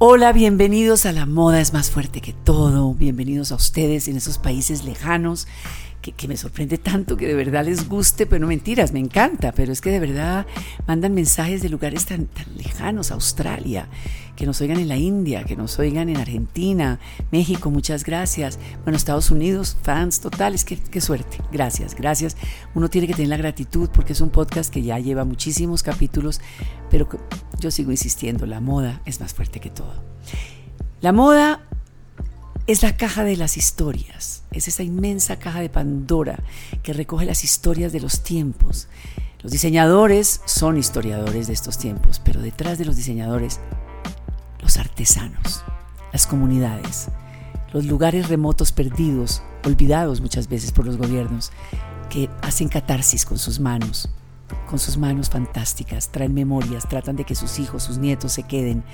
Hola, 0.00 0.32
bienvenidos 0.32 1.06
a 1.06 1.12
La 1.12 1.26
Moda 1.26 1.60
es 1.60 1.72
más 1.72 1.90
fuerte 1.90 2.20
que 2.20 2.32
todo. 2.32 2.94
Bienvenidos 2.94 3.50
a 3.50 3.56
ustedes 3.56 4.06
en 4.06 4.16
esos 4.16 4.38
países 4.38 4.84
lejanos 4.84 5.48
que, 6.00 6.28
me 6.28 6.36
sorprende 6.36 6.78
tanto 6.78 7.16
que 7.16 7.26
de 7.26 7.34
verdad 7.34 7.64
les 7.64 7.88
guste, 7.88 8.26
pero 8.26 8.40
no 8.40 8.46
mentiras, 8.46 8.92
me 8.92 9.00
encanta, 9.00 9.52
pero 9.52 9.72
es 9.72 9.80
que 9.80 9.90
de 9.90 10.00
verdad 10.00 10.46
mandan 10.86 11.14
mensajes 11.14 11.60
de 11.62 11.68
lugares 11.68 12.06
tan, 12.06 12.26
tan 12.26 12.46
lejanos, 12.56 13.10
Australia, 13.10 13.88
que 14.36 14.46
nos 14.46 14.60
oigan 14.60 14.78
en 14.78 14.88
la 14.88 14.96
India, 14.96 15.44
que 15.44 15.56
nos 15.56 15.78
oigan 15.78 16.08
en 16.08 16.16
Argentina, 16.16 17.00
México, 17.32 17.70
muchas 17.70 18.04
gracias. 18.04 18.58
Bueno, 18.84 18.96
Estados 18.96 19.30
Unidos, 19.30 19.76
fans 19.82 20.20
totales, 20.20 20.64
qué, 20.64 20.76
qué 20.76 21.00
suerte, 21.00 21.38
gracias, 21.52 21.94
gracias. 21.94 22.36
Uno 22.74 22.88
tiene 22.88 23.06
que 23.06 23.14
tener 23.14 23.30
la 23.30 23.36
gratitud 23.36 23.90
porque 23.92 24.12
es 24.12 24.20
un 24.20 24.30
podcast 24.30 24.72
que 24.72 24.82
ya 24.82 24.98
lleva 24.98 25.24
muchísimos 25.24 25.82
capítulos, 25.82 26.40
pero 26.90 27.08
yo 27.58 27.70
sigo 27.70 27.90
insistiendo, 27.90 28.46
la 28.46 28.60
moda 28.60 29.02
es 29.04 29.20
más 29.20 29.34
fuerte 29.34 29.60
que 29.60 29.70
todo. 29.70 30.04
La 31.00 31.12
moda 31.12 31.60
es 32.68 32.82
la 32.82 32.98
caja 32.98 33.24
de 33.24 33.34
las 33.38 33.56
historias, 33.56 34.42
es 34.50 34.68
esa 34.68 34.82
inmensa 34.82 35.38
caja 35.38 35.60
de 35.60 35.70
Pandora 35.70 36.38
que 36.82 36.92
recoge 36.92 37.24
las 37.24 37.42
historias 37.42 37.92
de 37.92 38.00
los 38.00 38.22
tiempos. 38.22 38.88
Los 39.40 39.52
diseñadores 39.52 40.42
son 40.44 40.76
historiadores 40.76 41.46
de 41.46 41.54
estos 41.54 41.78
tiempos, 41.78 42.20
pero 42.22 42.42
detrás 42.42 42.76
de 42.76 42.84
los 42.84 42.96
diseñadores, 42.96 43.58
los 44.60 44.76
artesanos, 44.76 45.64
las 46.12 46.26
comunidades, 46.26 47.08
los 47.72 47.86
lugares 47.86 48.28
remotos 48.28 48.70
perdidos, 48.70 49.42
olvidados 49.64 50.20
muchas 50.20 50.46
veces 50.46 50.70
por 50.70 50.84
los 50.84 50.98
gobiernos, 50.98 51.52
que 52.10 52.28
hacen 52.42 52.68
catarsis 52.68 53.24
con 53.24 53.38
sus 53.38 53.60
manos, 53.60 54.10
con 54.68 54.78
sus 54.78 54.98
manos 54.98 55.30
fantásticas, 55.30 56.12
traen 56.12 56.34
memorias, 56.34 56.86
tratan 56.86 57.16
de 57.16 57.24
que 57.24 57.34
sus 57.34 57.60
hijos, 57.60 57.84
sus 57.84 57.96
nietos 57.96 58.32
se 58.32 58.42
queden 58.42 58.84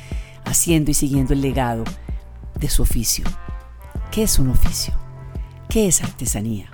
haciendo 0.45 0.93
y 0.93 0.95
siguiendo 0.95 1.33
el 1.33 1.41
legado 1.41 1.83
de 2.61 2.71
su 2.71 2.83
oficio. 2.83 3.25
¿Qué 4.15 4.23
es 4.23 4.39
un 4.39 4.49
oficio? 4.49 4.95
¿Qué 5.69 5.89
es 5.89 6.05
artesanía? 6.05 6.67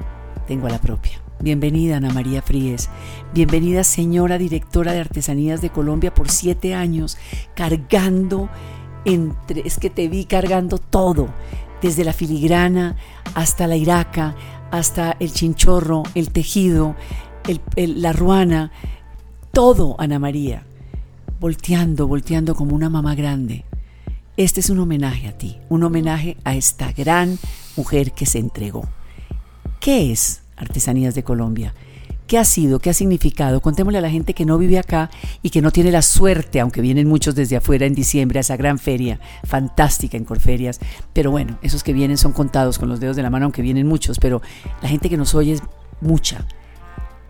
Tengo 0.47 0.67
a 0.67 0.71
la 0.71 0.79
propia. 0.79 1.23
Bienvenida 1.41 1.97
Ana 1.97 2.13
María 2.13 2.43
Fríes. 2.43 2.91
Bienvenida 3.33 3.83
señora 3.83 4.37
directora 4.37 4.93
de 4.93 5.01
Artesanías 5.01 5.63
de 5.63 5.71
Colombia 5.71 6.13
por 6.13 6.29
siete 6.29 6.75
años, 6.75 7.17
cargando 7.55 8.51
entre, 9.07 9.63
es 9.67 9.79
que 9.79 9.89
te 9.89 10.09
vi 10.09 10.27
cargando 10.27 10.77
todo, 10.77 11.31
desde 11.81 12.05
la 12.05 12.13
filigrana 12.13 12.97
hasta 13.35 13.67
la 13.67 13.77
iraca, 13.77 14.37
hasta 14.71 15.17
el 15.19 15.33
chinchorro, 15.33 16.03
el 16.15 16.33
tejido, 16.33 16.95
la 17.75 18.13
ruana, 18.13 18.71
todo, 19.51 19.97
Ana 19.99 20.19
María, 20.19 20.67
volteando, 21.41 22.07
volteando 22.07 22.55
como 22.55 22.75
una 22.75 22.91
mamá 22.91 23.15
grande. 23.15 23.65
Este 24.41 24.61
es 24.61 24.71
un 24.71 24.79
homenaje 24.79 25.29
a 25.29 25.37
ti, 25.37 25.59
un 25.69 25.83
homenaje 25.83 26.39
a 26.45 26.57
esta 26.57 26.93
gran 26.93 27.39
mujer 27.77 28.13
que 28.13 28.25
se 28.25 28.39
entregó. 28.39 28.89
¿Qué 29.81 30.13
es 30.13 30.41
Artesanías 30.57 31.15
de 31.15 31.23
Colombia? 31.23 31.75
¿Qué 32.27 32.39
ha 32.39 32.47
sido? 32.47 32.79
¿Qué 32.79 32.89
ha 32.89 32.95
significado? 32.95 33.61
Contémosle 33.61 33.99
a 33.99 34.01
la 34.01 34.09
gente 34.09 34.33
que 34.33 34.47
no 34.47 34.57
vive 34.57 34.79
acá 34.79 35.11
y 35.43 35.51
que 35.51 35.61
no 35.61 35.73
tiene 35.73 35.93
la 35.93 36.01
suerte, 36.01 36.59
aunque 36.59 36.81
vienen 36.81 37.07
muchos 37.07 37.35
desde 37.35 37.57
afuera 37.57 37.85
en 37.85 37.95
diciembre 37.95 38.39
a 38.39 38.41
esa 38.41 38.57
gran 38.57 38.79
feria, 38.79 39.21
fantástica 39.45 40.17
en 40.17 40.25
Corferias. 40.25 40.81
Pero 41.13 41.31
bueno, 41.31 41.59
esos 41.61 41.85
que 41.85 41.93
vienen 41.93 42.17
son 42.17 42.33
contados 42.33 42.79
con 42.79 42.89
los 42.89 42.99
dedos 42.99 43.17
de 43.17 43.23
la 43.23 43.29
mano, 43.29 43.45
aunque 43.45 43.61
vienen 43.61 43.87
muchos, 43.87 44.19
pero 44.19 44.41
la 44.81 44.89
gente 44.89 45.11
que 45.11 45.19
nos 45.19 45.35
oye 45.35 45.53
es 45.53 45.63
mucha. 46.01 46.47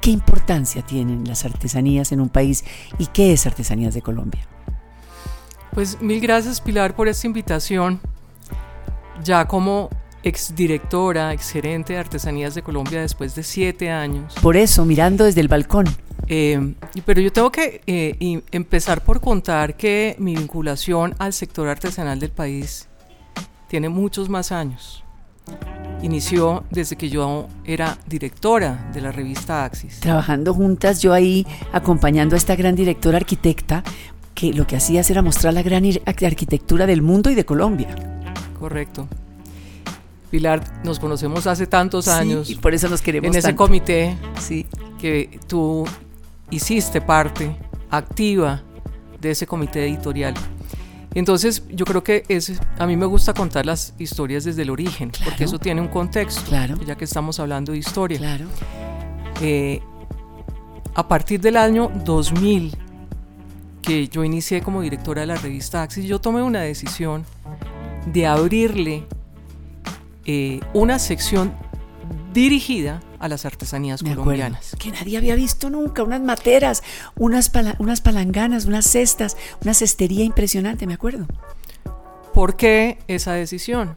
¿Qué 0.00 0.12
importancia 0.12 0.82
tienen 0.82 1.26
las 1.26 1.44
artesanías 1.44 2.12
en 2.12 2.20
un 2.20 2.28
país 2.28 2.64
y 3.00 3.06
qué 3.06 3.32
es 3.32 3.46
Artesanías 3.46 3.94
de 3.94 4.00
Colombia? 4.00 4.46
Pues 5.72 6.00
mil 6.00 6.20
gracias 6.20 6.60
Pilar 6.60 6.94
por 6.94 7.08
esta 7.08 7.26
invitación. 7.26 8.00
Ya 9.22 9.46
como 9.46 9.90
exdirectora, 10.22 11.32
exgerente 11.32 11.94
de 11.94 11.98
Artesanías 11.98 12.54
de 12.54 12.62
Colombia 12.62 13.00
después 13.00 13.34
de 13.34 13.42
siete 13.42 13.90
años. 13.90 14.34
Por 14.42 14.56
eso, 14.56 14.84
mirando 14.84 15.24
desde 15.24 15.40
el 15.40 15.48
balcón. 15.48 15.86
Eh, 16.26 16.74
pero 17.04 17.20
yo 17.20 17.32
tengo 17.32 17.50
que 17.50 17.80
eh, 17.86 18.42
empezar 18.52 19.02
por 19.02 19.20
contar 19.20 19.76
que 19.76 20.14
mi 20.18 20.34
vinculación 20.36 21.14
al 21.18 21.32
sector 21.32 21.68
artesanal 21.68 22.20
del 22.20 22.30
país 22.30 22.88
tiene 23.68 23.88
muchos 23.88 24.28
más 24.28 24.52
años. 24.52 25.02
Inició 26.02 26.64
desde 26.70 26.96
que 26.96 27.10
yo 27.10 27.48
era 27.64 27.98
directora 28.06 28.90
de 28.92 29.00
la 29.00 29.12
revista 29.12 29.64
Axis. 29.64 30.00
Trabajando 30.00 30.54
juntas, 30.54 31.02
yo 31.02 31.12
ahí 31.12 31.46
acompañando 31.72 32.36
a 32.36 32.38
esta 32.38 32.56
gran 32.56 32.74
directora 32.74 33.18
arquitecta, 33.18 33.82
que 34.40 34.54
lo 34.54 34.66
que 34.66 34.74
hacías 34.74 35.10
era 35.10 35.20
mostrar 35.20 35.52
la 35.52 35.62
gran 35.62 35.84
arquitectura 36.06 36.86
del 36.86 37.02
mundo 37.02 37.28
y 37.28 37.34
de 37.34 37.44
Colombia. 37.44 37.94
Correcto. 38.58 39.06
Pilar, 40.30 40.64
nos 40.82 40.98
conocemos 40.98 41.46
hace 41.46 41.66
tantos 41.66 42.08
años. 42.08 42.48
y 42.48 42.54
por 42.54 42.72
eso 42.72 42.88
nos 42.88 43.02
queremos 43.02 43.28
En 43.28 43.36
ese 43.36 43.54
comité 43.54 44.16
sí. 44.38 44.64
que 44.98 45.38
tú 45.46 45.84
hiciste 46.50 47.02
parte 47.02 47.54
activa 47.90 48.62
de 49.20 49.32
ese 49.32 49.46
comité 49.46 49.84
editorial. 49.86 50.32
Entonces, 51.12 51.64
yo 51.68 51.84
creo 51.84 52.02
que 52.02 52.24
es, 52.28 52.62
a 52.78 52.86
mí 52.86 52.96
me 52.96 53.04
gusta 53.04 53.34
contar 53.34 53.66
las 53.66 53.92
historias 53.98 54.44
desde 54.44 54.62
el 54.62 54.70
origen, 54.70 55.12
porque 55.22 55.44
eso 55.44 55.58
tiene 55.58 55.82
un 55.82 55.88
contexto, 55.88 56.48
claro. 56.48 56.76
ya 56.86 56.96
que 56.96 57.04
estamos 57.04 57.38
hablando 57.40 57.72
de 57.72 57.78
historia. 57.78 58.16
Claro. 58.16 58.46
Eh, 59.42 59.82
a 60.94 61.06
partir 61.08 61.40
del 61.40 61.58
año 61.58 61.90
2000, 62.06 62.74
que 63.90 64.06
yo 64.06 64.22
inicié 64.22 64.62
como 64.62 64.82
directora 64.82 65.22
de 65.22 65.26
la 65.26 65.34
revista 65.34 65.82
Axis, 65.82 66.04
yo 66.04 66.20
tomé 66.20 66.44
una 66.44 66.60
decisión 66.60 67.26
de 68.06 68.24
abrirle 68.24 69.04
eh, 70.26 70.60
una 70.74 71.00
sección 71.00 71.52
dirigida 72.32 73.02
a 73.18 73.26
las 73.26 73.44
artesanías 73.46 74.00
colombianas. 74.00 74.76
Que 74.78 74.92
nadie 74.92 75.18
había 75.18 75.34
visto 75.34 75.70
nunca, 75.70 76.04
unas 76.04 76.20
materas, 76.20 76.84
unas, 77.16 77.50
unas 77.80 78.00
palanganas, 78.00 78.66
unas 78.66 78.86
cestas, 78.86 79.36
una 79.60 79.74
cestería 79.74 80.22
impresionante, 80.22 80.86
me 80.86 80.94
acuerdo. 80.94 81.26
¿Por 82.32 82.54
qué 82.54 83.00
esa 83.08 83.32
decisión? 83.32 83.96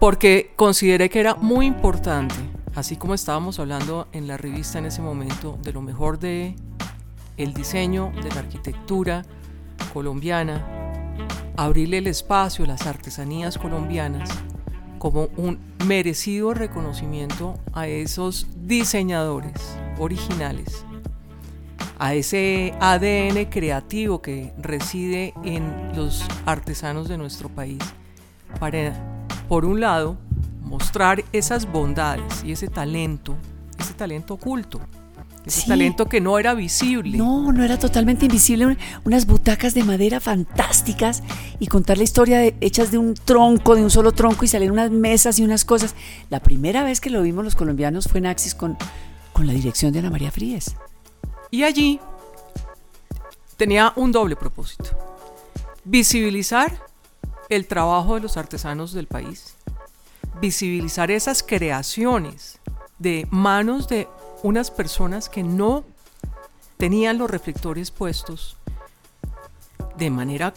Porque 0.00 0.50
consideré 0.56 1.08
que 1.08 1.20
era 1.20 1.36
muy 1.36 1.66
importante, 1.66 2.34
así 2.74 2.96
como 2.96 3.14
estábamos 3.14 3.60
hablando 3.60 4.08
en 4.10 4.26
la 4.26 4.36
revista 4.36 4.80
en 4.80 4.86
ese 4.86 5.02
momento, 5.02 5.56
de 5.62 5.72
lo 5.72 5.82
mejor 5.82 6.18
de 6.18 6.56
el 7.36 7.54
diseño 7.54 8.12
de 8.22 8.30
la 8.30 8.40
arquitectura 8.40 9.24
colombiana, 9.92 10.64
abrirle 11.56 11.98
el 11.98 12.06
espacio 12.06 12.64
a 12.64 12.68
las 12.68 12.86
artesanías 12.86 13.58
colombianas 13.58 14.30
como 14.98 15.28
un 15.36 15.58
merecido 15.86 16.54
reconocimiento 16.54 17.58
a 17.72 17.86
esos 17.86 18.46
diseñadores 18.62 19.76
originales, 19.98 20.84
a 21.98 22.14
ese 22.14 22.74
ADN 22.80 23.46
creativo 23.50 24.22
que 24.22 24.52
reside 24.58 25.34
en 25.44 25.92
los 25.94 26.24
artesanos 26.46 27.08
de 27.08 27.18
nuestro 27.18 27.48
país, 27.48 27.82
para, 28.58 28.94
por 29.48 29.64
un 29.64 29.80
lado, 29.80 30.16
mostrar 30.62 31.22
esas 31.32 31.70
bondades 31.70 32.42
y 32.42 32.52
ese 32.52 32.68
talento, 32.68 33.36
ese 33.78 33.94
talento 33.94 34.34
oculto 34.34 34.80
ese 35.46 35.66
talento 35.66 36.08
que 36.08 36.20
no 36.20 36.38
era 36.38 36.54
visible. 36.54 37.18
No, 37.18 37.52
no 37.52 37.62
era 37.62 37.78
totalmente 37.78 38.26
invisible. 38.26 38.78
Unas 39.04 39.26
butacas 39.26 39.74
de 39.74 39.84
madera 39.84 40.20
fantásticas 40.20 41.22
y 41.58 41.66
contar 41.66 41.98
la 41.98 42.04
historia 42.04 42.38
de, 42.38 42.56
hechas 42.60 42.90
de 42.90 42.98
un 42.98 43.14
tronco, 43.14 43.74
de 43.74 43.82
un 43.82 43.90
solo 43.90 44.12
tronco 44.12 44.44
y 44.44 44.48
salen 44.48 44.70
unas 44.70 44.90
mesas 44.90 45.38
y 45.38 45.44
unas 45.44 45.64
cosas. 45.64 45.94
La 46.30 46.40
primera 46.40 46.82
vez 46.82 47.00
que 47.00 47.10
lo 47.10 47.22
vimos 47.22 47.44
los 47.44 47.56
colombianos 47.56 48.08
fue 48.08 48.18
en 48.18 48.26
Axis 48.26 48.54
con, 48.54 48.78
con 49.32 49.46
la 49.46 49.52
dirección 49.52 49.92
de 49.92 49.98
Ana 49.98 50.10
María 50.10 50.30
Fríes. 50.30 50.76
Y 51.50 51.62
allí 51.64 52.00
tenía 53.56 53.92
un 53.96 54.12
doble 54.12 54.36
propósito. 54.36 54.90
Visibilizar 55.84 56.72
el 57.50 57.66
trabajo 57.66 58.14
de 58.14 58.22
los 58.22 58.36
artesanos 58.38 58.92
del 58.92 59.06
país. 59.06 59.54
Visibilizar 60.40 61.10
esas 61.10 61.42
creaciones 61.42 62.58
de 62.98 63.26
manos 63.30 63.88
de 63.88 64.08
unas 64.44 64.70
personas 64.70 65.30
que 65.30 65.42
no 65.42 65.84
tenían 66.76 67.16
los 67.16 67.30
reflectores 67.30 67.90
puestos 67.90 68.58
de 69.96 70.10
manera 70.10 70.52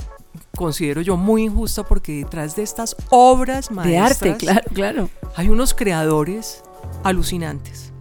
considero 0.57 1.01
yo 1.01 1.16
muy 1.16 1.44
injusta 1.44 1.84
porque 1.84 2.18
detrás 2.18 2.57
de 2.57 2.63
estas 2.63 2.98
obras 3.10 3.72
maestras 3.72 4.19
de 4.19 4.30
arte, 4.30 4.45
claro, 4.45 4.62
claro, 4.74 5.10
hay 5.38 5.48
unos 5.48 5.74
creadores 5.74 6.63
alucinantes. 7.04 7.94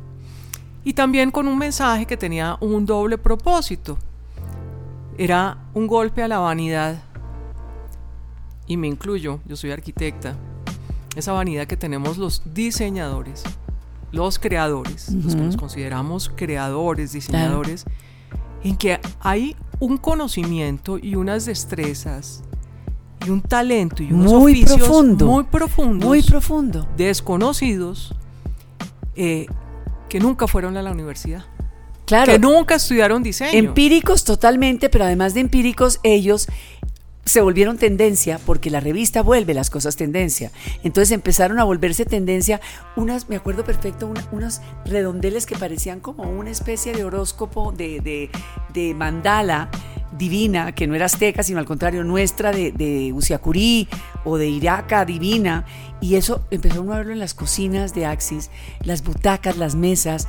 Y 0.83 0.95
también 0.95 1.31
con 1.31 1.47
un 1.47 1.57
mensaje 1.57 2.05
que 2.05 2.17
tenía 2.17 2.57
un 2.61 2.85
doble 2.85 3.17
propósito. 3.17 3.97
Era 5.19 5.59
un 5.73 5.87
golpe 5.87 6.23
a 6.23 6.29
la 6.29 6.39
vanidad. 6.39 7.03
Y 8.67 8.77
me 8.77 8.87
incluyo, 8.87 9.41
yo 9.47 9.57
soy 9.57 9.71
arquitecta. 9.71 10.35
Esa 11.15 11.33
vanidad 11.33 11.67
que 11.67 11.77
tenemos 11.77 12.19
los 12.19 12.43
diseñadores 12.55 13.45
los 14.17 14.39
creadores, 14.39 15.11
los 15.11 15.37
que 15.37 15.43
nos 15.43 15.57
consideramos 15.57 16.31
creadores, 16.35 17.13
diseñadores, 17.13 17.85
en 18.65 18.77
que 18.77 18.99
hay 19.21 19.55
un 19.79 19.99
conocimiento 19.99 20.99
y 20.99 21.15
unas 21.15 21.45
destrezas 21.45 22.43
y 23.25 23.31
un 23.31 23.43
talento 23.43 24.03
y 24.03 24.13
unos 24.13 24.33
muy 24.33 24.53
oficios 24.53 24.79
profundo, 24.79 25.27
muy 25.27 25.45
profundos, 25.45 26.09
muy 26.09 26.23
profundo, 26.23 26.89
desconocidos, 26.97 28.15
eh, 29.15 29.47
que 30.09 30.19
nunca 30.19 30.47
fueron 30.47 30.77
a 30.77 30.83
la 30.83 30.93
universidad. 30.93 31.45
Claro. 32.07 32.33
Que 32.33 32.39
nunca 32.39 32.77
estudiaron 32.77 33.23
diseño. 33.23 33.51
Empíricos 33.53 34.25
totalmente, 34.25 34.89
pero 34.89 35.05
además 35.05 35.35
de 35.35 35.41
empíricos, 35.41 35.99
ellos 36.05 36.47
se 37.27 37.41
volvieron 37.41 37.77
tendencia 37.77 38.39
porque 38.47 38.71
la 38.71 38.81
revista 38.81 39.21
vuelve 39.21 39.53
las 39.53 39.69
cosas 39.69 39.97
tendencia. 39.97 40.53
Entonces 40.85 41.11
empezaron 41.11 41.59
a 41.59 41.65
volverse 41.65 42.05
tendencia 42.05 42.61
unas, 42.95 43.29
me 43.29 43.37
acuerdo 43.37 43.65
perfecto, 43.65 44.13
unos 44.31 44.61
redondeles 44.85 45.45
que 45.45 45.57
parecían 45.57 46.01
como 46.01 46.23
una 46.23 46.51
especie 46.51 46.93
de 46.95 47.05
horóscopo 47.05 47.73
de, 47.73 48.01
de, 48.01 48.31
de 48.73 48.95
mandala 48.95 49.69
divina, 50.17 50.73
que 50.73 50.87
no 50.87 50.95
era 50.95 51.07
azteca, 51.07 51.43
sino 51.43 51.59
al 51.59 51.67
contrario, 51.67 52.05
nuestra 52.05 52.53
de, 52.53 52.71
de 52.71 53.13
Usiacurí 53.13 53.89
o 54.25 54.39
de 54.39 54.49
Iraca 54.49 55.05
divina. 55.05 55.67
Y 56.01 56.15
eso 56.15 56.47
empezó 56.53 56.81
a 56.93 56.99
verlo 56.99 57.13
en 57.13 57.19
las 57.19 57.35
cocinas 57.35 57.93
de 57.93 58.07
Axis, 58.07 58.51
las 58.83 59.03
butacas, 59.03 59.57
las 59.57 59.75
mesas 59.75 60.29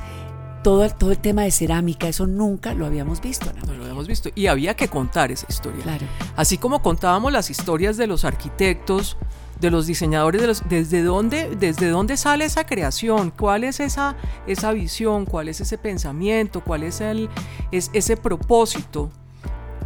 todo 0.62 0.84
el, 0.84 0.94
todo 0.94 1.10
el 1.10 1.18
tema 1.18 1.42
de 1.42 1.50
cerámica, 1.50 2.08
eso 2.08 2.26
nunca 2.26 2.74
lo 2.74 2.86
habíamos 2.86 3.20
visto. 3.20 3.50
No 3.66 3.74
lo 3.74 3.82
habíamos 3.82 4.06
visto. 4.06 4.30
Y 4.34 4.46
había 4.46 4.74
que 4.74 4.88
contar 4.88 5.30
esa 5.32 5.46
historia. 5.48 5.82
Claro. 5.82 6.06
Así 6.36 6.58
como 6.58 6.82
contábamos 6.82 7.32
las 7.32 7.50
historias 7.50 7.96
de 7.96 8.06
los 8.06 8.24
arquitectos, 8.24 9.16
de 9.60 9.70
los 9.70 9.86
diseñadores, 9.86 10.40
de 10.40 10.46
los, 10.46 10.68
desde, 10.68 11.02
dónde, 11.02 11.56
desde 11.56 11.88
dónde 11.88 12.16
sale 12.16 12.44
esa 12.44 12.64
creación, 12.64 13.30
cuál 13.30 13.64
es 13.64 13.80
esa, 13.80 14.16
esa 14.46 14.72
visión, 14.72 15.24
cuál 15.24 15.48
es 15.48 15.60
ese 15.60 15.78
pensamiento, 15.78 16.62
cuál 16.62 16.84
es, 16.84 17.00
el, 17.00 17.28
es 17.72 17.90
ese 17.92 18.16
propósito 18.16 19.10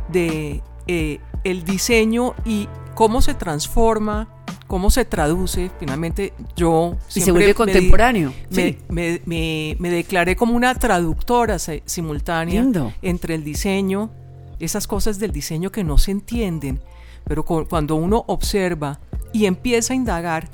de 0.09 0.63
eh, 0.87 1.21
el 1.45 1.65
diseño 1.65 2.35
y 2.45 2.69
cómo 2.95 3.23
se 3.23 3.35
transforma 3.35 4.29
cómo 4.67 4.91
se 4.91 5.05
traduce, 5.05 5.71
finalmente 5.79 6.33
yo... 6.57 6.97
Y 7.15 7.21
se 7.21 7.33
vuelve 7.33 7.55
contemporáneo. 7.55 8.33
Me, 8.51 8.57
sí. 8.57 8.79
me, 8.89 9.21
me, 9.27 9.77
me, 9.79 9.91
declaré 9.91 10.37
como 10.37 10.55
una 10.55 10.75
traductora 10.75 11.59
simultánea 11.59 12.63
Lindo. 12.63 12.93
entre 13.03 13.35
el 13.35 13.45
diseño, 13.45 14.11
esas 14.59 14.87
cosas 14.87 15.19
del 15.19 15.33
diseño 15.33 15.71
que 15.71 15.85
no 15.85 15.99
se 15.99 16.13
entienden, 16.13 16.81
pero 17.25 17.45
cuando 17.45 17.97
uno 17.97 18.25
observa 18.27 19.01
y 19.33 19.47
empieza 19.47 19.93
a 19.93 19.97
indagar, 19.97 20.49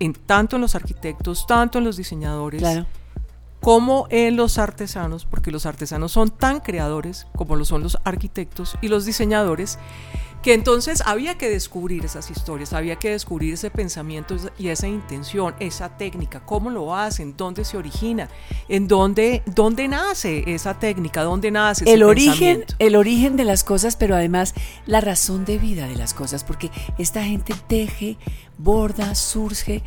en, 0.00 0.12
tanto 0.12 0.56
en 0.56 0.62
los 0.62 0.74
arquitectos, 0.74 1.46
tanto 1.46 1.78
en 1.78 1.84
los 1.84 1.96
diseñadores, 1.96 2.60
claro. 2.60 2.86
como 3.60 4.06
en 4.10 4.36
los 4.36 4.58
artesanos, 4.58 5.24
porque 5.24 5.50
los 5.50 5.66
artesanos 5.66 6.12
son 6.12 6.30
tan 6.30 6.60
creadores 6.60 7.26
como 7.36 7.56
lo 7.56 7.64
son 7.64 7.82
los 7.82 7.98
arquitectos 8.04 8.76
y 8.80 8.88
los 8.88 9.04
diseñadores, 9.04 9.78
que 10.44 10.52
entonces 10.52 11.02
había 11.06 11.38
que 11.38 11.48
descubrir 11.48 12.04
esas 12.04 12.30
historias, 12.30 12.74
había 12.74 12.96
que 12.96 13.08
descubrir 13.08 13.54
ese 13.54 13.70
pensamiento 13.70 14.36
y 14.58 14.68
esa 14.68 14.86
intención, 14.86 15.54
esa 15.58 15.96
técnica, 15.96 16.44
cómo 16.44 16.68
lo 16.68 16.94
hacen, 16.94 17.34
dónde 17.34 17.64
se 17.64 17.78
origina, 17.78 18.28
en 18.68 18.86
dónde, 18.86 19.42
dónde 19.46 19.88
nace 19.88 20.44
esa 20.46 20.78
técnica, 20.78 21.22
dónde 21.22 21.50
nace 21.50 21.90
el 21.90 22.02
origen, 22.02 22.66
el 22.78 22.94
origen 22.94 23.38
de 23.38 23.44
las 23.44 23.64
cosas, 23.64 23.96
pero 23.96 24.16
además 24.16 24.52
la 24.84 25.00
razón 25.00 25.46
de 25.46 25.56
vida 25.56 25.88
de 25.88 25.96
las 25.96 26.12
cosas, 26.12 26.44
porque 26.44 26.70
esta 26.98 27.24
gente 27.24 27.54
teje, 27.66 28.18
borda, 28.58 29.14
surge, 29.14 29.82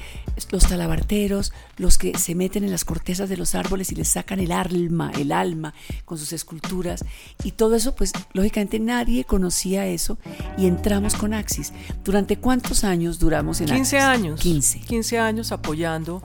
los 0.51 0.67
talabarteros, 0.67 1.53
los 1.77 1.97
que 1.97 2.17
se 2.17 2.35
meten 2.35 2.63
en 2.63 2.71
las 2.71 2.85
cortezas 2.85 3.29
de 3.29 3.37
los 3.37 3.55
árboles 3.55 3.91
y 3.91 3.95
les 3.95 4.07
sacan 4.07 4.39
el 4.39 4.51
alma, 4.51 5.11
el 5.17 5.31
alma 5.31 5.73
con 6.05 6.17
sus 6.17 6.33
esculturas 6.33 7.03
y 7.43 7.51
todo 7.51 7.75
eso, 7.75 7.95
pues 7.95 8.11
lógicamente 8.33 8.79
nadie 8.79 9.23
conocía 9.23 9.87
eso 9.87 10.17
y 10.57 10.67
entramos 10.67 11.15
con 11.15 11.33
Axis. 11.33 11.73
¿Durante 12.03 12.37
cuántos 12.37 12.83
años 12.83 13.19
duramos 13.19 13.61
en 13.61 13.67
15 13.67 13.99
Axis? 13.99 14.19
años. 14.19 14.39
15. 14.41 14.79
15 14.81 15.19
años 15.19 15.51
apoyando 15.51 16.21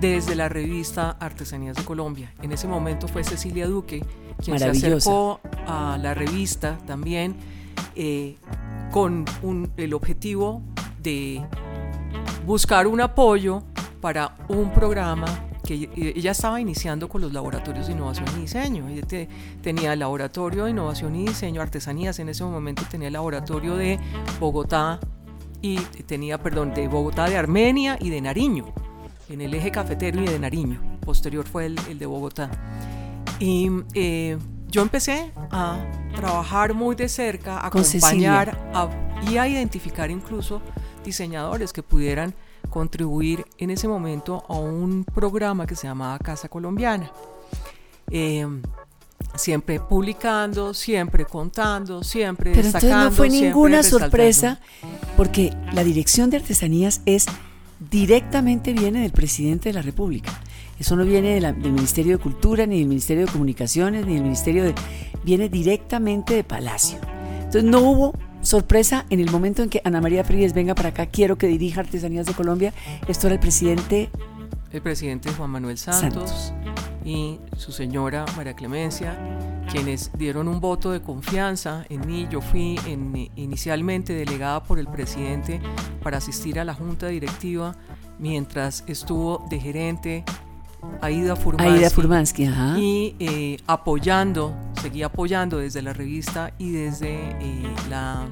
desde 0.00 0.34
la 0.34 0.48
revista 0.48 1.10
Artesanías 1.10 1.76
de 1.76 1.84
Colombia. 1.84 2.32
En 2.42 2.52
ese 2.52 2.66
momento 2.66 3.06
fue 3.08 3.24
Cecilia 3.24 3.66
Duque 3.66 4.02
quien 4.42 4.58
se 4.58 4.64
acercó 4.66 5.40
a 5.66 5.98
la 6.00 6.14
revista 6.14 6.78
también 6.86 7.36
eh, 7.94 8.36
con 8.90 9.24
un, 9.42 9.70
el 9.76 9.94
objetivo 9.94 10.62
de 11.02 11.42
buscar 12.46 12.86
un 12.86 13.00
apoyo 13.00 13.62
para 14.00 14.36
un 14.48 14.72
programa 14.72 15.26
que 15.64 15.90
ella 16.16 16.32
estaba 16.32 16.60
iniciando 16.60 17.08
con 17.08 17.20
los 17.20 17.32
laboratorios 17.32 17.86
de 17.86 17.92
innovación 17.92 18.26
y 18.36 18.40
diseño. 18.40 18.88
Ella 18.88 19.06
te, 19.06 19.28
tenía 19.62 19.92
el 19.92 19.98
laboratorio 20.00 20.64
de 20.64 20.70
innovación 20.70 21.14
y 21.14 21.26
diseño, 21.26 21.60
artesanías, 21.60 22.18
en 22.18 22.28
ese 22.28 22.44
momento 22.44 22.82
tenía 22.90 23.08
el 23.08 23.12
laboratorio 23.12 23.76
de 23.76 23.98
Bogotá 24.40 24.98
y 25.62 25.78
tenía, 25.78 26.38
perdón, 26.38 26.72
de 26.74 26.88
Bogotá, 26.88 27.28
de 27.28 27.36
Armenia 27.36 27.98
y 28.00 28.10
de 28.10 28.20
Nariño, 28.20 28.72
en 29.28 29.42
el 29.42 29.52
eje 29.54 29.70
cafetero 29.70 30.20
y 30.22 30.26
de 30.26 30.38
Nariño. 30.38 30.80
Posterior 31.00 31.46
fue 31.46 31.66
el, 31.66 31.78
el 31.88 31.98
de 31.98 32.06
Bogotá. 32.06 32.50
Y 33.38 33.70
eh, 33.94 34.38
yo 34.68 34.82
empecé 34.82 35.32
a 35.50 35.78
trabajar 36.14 36.74
muy 36.74 36.94
de 36.94 37.08
cerca, 37.08 37.58
a 37.58 37.66
acompañar 37.66 38.70
a, 38.74 38.88
y 39.28 39.36
a 39.36 39.48
identificar 39.48 40.10
incluso 40.10 40.62
diseñadores 41.04 41.72
que 41.72 41.82
pudieran 41.82 42.34
contribuir 42.68 43.44
en 43.58 43.70
ese 43.70 43.88
momento 43.88 44.44
a 44.48 44.54
un 44.54 45.04
programa 45.04 45.66
que 45.66 45.74
se 45.74 45.86
llamaba 45.86 46.18
Casa 46.18 46.48
Colombiana. 46.48 47.10
Eh, 48.10 48.46
siempre 49.34 49.80
publicando, 49.80 50.74
siempre 50.74 51.24
contando, 51.24 52.02
siempre 52.02 52.52
Pero 52.52 52.62
destacando. 52.62 52.96
entonces 52.96 53.10
no 53.10 53.16
fue 53.16 53.28
ninguna 53.28 53.82
sorpresa 53.82 54.60
porque 55.16 55.54
la 55.72 55.84
dirección 55.84 56.30
de 56.30 56.38
artesanías 56.38 57.02
es 57.06 57.26
directamente 57.90 58.72
viene 58.72 59.02
del 59.02 59.12
presidente 59.12 59.70
de 59.70 59.72
la 59.74 59.82
República. 59.82 60.32
Eso 60.78 60.96
no 60.96 61.04
viene 61.04 61.34
de 61.34 61.40
la, 61.40 61.52
del 61.52 61.72
Ministerio 61.72 62.16
de 62.16 62.22
Cultura, 62.22 62.66
ni 62.66 62.78
del 62.78 62.88
Ministerio 62.88 63.26
de 63.26 63.32
Comunicaciones, 63.32 64.06
ni 64.06 64.14
del 64.14 64.22
Ministerio 64.22 64.64
de... 64.64 64.74
viene 65.24 65.48
directamente 65.48 66.34
de 66.34 66.44
Palacio. 66.44 66.98
Entonces 67.38 67.64
no 67.64 67.80
hubo 67.80 68.14
sorpresa 68.42 69.06
en 69.10 69.20
el 69.20 69.30
momento 69.30 69.62
en 69.62 69.68
que 69.68 69.80
Ana 69.84 70.00
María 70.00 70.24
Fríes 70.24 70.54
venga 70.54 70.74
para 70.74 70.90
acá, 70.90 71.06
quiero 71.06 71.36
que 71.36 71.46
dirija 71.46 71.80
Artesanías 71.80 72.26
de 72.26 72.34
Colombia. 72.34 72.72
Esto 73.08 73.26
era 73.26 73.34
el 73.34 73.40
presidente. 73.40 74.10
El 74.72 74.82
presidente 74.82 75.30
Juan 75.32 75.50
Manuel 75.50 75.78
Santos, 75.78 76.30
Santos. 76.30 76.52
y 77.04 77.38
su 77.56 77.72
señora 77.72 78.24
María 78.36 78.54
Clemencia, 78.54 79.18
quienes 79.70 80.12
dieron 80.16 80.46
un 80.46 80.60
voto 80.60 80.92
de 80.92 81.00
confianza 81.02 81.84
en 81.88 82.06
mí. 82.06 82.28
Yo 82.30 82.40
fui 82.40 82.78
en, 82.86 83.30
inicialmente 83.34 84.12
delegada 84.12 84.62
por 84.62 84.78
el 84.78 84.86
presidente 84.86 85.60
para 86.02 86.18
asistir 86.18 86.60
a 86.60 86.64
la 86.64 86.74
junta 86.74 87.08
directiva 87.08 87.74
mientras 88.20 88.84
estuvo 88.86 89.44
de 89.50 89.58
gerente 89.58 90.24
Aida 91.00 91.36
Furmansky, 91.36 91.74
Aida 91.76 91.90
Furmansky 91.90 92.44
ajá. 92.44 92.78
y 92.78 93.14
eh, 93.18 93.58
apoyando, 93.66 94.54
seguí 94.80 95.02
apoyando 95.02 95.58
desde 95.58 95.82
la 95.82 95.92
revista 95.92 96.52
y 96.58 96.70
desde 96.72 97.30
eh, 97.40 97.74
la, 97.88 98.26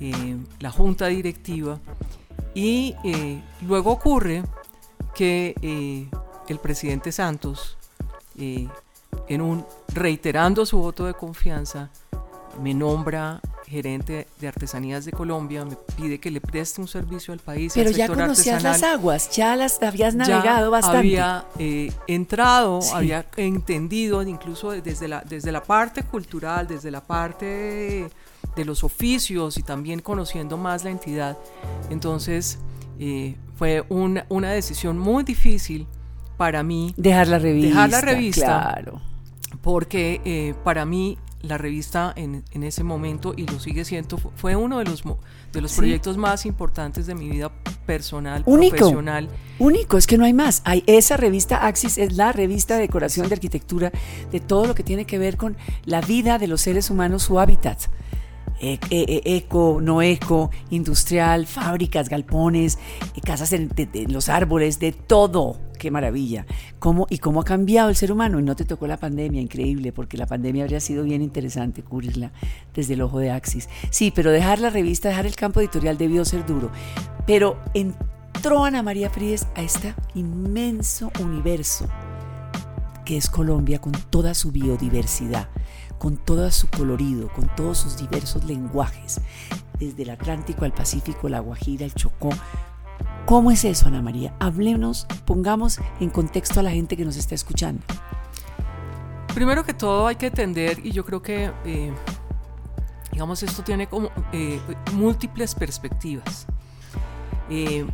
eh, 0.00 0.36
la 0.60 0.70
junta 0.70 1.06
directiva. 1.06 1.78
Y 2.54 2.94
luego 3.66 3.92
ocurre 3.92 4.42
que 5.14 6.08
el 6.48 6.58
presidente 6.58 7.12
Santos, 7.12 7.76
en 8.34 9.40
un, 9.42 9.66
reiterando 9.92 10.64
su 10.64 10.78
voto 10.78 11.04
de 11.04 11.12
confianza, 11.12 11.90
me 12.62 12.72
nombra 12.72 13.42
gerente 13.66 14.28
de 14.40 14.48
artesanías 14.48 15.04
de 15.04 15.12
Colombia, 15.12 15.64
me 15.64 15.76
pide 15.96 16.18
que 16.20 16.30
le 16.30 16.40
preste 16.40 16.80
un 16.80 16.88
servicio 16.88 17.32
al 17.34 17.40
país. 17.40 17.72
Pero 17.74 17.88
al 17.88 17.94
ya 17.96 18.06
sector 18.06 18.22
conocías 18.24 18.64
artesanal. 18.64 18.80
las 18.80 18.90
aguas, 18.98 19.30
ya 19.30 19.56
las 19.56 19.82
habías 19.82 20.14
navegado 20.14 20.66
ya 20.66 20.68
bastante. 20.68 20.98
Había 20.98 21.44
eh, 21.58 21.92
entrado, 22.06 22.80
Sí. 22.82 22.90
había 22.94 23.26
entendido, 23.36 24.22
incluso 24.22 24.70
desde 24.70 25.08
la, 25.08 25.22
desde 25.28 25.50
la 25.52 25.62
parte 25.62 26.02
cultural, 26.04 26.66
desde 26.68 26.90
la 26.90 27.00
parte 27.00 27.44
de, 27.44 28.10
de 28.54 28.64
los 28.64 28.84
oficios 28.84 29.58
y 29.58 29.62
también 29.62 30.00
conociendo 30.00 30.56
más 30.56 30.84
la 30.84 30.90
entidad. 30.90 31.36
Entonces 31.90 32.58
eh, 32.98 33.36
fue 33.56 33.84
una, 33.88 34.26
una 34.28 34.50
decisión 34.52 34.98
muy 34.98 35.24
difícil 35.24 35.86
para 36.36 36.62
mí 36.62 36.94
Dejar 36.96 37.28
la 37.28 37.38
revista. 37.38 37.68
Dejar 37.68 37.90
la 37.90 38.00
revista. 38.00 38.46
Claro. 38.46 39.00
porque 39.62 40.20
eh, 40.24 40.54
para 40.64 40.84
mí 40.84 41.18
la 41.46 41.58
revista 41.58 42.12
en, 42.16 42.44
en, 42.50 42.62
ese 42.62 42.84
momento, 42.84 43.34
y 43.36 43.46
lo 43.46 43.58
sigue 43.60 43.84
siendo, 43.84 44.18
fue 44.36 44.56
uno 44.56 44.78
de 44.78 44.84
los, 44.84 45.02
de 45.52 45.60
los 45.60 45.72
Sí. 45.72 45.78
proyectos 45.78 46.16
más 46.16 46.46
importantes 46.46 47.06
de 47.06 47.14
mi 47.14 47.28
vida 47.28 47.50
personal, 47.86 48.42
Único. 48.46 48.76
profesional. 48.76 49.28
Único, 49.58 49.96
es 49.96 50.06
que 50.06 50.18
no 50.18 50.24
hay 50.24 50.32
más. 50.34 50.60
Hay 50.64 50.82
esa 50.86 51.16
revista 51.16 51.66
Axis 51.66 51.98
es 51.98 52.16
la 52.16 52.32
revista 52.32 52.74
de 52.74 52.82
decoración 52.82 53.28
de 53.28 53.34
arquitectura 53.34 53.92
de 54.30 54.40
todo 54.40 54.66
lo 54.66 54.74
que 54.74 54.82
tiene 54.82 55.04
que 55.06 55.18
ver 55.18 55.36
con 55.36 55.56
la 55.84 56.00
vida 56.00 56.38
de 56.38 56.46
los 56.48 56.60
seres 56.60 56.90
humanos, 56.90 57.22
su 57.22 57.38
hábitat. 57.40 57.78
E- 58.60 58.78
e- 58.90 59.22
e- 59.24 59.36
eco, 59.36 59.80
no 59.82 60.02
eco, 60.02 60.50
industrial, 60.70 61.46
fábricas, 61.46 62.08
galpones, 62.08 62.78
eh, 63.14 63.20
casas 63.20 63.52
en, 63.52 63.70
los 64.12 64.28
árboles, 64.28 64.78
de 64.78 64.92
todo. 64.92 65.58
Qué 65.78 65.90
maravilla. 65.90 66.46
¿Cómo, 66.78 67.06
y 67.10 67.18
cómo 67.18 67.40
ha 67.40 67.44
cambiado 67.44 67.90
el 67.90 67.96
ser 67.96 68.10
humano. 68.10 68.40
Y 68.40 68.42
no 68.42 68.56
te 68.56 68.64
tocó 68.64 68.86
la 68.86 68.96
pandemia, 68.96 69.40
increíble, 69.40 69.92
porque 69.92 70.16
la 70.16 70.26
pandemia 70.26 70.64
habría 70.64 70.80
sido 70.80 71.04
bien 71.04 71.20
interesante 71.20 71.82
cubrirla 71.82 72.32
desde 72.74 72.94
el 72.94 73.02
ojo 73.02 73.18
de 73.18 73.30
Axis. 73.30 73.68
Sí, 73.90 74.10
pero 74.14 74.30
dejar 74.30 74.58
la 74.58 74.70
revista, 74.70 75.08
dejar 75.08 75.26
el 75.26 75.36
campo 75.36 75.60
editorial 75.60 75.98
debió 75.98 76.24
ser 76.24 76.46
duro. 76.46 76.70
Pero 77.26 77.58
entró 77.74 78.64
Ana 78.64 78.82
María 78.82 79.10
Fríes 79.10 79.46
a 79.54 79.62
este 79.62 79.94
inmenso 80.14 81.10
universo 81.20 81.86
que 83.06 83.16
es 83.16 83.30
Colombia 83.30 83.80
con 83.80 83.92
toda 84.10 84.34
su 84.34 84.50
biodiversidad, 84.52 85.48
con 85.98 86.16
todo 86.16 86.50
su 86.50 86.68
colorido, 86.68 87.28
con 87.32 87.48
todos 87.56 87.78
sus 87.78 87.96
diversos 87.96 88.44
lenguajes, 88.44 89.20
desde 89.78 90.02
el 90.02 90.10
Atlántico 90.10 90.64
al 90.64 90.72
Pacífico, 90.72 91.28
la 91.28 91.40
Guajira, 91.40 91.84
el 91.84 91.94
Chocó. 91.94 92.30
¿Cómo 93.26 93.50
es 93.50 93.64
eso, 93.64 93.88
Ana 93.88 94.02
María? 94.02 94.34
Hablemos, 94.38 95.06
pongamos 95.24 95.80
en 96.00 96.10
contexto 96.10 96.60
a 96.60 96.62
la 96.62 96.70
gente 96.70 96.96
que 96.96 97.04
nos 97.04 97.16
está 97.16 97.34
escuchando. 97.34 97.82
Primero 99.34 99.64
que 99.64 99.74
todo 99.74 100.06
hay 100.06 100.16
que 100.16 100.26
entender, 100.26 100.80
y 100.84 100.92
yo 100.92 101.04
creo 101.04 101.20
que, 101.20 101.52
eh, 101.64 101.92
digamos, 103.12 103.42
esto 103.42 103.62
tiene 103.62 103.88
como 103.88 104.10
eh, 104.32 104.60
múltiples 104.94 105.54
perspectivas. 105.54 106.46
Eh, 107.50 107.86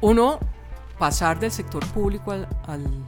uno, 0.00 0.38
pasar 0.98 1.38
del 1.40 1.50
sector 1.50 1.84
público 1.86 2.32
al, 2.32 2.48
al- 2.66 3.06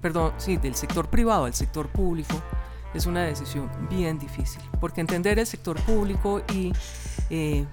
perdón, 0.00 0.32
sí, 0.36 0.58
del 0.58 0.74
sector 0.74 1.08
privado 1.08 1.46
al 1.46 1.54
sector 1.54 1.88
público 1.88 2.34
es 2.94 3.06
una 3.06 3.22
decisión 3.24 3.70
bien 3.90 4.18
difícil, 4.18 4.60
porque 4.80 5.00
entender 5.00 5.38
el 5.38 5.46
sector 5.46 5.78
público 5.80 6.42
y 6.54 6.72
eh, 7.30 7.64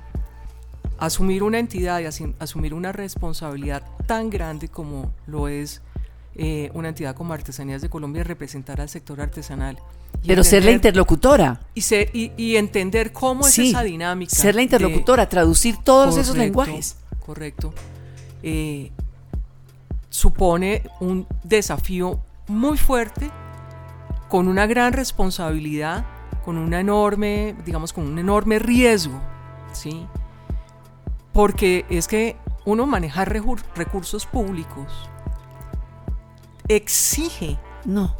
asumir 0.97 1.43
una 1.43 1.59
entidad 1.59 1.99
y 1.99 2.05
asumir 2.39 2.73
una 2.73 2.91
responsabilidad 2.91 3.83
tan 4.05 4.29
grande 4.29 4.67
como 4.69 5.11
lo 5.27 5.47
es 5.47 5.81
eh, 6.35 6.69
una 6.73 6.89
entidad 6.89 7.15
como 7.15 7.33
Artesanías 7.33 7.81
de 7.81 7.89
Colombia, 7.89 8.23
representar 8.23 8.79
al 8.79 8.87
sector 8.89 9.19
artesanal. 9.19 9.77
Pero 10.25 10.43
ser 10.43 10.63
la 10.65 10.71
interlocutora, 10.71 11.59
y, 11.73 11.81
ser- 11.81 12.09
y- 12.13 12.31
y 12.37 12.55
entender 12.55 13.11
cómo 13.13 13.45
es 13.47 13.57
esa 13.59 13.83
dinámica. 13.83 14.33
ser 14.35 14.55
la 14.55 14.59
de- 14.59 14.63
interlocutora, 14.63 15.27
traducir 15.29 15.77
todos 15.77 16.17
esos 16.17 16.35
lenguajes. 16.37 16.95
Correcto. 17.25 17.73
Eh, 18.41 18.91
supone 20.09 20.83
un 20.99 21.27
desafío 21.43 22.19
muy 22.47 22.77
fuerte, 22.77 23.29
con 24.29 24.47
una 24.47 24.67
gran 24.67 24.93
responsabilidad, 24.93 26.05
con 26.45 26.57
una 26.57 26.79
enorme, 26.79 27.55
digamos, 27.65 27.91
con 27.91 28.05
un 28.07 28.19
enorme 28.19 28.59
riesgo, 28.59 29.19
¿sí? 29.73 30.07
Porque 31.33 31.85
es 31.89 32.07
que 32.07 32.37
uno 32.65 32.85
manejar 32.85 33.29
recursos 33.75 34.25
públicos 34.25 35.09
exige 36.67 37.57
No, 37.85 38.15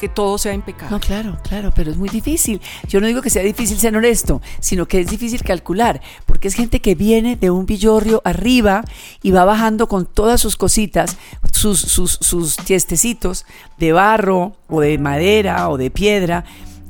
que 0.00 0.08
todo 0.08 0.38
sea 0.38 0.54
impecable. 0.54 0.90
no, 0.90 0.98
claro, 0.98 1.38
claro, 1.42 1.72
pero 1.74 1.90
es 1.90 1.98
muy 1.98 2.08
difícil. 2.08 2.60
Yo 2.88 3.00
no 3.00 3.06
digo 3.06 3.20
que 3.20 3.28
sea 3.28 3.42
difícil 3.42 3.78
ser 3.78 3.94
honesto, 3.94 4.40
sino 4.58 4.86
que 4.86 5.00
es 5.00 5.10
difícil 5.10 5.42
calcular, 5.42 6.00
porque 6.24 6.48
es 6.48 6.54
gente 6.54 6.80
que 6.80 6.94
viene 6.94 7.36
de 7.36 7.50
un 7.50 7.66
villorrio 7.66 8.22
arriba 8.24 8.82
y 9.22 9.30
va 9.30 9.44
bajando 9.44 9.88
con 9.88 10.06
todas 10.06 10.40
sus 10.40 10.56
cositas, 10.56 11.18
sus, 11.52 11.78
sus, 11.80 12.12
sus 12.20 12.56
tiestecitos 12.56 13.44
de 13.78 13.92
barro 13.92 14.56
o 14.68 14.80
de 14.80 14.96
madera 14.96 15.68
o 15.68 15.76
de 15.76 15.90
piedra, 15.90 16.44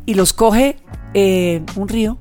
y 0.06 0.14
los 0.14 0.32
coge 0.32 0.76
eh, 1.12 1.62
un 1.74 1.88
río, 1.88 2.16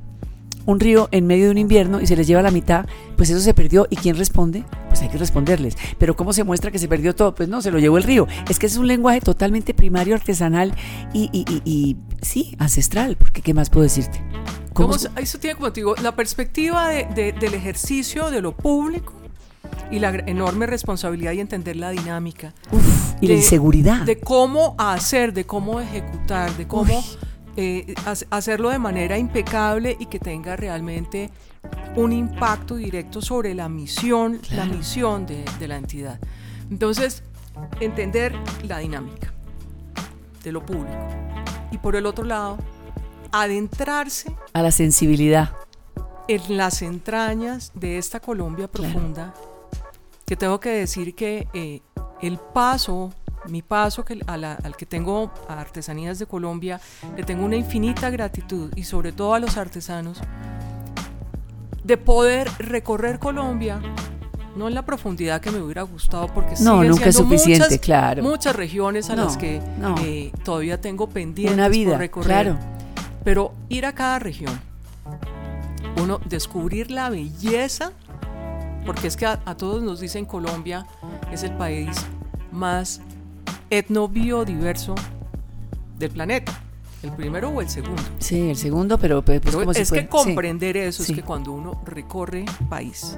un 0.65 0.79
río 0.79 1.07
en 1.11 1.25
medio 1.27 1.45
de 1.45 1.51
un 1.51 1.57
invierno 1.57 1.99
y 2.01 2.07
se 2.07 2.15
les 2.15 2.27
lleva 2.27 2.41
la 2.41 2.51
mitad, 2.51 2.85
pues 3.17 3.29
eso 3.29 3.39
se 3.39 3.53
perdió. 3.53 3.87
¿Y 3.89 3.95
quién 3.95 4.15
responde? 4.17 4.63
Pues 4.87 5.01
hay 5.01 5.09
que 5.09 5.17
responderles. 5.17 5.75
Pero 5.97 6.15
¿cómo 6.15 6.33
se 6.33 6.43
muestra 6.43 6.69
que 6.71 6.79
se 6.79 6.87
perdió 6.87 7.15
todo? 7.15 7.33
Pues 7.35 7.49
no, 7.49 7.61
se 7.61 7.71
lo 7.71 7.79
llevó 7.79 7.97
el 7.97 8.03
río. 8.03 8.27
Es 8.49 8.59
que 8.59 8.65
es 8.67 8.77
un 8.77 8.87
lenguaje 8.87 9.21
totalmente 9.21 9.73
primario, 9.73 10.15
artesanal 10.15 10.73
y, 11.13 11.29
y- 11.33 11.45
y- 11.49 11.61
y, 11.65 11.97
sí, 12.21 12.55
ancestral, 12.59 13.15
porque 13.17 13.41
¿qué 13.41 13.53
más 13.53 13.69
puedo 13.69 13.83
decirte? 13.83 14.21
¿Cómo 14.73 14.89
¿Cómo 14.95 15.09
eso 15.19 15.39
tiene, 15.39 15.55
como 15.55 15.71
te 15.73 15.79
digo, 15.81 15.95
la 16.01 16.15
perspectiva 16.15 16.89
de- 16.89 17.05
de- 17.15 17.31
del 17.33 17.53
ejercicio 17.53 18.29
de 18.31 18.41
lo 18.41 18.55
público 18.55 19.13
y 19.91 19.99
la 19.99 20.09
enorme 20.27 20.67
responsabilidad 20.67 21.31
y 21.33 21.39
entender 21.39 21.75
la 21.75 21.89
dinámica. 21.89 22.53
Uf, 22.71 23.13
y 23.21 23.27
la 23.27 23.33
inseguridad. 23.33 24.01
De 24.03 24.19
cómo 24.19 24.75
hacer, 24.77 25.33
de 25.33 25.45
cómo 25.45 25.81
ejecutar, 25.81 26.55
de 26.57 26.67
cómo. 26.67 27.03
Eh, 27.61 27.93
ha- 28.05 28.37
hacerlo 28.37 28.69
de 28.69 28.79
manera 28.79 29.17
impecable 29.17 29.97
y 29.99 30.05
que 30.05 30.17
tenga 30.19 30.55
realmente 30.55 31.29
un 31.97 32.13
impacto 32.13 32.75
directo 32.75 33.21
sobre 33.21 33.53
la 33.53 33.67
misión, 33.67 34.39
la 34.51 34.63
misión 34.65 35.25
de, 35.25 35.43
de 35.59 35.67
la 35.67 35.75
entidad. 35.75 36.19
Entonces, 36.71 37.23
entender 37.81 38.33
la 38.63 38.77
dinámica 38.77 39.33
de 40.43 40.51
lo 40.53 40.65
público. 40.65 40.97
Y 41.71 41.77
por 41.79 41.95
el 41.97 42.05
otro 42.05 42.23
lado, 42.23 42.57
adentrarse 43.31 44.31
a 44.53 44.61
la 44.61 44.71
sensibilidad. 44.71 45.51
en 46.27 46.57
las 46.57 46.81
entrañas 46.83 47.71
de 47.73 47.97
esta 47.97 48.19
Colombia 48.19 48.67
Claro. 48.67 48.93
profunda, 48.93 49.33
que 50.25 50.35
tengo 50.35 50.59
que 50.59 50.69
decir 50.69 51.15
que 51.15 51.47
eh, 51.53 51.81
el 52.21 52.37
paso, 52.37 53.11
mi 53.49 53.61
paso 53.61 54.03
que, 54.05 54.19
a 54.27 54.37
la- 54.37 54.53
al 54.63 54.75
que 54.75 54.85
tengo 54.85 55.31
a 55.47 55.59
Artesanías 55.59 56.19
de 56.19 56.25
Colombia, 56.25 56.79
le 57.15 57.23
tengo 57.23 57.45
una 57.45 57.55
infinita 57.55 58.09
gratitud 58.09 58.71
y 58.75 58.83
sobre 58.83 59.11
todo 59.11 59.33
a 59.33 59.39
los 59.39 59.57
artesanos, 59.57 60.19
de 61.83 61.97
poder 61.97 62.49
recorrer 62.59 63.19
Colombia, 63.19 63.81
no 64.55 64.67
en 64.67 64.73
la 64.75 64.83
profundidad 64.85 65.41
que 65.41 65.51
me 65.51 65.61
hubiera 65.61 65.83
gustado, 65.83 66.27
porque 66.27 66.51
No, 66.61 66.75
siguen 66.79 66.89
nunca 66.91 67.05
es 67.09 67.15
suficiente, 67.15 67.65
muchas, 67.65 67.79
claro. 67.79 68.23
muchas 68.23 68.55
regiones 68.55 69.09
a 69.09 69.15
No, 69.15 69.25
las 69.25 69.37
que 69.37 69.61
no. 69.79 69.95
eh, 69.99 70.31
todavía 70.43 70.79
tengo 70.81 71.07
pendientes 71.09 71.53
Una 71.55 71.63
por 71.65 71.71
vida, 71.71 71.97
recorrer. 71.97 72.27
claro. 72.27 72.59
Pero 73.23 73.53
ir 73.69 73.85
a 73.85 73.93
cada 73.93 74.19
región, 74.19 74.59
uno 76.01 76.19
descubrir 76.25 76.91
la 76.91 77.09
belleza, 77.09 77.91
porque 78.85 79.07
es 79.07 79.17
que 79.17 79.25
a, 79.25 79.39
a 79.45 79.55
todos 79.55 79.81
nos 79.83 79.99
dicen 79.99 80.25
Colombia 80.25 80.85
es 81.31 81.43
el 81.43 81.51
país 81.51 81.89
más 82.51 83.01
etnobiodiverso 83.69 84.95
del 85.97 86.11
planeta. 86.11 86.61
¿El 87.01 87.11
primero 87.13 87.49
o 87.49 87.61
el 87.61 87.69
segundo? 87.69 88.01
Sí, 88.19 88.49
el 88.49 88.57
segundo, 88.57 88.97
pero 88.97 89.23
pues, 89.23 89.39
Pero 89.41 89.59
¿cómo 89.59 89.73
se 89.73 89.81
es 89.83 89.91
que 89.91 90.03
puede? 90.03 90.23
Sí. 90.23 90.29
comprender 90.29 90.75
eso 90.77 91.03
sí. 91.03 91.13
es 91.13 91.17
que 91.17 91.23
cuando 91.23 91.51
uno 91.53 91.81
recorre 91.85 92.43
país, 92.69 93.17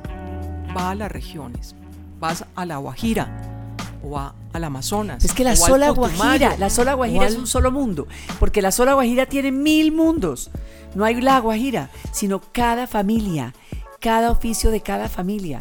va 0.78 0.92
a 0.92 0.96
las 0.96 1.12
regiones, 1.12 1.76
vas 2.20 2.46
a 2.56 2.66
la 2.66 2.78
Guajira 2.78 3.68
o 4.04 4.20
a, 4.20 4.36
al 4.54 4.64
Amazonas. 4.64 5.26
Es 5.26 5.34
que 5.34 5.44
la 5.44 5.52
al 5.52 5.58
sola 5.58 5.90
Guajira, 5.90 6.58
la 6.58 6.70
sola 6.70 6.94
Guajira 6.94 7.22
o 7.22 7.24
es 7.26 7.34
al- 7.34 7.40
un 7.40 7.48
solo 7.48 7.72
mundo, 7.72 8.08
porque 8.40 8.62
la 8.62 8.72
sola 8.72 8.94
Guajira 8.94 9.26
tiene 9.26 9.52
mil 9.52 9.92
mundos. 9.92 10.52
No 10.94 11.04
hay 11.06 11.20
la 11.20 11.40
Guajira, 11.40 11.90
sino 12.12 12.40
cada 12.52 12.86
familia, 12.86 13.54
cada 14.00 14.30
oficio 14.30 14.70
de 14.70 14.82
cada 14.82 15.10
familia, 15.10 15.60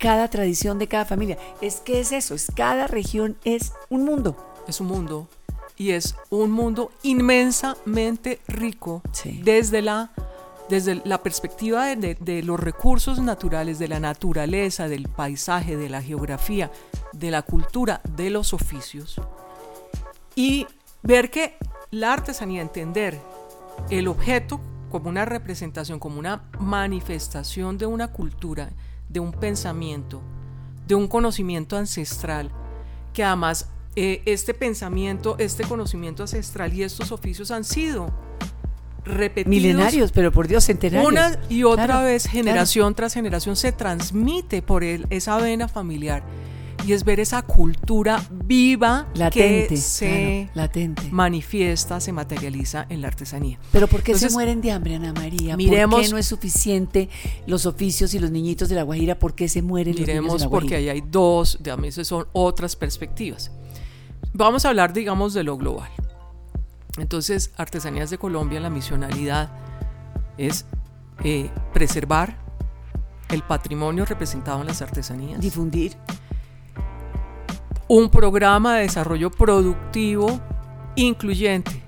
cada 0.00 0.28
tradición 0.28 0.78
de 0.80 0.88
cada 0.88 1.04
familia. 1.04 1.38
Es 1.60 1.76
que 1.76 2.00
es 2.00 2.10
eso, 2.10 2.34
es 2.34 2.50
cada 2.56 2.86
región 2.88 3.36
es 3.44 3.72
un 3.90 4.04
mundo. 4.04 4.34
es 4.66 4.80
un 4.80 4.86
mundo 4.88 5.28
y 5.76 5.90
es 5.92 6.14
un 6.30 6.50
mundo 6.52 6.90
inmensamente 7.02 8.40
rico 8.48 9.02
Sí. 9.12 9.40
desde 9.44 9.82
la 9.82 10.10
desde 10.68 11.02
la 11.04 11.20
perspectiva 11.20 11.86
de, 11.86 11.96
de- 11.96 12.14
de 12.14 12.42
los 12.44 12.60
recursos 12.60 13.18
naturales, 13.18 13.80
de 13.80 13.88
la 13.88 13.98
naturaleza, 13.98 14.86
del 14.86 15.08
paisaje, 15.08 15.76
de 15.76 15.88
la 15.88 16.00
geografía, 16.00 16.70
de 17.12 17.32
la 17.32 17.42
cultura, 17.42 18.00
de 18.16 18.30
los 18.30 18.52
oficios. 18.54 19.20
Y 20.36 20.68
ver 21.02 21.28
que 21.32 21.56
la 21.90 22.12
artesanía, 22.12 22.62
entender 22.62 23.18
el 23.90 24.06
objeto 24.06 24.60
como 24.92 25.08
una 25.08 25.24
representación, 25.24 25.98
como 25.98 26.20
una 26.20 26.44
manifestación 26.60 27.76
de 27.76 27.86
una 27.86 28.12
cultura, 28.12 28.70
de 29.10 29.20
un 29.20 29.32
pensamiento, 29.32 30.22
de 30.86 30.94
un 30.94 31.06
conocimiento 31.08 31.76
ancestral, 31.76 32.50
que 33.12 33.22
además 33.24 33.68
eh, 33.96 34.22
este 34.24 34.54
pensamiento, 34.54 35.34
este 35.38 35.64
conocimiento 35.64 36.22
ancestral 36.22 36.72
y 36.72 36.82
estos 36.84 37.12
oficios 37.12 37.50
han 37.50 37.64
sido 37.64 38.10
repetidos 39.04 39.48
Milenarios, 39.50 40.12
pero 40.12 40.30
por 40.30 40.46
Dios, 40.46 40.64
centenarios. 40.64 41.10
una 41.10 41.38
y 41.48 41.64
otra 41.64 41.86
Claro, 41.86 42.04
vez, 42.04 42.22
claro. 42.24 42.36
generación 42.36 42.94
tras 42.94 43.14
generación, 43.14 43.56
se 43.56 43.72
transmite 43.72 44.62
por 44.62 44.84
él 44.84 45.06
esa 45.10 45.36
vena 45.38 45.66
familiar. 45.68 46.22
Y 46.86 46.92
es 46.94 47.04
ver 47.04 47.20
esa 47.20 47.42
cultura 47.42 48.22
viva 48.44 49.06
Latente, 49.14 49.68
que 49.68 49.76
se 49.76 50.48
claro, 50.52 50.66
latente. 50.68 51.02
manifiesta, 51.10 52.00
se 52.00 52.10
materializa 52.12 52.86
en 52.88 53.02
la 53.02 53.08
artesanía. 53.08 53.58
Pero 53.70 53.86
¿por 53.86 54.00
qué 54.02 54.12
se 54.12 54.18
Entonces, 54.18 54.32
mueren 54.32 54.60
de 54.62 54.72
hambre, 54.72 54.94
Ana 54.96 55.12
María? 55.12 55.50
¿Por 55.52 55.58
miremos- 55.58 56.00
qué 56.02 56.08
no 56.08 56.18
es 56.18 56.26
suficiente 56.26 57.08
los 57.46 57.66
oficios 57.66 58.14
y 58.14 58.18
los 58.18 58.30
niñitos 58.30 58.68
de 58.70 58.76
la 58.76 58.82
Guajira? 58.82 59.18
¿Por 59.18 59.34
qué 59.34 59.48
se 59.48 59.60
mueren 59.62 59.92
los 59.94 60.00
niños 60.00 60.06
de 60.06 60.20
Miremos 60.20 60.40
la 60.40 60.48
porque 60.48 60.68
Guajira? 60.70 60.92
ahí 60.92 61.00
hay 61.00 61.04
dos, 61.10 61.58
esas 61.84 62.06
son 62.06 62.26
otras 62.32 62.76
perspectivas. 62.76 63.50
Vamos 64.32 64.64
a 64.64 64.70
hablar, 64.70 64.92
digamos, 64.92 65.34
de 65.34 65.42
lo 65.44 65.56
global. 65.58 65.90
Entonces, 66.98 67.52
Artesanías 67.56 68.10
de 68.10 68.18
Colombia, 68.18 68.58
la 68.60 68.70
misionalidad 68.70 69.50
es 70.38 70.64
eh, 71.24 71.50
preservar 71.72 72.36
el 73.28 73.42
patrimonio 73.42 74.04
representado 74.06 74.60
en 74.60 74.66
las 74.66 74.82
artesanías. 74.82 75.40
Difundir. 75.40 75.96
Un 77.92 78.08
programa 78.08 78.76
de 78.76 78.82
desarrollo 78.82 79.32
productivo 79.32 80.38
incluyente. 80.94 81.82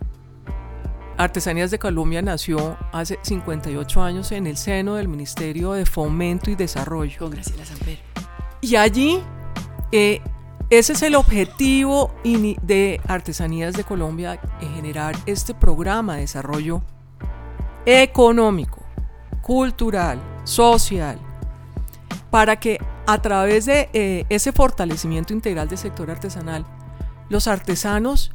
Artesanías 1.17 1.71
de 1.71 1.79
Colombia 1.79 2.21
nació 2.21 2.77
hace 2.91 3.21
58 3.23 4.03
años 4.03 4.33
en 4.33 4.49
el 4.49 4.57
seno 4.57 4.97
del 4.97 5.07
Ministerio 5.07 5.75
de 5.75 5.87
Fomento 5.87 6.51
y 6.51 6.57
Desarrollo. 6.57 7.21
Con 7.21 7.31
Graciela 7.31 7.65
Samper. 7.65 8.01
Y 8.61 8.75
allí, 8.75 9.21
eh, 9.93 10.21
ese 10.71 10.95
es 10.95 11.03
el 11.03 11.15
objetivo 11.15 12.13
de 12.25 13.01
Artesanías 13.07 13.75
de 13.75 13.85
Colombia, 13.85 14.41
generar 14.75 15.15
este 15.27 15.55
programa 15.55 16.17
de 16.17 16.23
desarrollo 16.23 16.83
económico, 17.87 18.83
cultural, 19.41 20.21
social, 20.43 21.17
para 22.29 22.59
que 22.59 22.81
a 23.07 23.21
través 23.21 23.67
de 23.67 23.89
eh, 23.93 24.25
ese 24.29 24.53
fortalecimiento 24.53 25.33
integral 25.33 25.69
del 25.69 25.79
sector 25.79 26.11
artesanal, 26.11 26.65
los 27.29 27.49
artesanos 27.49 28.33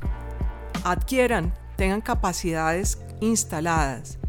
adquieran, 0.83 1.53
tengan 1.75 2.01
capacidades 2.01 2.99
instaladas 3.21 4.19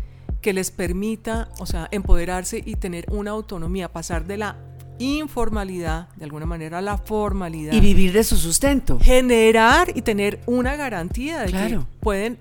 que 0.40 0.52
les 0.52 0.71
permita, 0.71 1.49
o 1.59 1.66
sea, 1.66 1.88
empoderarse 1.90 2.62
y 2.64 2.76
tener 2.76 3.07
una 3.11 3.33
autonomía, 3.33 3.90
pasar 3.90 4.26
de 4.26 4.37
la 4.37 4.57
informalidad, 4.99 6.09
de 6.16 6.25
alguna 6.25 6.47
manera, 6.47 6.78
a 6.78 6.83
la 6.83 6.99
formalidad. 6.99 7.73
Y 7.73 7.80
vivir 7.80 8.12
de 8.12 8.25
su 8.25 8.37
sustento. 8.37 8.99
Generar 9.00 9.97
y 9.97 10.02
tener 10.02 10.40
una 10.47 10.76
garantía 10.76 11.40
de 11.40 11.52
que 11.52 11.80
pueden 12.00 12.38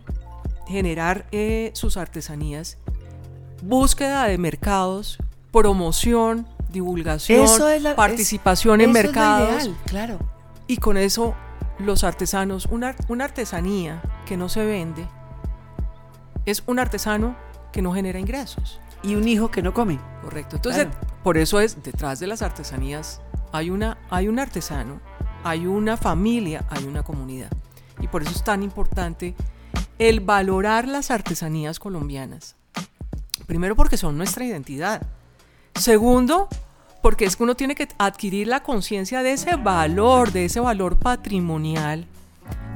generar 0.67 1.25
eh, 1.31 1.71
sus 1.73 1.97
artesanías, 1.97 2.77
búsqueda 3.63 4.25
de 4.25 4.37
mercados, 4.37 5.17
promoción, 5.51 6.47
divulgación, 6.77 7.47
participación 7.95 8.81
en 8.81 8.91
mercados. 8.91 9.69
claro. 9.85 10.19
Y 10.67 10.77
con 10.77 10.97
eso 10.97 11.33
los 11.79 12.03
artesanos, 12.03 12.65
una, 12.67 12.95
una 13.07 13.25
artesanía 13.25 14.01
que 14.25 14.37
no 14.37 14.49
se 14.49 14.65
vende, 14.65 15.07
es 16.45 16.63
un 16.65 16.79
artesano 16.79 17.35
que 17.71 17.81
no 17.81 17.93
genera 17.93 18.19
ingresos. 18.19 18.79
Y 19.03 19.15
un 19.15 19.27
hijo 19.27 19.49
que 19.51 19.61
no 19.61 19.73
come. 19.73 19.99
Correcto. 20.23 20.57
Entonces, 20.57 20.87
por 21.23 21.37
eso 21.37 21.59
es, 21.59 21.81
detrás 21.83 22.19
de 22.19 22.27
las 22.27 22.41
artesanías 22.41 23.21
hay, 23.51 23.69
una, 23.69 23.97
hay 24.09 24.27
un 24.27 24.39
artesano, 24.39 24.99
hay 25.43 25.67
una 25.67 25.97
familia, 25.97 26.65
hay 26.69 26.83
una 26.85 27.03
comunidad. 27.03 27.51
Y 27.99 28.07
por 28.07 28.21
eso 28.23 28.31
es 28.31 28.43
tan 28.43 28.63
importante 28.63 29.35
el 29.99 30.19
valorar 30.19 30.87
las 30.87 31.11
artesanías 31.11 31.79
colombianas. 31.79 32.55
Primero 33.45 33.75
porque 33.75 33.97
son 33.97 34.17
nuestra 34.17 34.45
identidad. 34.45 35.03
Segundo, 35.75 36.49
porque 37.07 37.23
es 37.23 37.37
que 37.37 37.43
uno 37.43 37.55
tiene 37.55 37.73
que 37.73 37.87
adquirir 37.97 38.49
la 38.49 38.61
conciencia 38.61 39.23
de 39.23 39.31
ese 39.31 39.55
valor, 39.55 40.33
de 40.33 40.43
ese 40.43 40.59
valor 40.59 40.97
patrimonial, 40.97 42.05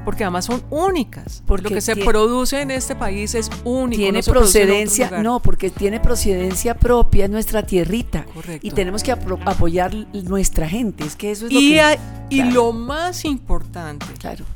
porque 0.06 0.24
además 0.24 0.46
son 0.46 0.62
únicas. 0.70 1.42
Porque 1.46 1.64
lo 1.64 1.74
que 1.74 1.82
se 1.82 1.96
produce 1.96 2.62
en 2.62 2.70
este 2.70 2.96
país 2.96 3.34
es 3.34 3.50
único. 3.62 4.00
Tiene 4.00 4.22
procedencia, 4.22 5.22
no, 5.22 5.40
porque 5.40 5.68
tiene 5.68 6.00
procedencia 6.00 6.74
propia, 6.74 7.26
en 7.26 7.32
nuestra 7.32 7.66
tierrita. 7.66 8.24
Correcto. 8.24 8.66
Y 8.66 8.70
tenemos 8.70 9.02
que 9.02 9.12
apoyar 9.12 9.94
nuestra 10.14 10.66
gente. 10.66 11.04
Es 11.04 11.14
que 11.14 11.30
eso 11.30 11.48
es 11.48 11.52
lo 11.52 11.60
que. 11.60 11.98
y 12.30 12.42
lo 12.42 12.72
más 12.72 13.26
importante 13.26 14.06
claro. 14.18 14.46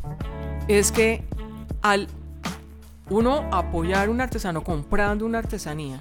es 0.68 0.90
que 0.90 1.23
al 1.83 2.09
uno 3.11 3.47
apoyar 3.52 4.09
a 4.09 4.11
un 4.11 4.23
artesano 4.23 4.64
comprando 4.64 5.26
una 5.26 5.37
artesanía, 5.37 6.00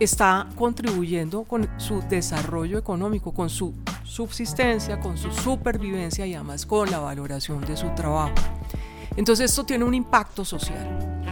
está 0.00 0.48
contribuyendo 0.54 1.44
con 1.44 1.68
su 1.78 2.02
desarrollo 2.08 2.78
económico, 2.78 3.32
con 3.32 3.50
su 3.50 3.74
subsistencia, 4.04 5.00
con 5.00 5.18
su 5.18 5.30
supervivencia 5.32 6.26
y 6.26 6.34
además 6.34 6.66
con 6.66 6.90
la 6.90 6.98
valoración 6.98 7.60
de 7.62 7.76
su 7.76 7.88
trabajo. 7.94 8.34
Entonces 9.16 9.50
esto 9.50 9.64
tiene 9.64 9.84
un 9.84 9.94
impacto 9.94 10.44
social. 10.44 11.24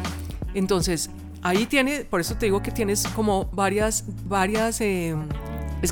Entonces 0.54 1.10
ahí 1.42 1.66
tiene, 1.66 2.04
por 2.04 2.20
eso 2.20 2.34
te 2.36 2.46
digo 2.46 2.62
que 2.62 2.70
tienes 2.70 3.06
como 3.08 3.44
varias, 3.52 4.04
varias 4.24 4.80
eh, 4.80 5.14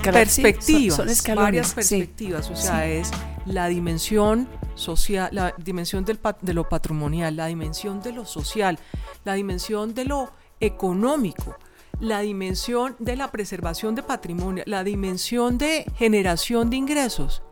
perspectivas, 0.03 1.23
varias 1.35 1.75
perspectivas, 1.75 2.51
o 2.51 2.57
sea, 2.57 2.87
es 2.87 3.11
la 3.47 3.69
dimensión 3.69 4.49
social, 4.75 5.29
la 5.33 5.55
dimensión 5.59 6.05
del, 6.05 6.19
de 6.41 6.55
lo 6.55 6.69
patrimonial, 6.69 7.37
la 7.37 7.47
dimensión 7.47 8.03
de 8.03 8.13
lo 8.13 8.25
social, 8.25 8.79
la 9.25 9.35
dimensión 9.35 9.95
de 9.95 10.07
lo 10.07 10.33
económico 10.61 11.57
la 12.01 12.21
dimensión 12.21 12.97
de 12.99 13.17
la 13.17 13.31
preservación 13.31 13.95
de 13.95 14.03
patrimonio, 14.03 14.65
la 14.67 14.85
dimensión 14.85 15.59
de 15.59 15.85
generación 15.97 16.71
de 16.71 16.77
ingresos. 16.77 17.43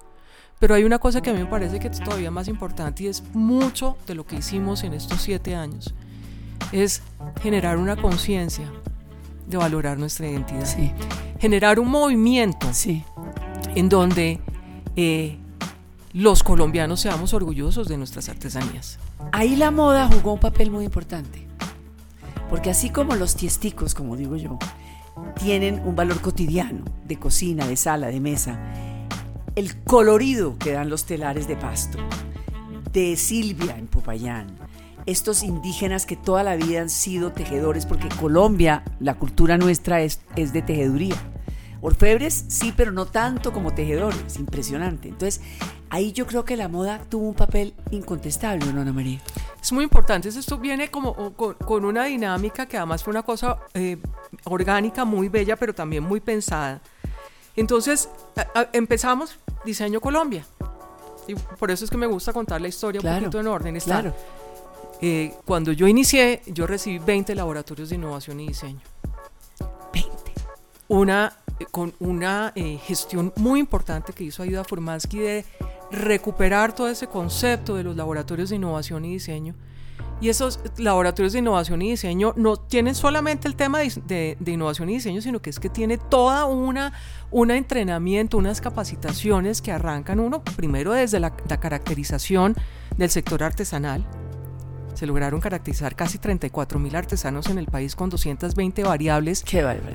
Pero 0.58 0.74
hay 0.74 0.84
una 0.84 0.98
cosa 0.98 1.20
que 1.20 1.30
a 1.30 1.32
mí 1.32 1.40
me 1.40 1.46
parece 1.46 1.80
que 1.80 1.88
es 1.88 1.98
todavía 1.98 2.30
más 2.30 2.46
importante 2.46 3.02
y 3.02 3.06
es 3.08 3.22
mucho 3.34 3.96
de 4.06 4.14
lo 4.14 4.26
que 4.26 4.36
hicimos 4.36 4.84
en 4.84 4.94
estos 4.94 5.20
siete 5.20 5.56
años. 5.56 5.94
Es 6.70 7.02
generar 7.42 7.78
una 7.78 7.96
conciencia 7.96 8.70
de 9.48 9.56
valorar 9.56 9.98
nuestra 9.98 10.28
identidad. 10.28 10.66
Generar 11.40 11.80
un 11.80 11.88
movimiento 11.88 12.70
en 13.74 13.88
donde 13.88 14.40
eh, 14.94 15.36
los 16.12 16.42
colombianos 16.42 17.00
seamos 17.00 17.34
orgullosos 17.34 17.88
de 17.88 17.96
nuestras 17.96 18.28
artesanías. 18.28 18.98
Ahí 19.32 19.56
la 19.56 19.70
moda 19.70 20.08
jugó 20.08 20.34
un 20.34 20.40
papel 20.40 20.70
muy 20.70 20.84
importante. 20.84 21.48
Porque 22.52 22.68
así 22.68 22.90
como 22.90 23.16
los 23.16 23.34
tiesticos, 23.34 23.94
como 23.94 24.14
digo 24.14 24.36
yo, 24.36 24.58
tienen 25.42 25.80
un 25.86 25.96
valor 25.96 26.20
cotidiano 26.20 26.84
de 27.06 27.18
cocina, 27.18 27.66
de 27.66 27.76
sala, 27.76 28.08
de 28.08 28.20
mesa, 28.20 28.60
el 29.56 29.82
colorido 29.84 30.58
que 30.58 30.72
dan 30.72 30.90
los 30.90 31.06
telares 31.06 31.48
de 31.48 31.56
pasto, 31.56 31.96
de 32.92 33.16
Silvia 33.16 33.78
en 33.78 33.86
Popayán, 33.86 34.48
estos 35.06 35.42
indígenas 35.42 36.04
que 36.04 36.14
toda 36.14 36.42
la 36.42 36.56
vida 36.56 36.82
han 36.82 36.90
sido 36.90 37.32
tejedores, 37.32 37.86
porque 37.86 38.10
Colombia, 38.20 38.84
la 39.00 39.14
cultura 39.14 39.56
nuestra 39.56 40.02
es, 40.02 40.20
es 40.36 40.52
de 40.52 40.60
tejeduría. 40.60 41.16
Orfebres 41.82 42.44
sí, 42.48 42.72
pero 42.74 42.92
no 42.92 43.06
tanto 43.06 43.52
como 43.52 43.74
tejedores, 43.74 44.36
impresionante. 44.38 45.08
Entonces, 45.08 45.42
ahí 45.90 46.12
yo 46.12 46.26
creo 46.26 46.44
que 46.44 46.56
la 46.56 46.68
moda 46.68 47.02
tuvo 47.10 47.28
un 47.28 47.34
papel 47.34 47.74
incontestable, 47.90 48.72
¿no, 48.72 48.80
Ana 48.80 48.92
María? 48.92 49.20
Es 49.60 49.72
muy 49.72 49.84
importante, 49.84 50.28
esto 50.28 50.58
viene 50.58 50.90
como 50.90 51.34
con, 51.34 51.84
una 51.84 52.04
dinámica 52.04 52.66
que 52.66 52.76
además 52.76 53.02
fue 53.02 53.10
una 53.10 53.22
cosa 53.22 53.58
eh, 53.74 53.98
orgánica, 54.44 55.04
muy 55.04 55.28
bella, 55.28 55.56
pero 55.56 55.74
también 55.74 56.04
muy 56.04 56.20
pensada. 56.20 56.80
Entonces 57.56 58.08
empezamos 58.72 59.38
Diseño 59.64 60.00
Colombia. 60.00 60.46
Y 61.26 61.34
por 61.34 61.70
eso 61.70 61.84
es 61.84 61.90
que 61.90 61.96
me 61.96 62.06
gusta 62.06 62.32
contar 62.32 62.60
la 62.60 62.68
historia 62.68 63.00
un 63.00 63.18
poquito 63.18 63.40
en 63.40 63.46
orden. 63.46 63.78
claro. 63.80 64.14
Eh, 65.04 65.34
cuando 65.44 65.72
yo 65.72 65.88
inicié, 65.88 66.42
yo 66.46 66.64
recibí 66.64 67.00
20 67.00 67.34
laboratorios 67.34 67.88
de 67.88 67.96
innovación 67.96 68.38
y 68.38 68.46
diseño. 68.48 68.80
20. 69.92 70.10
Una, 70.86 71.41
con 71.70 71.94
una 72.00 72.52
gestión 72.84 73.32
muy 73.36 73.60
importante 73.60 74.12
que 74.12 74.24
hizo 74.24 74.42
Ayuda 74.42 74.64
Formansky 74.64 75.18
de 75.18 75.44
recuperar 75.90 76.74
todo 76.74 76.88
ese 76.88 77.06
concepto 77.06 77.76
de 77.76 77.84
los 77.84 77.96
laboratorios 77.96 78.50
de 78.50 78.56
innovación 78.56 79.04
y 79.04 79.12
diseño. 79.12 79.54
Y 80.22 80.28
esos 80.28 80.60
laboratorios 80.76 81.32
de 81.32 81.40
innovación 81.40 81.82
y 81.82 81.90
diseño 81.90 82.32
no 82.36 82.56
tienen 82.56 82.94
solamente 82.94 83.48
el 83.48 83.56
tema 83.56 83.80
de, 83.80 84.36
innovación 84.46 84.88
y 84.88 84.94
diseño, 84.94 85.20
sino 85.20 85.42
que 85.42 85.50
es 85.50 85.58
que 85.58 85.68
tiene 85.68 85.98
toda 85.98 86.46
una 86.46 86.92
un 87.32 87.50
entrenamiento, 87.50 88.38
unas 88.38 88.60
capacitaciones 88.60 89.60
que 89.60 89.72
arrancan 89.72 90.20
uno 90.20 90.44
primero 90.44 90.92
desde 90.92 91.18
la, 91.18 91.30
caracterización 91.30 92.54
del 92.96 93.10
sector 93.10 93.42
artesanal. 93.42 94.06
Se 94.94 95.06
lograron 95.06 95.40
caracterizar 95.40 95.96
casi 95.96 96.18
34 96.18 96.78
mil 96.78 96.94
artesanos 96.94 97.48
en 97.48 97.58
el 97.58 97.66
país 97.66 97.96
con 97.96 98.08
220 98.08 98.84
variables 98.84 99.44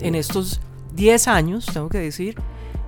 en 0.02 0.16
estos 0.16 0.60
10 0.98 1.28
años, 1.30 1.66
tengo 1.68 1.88
que 1.88 2.00
decir 2.00 2.36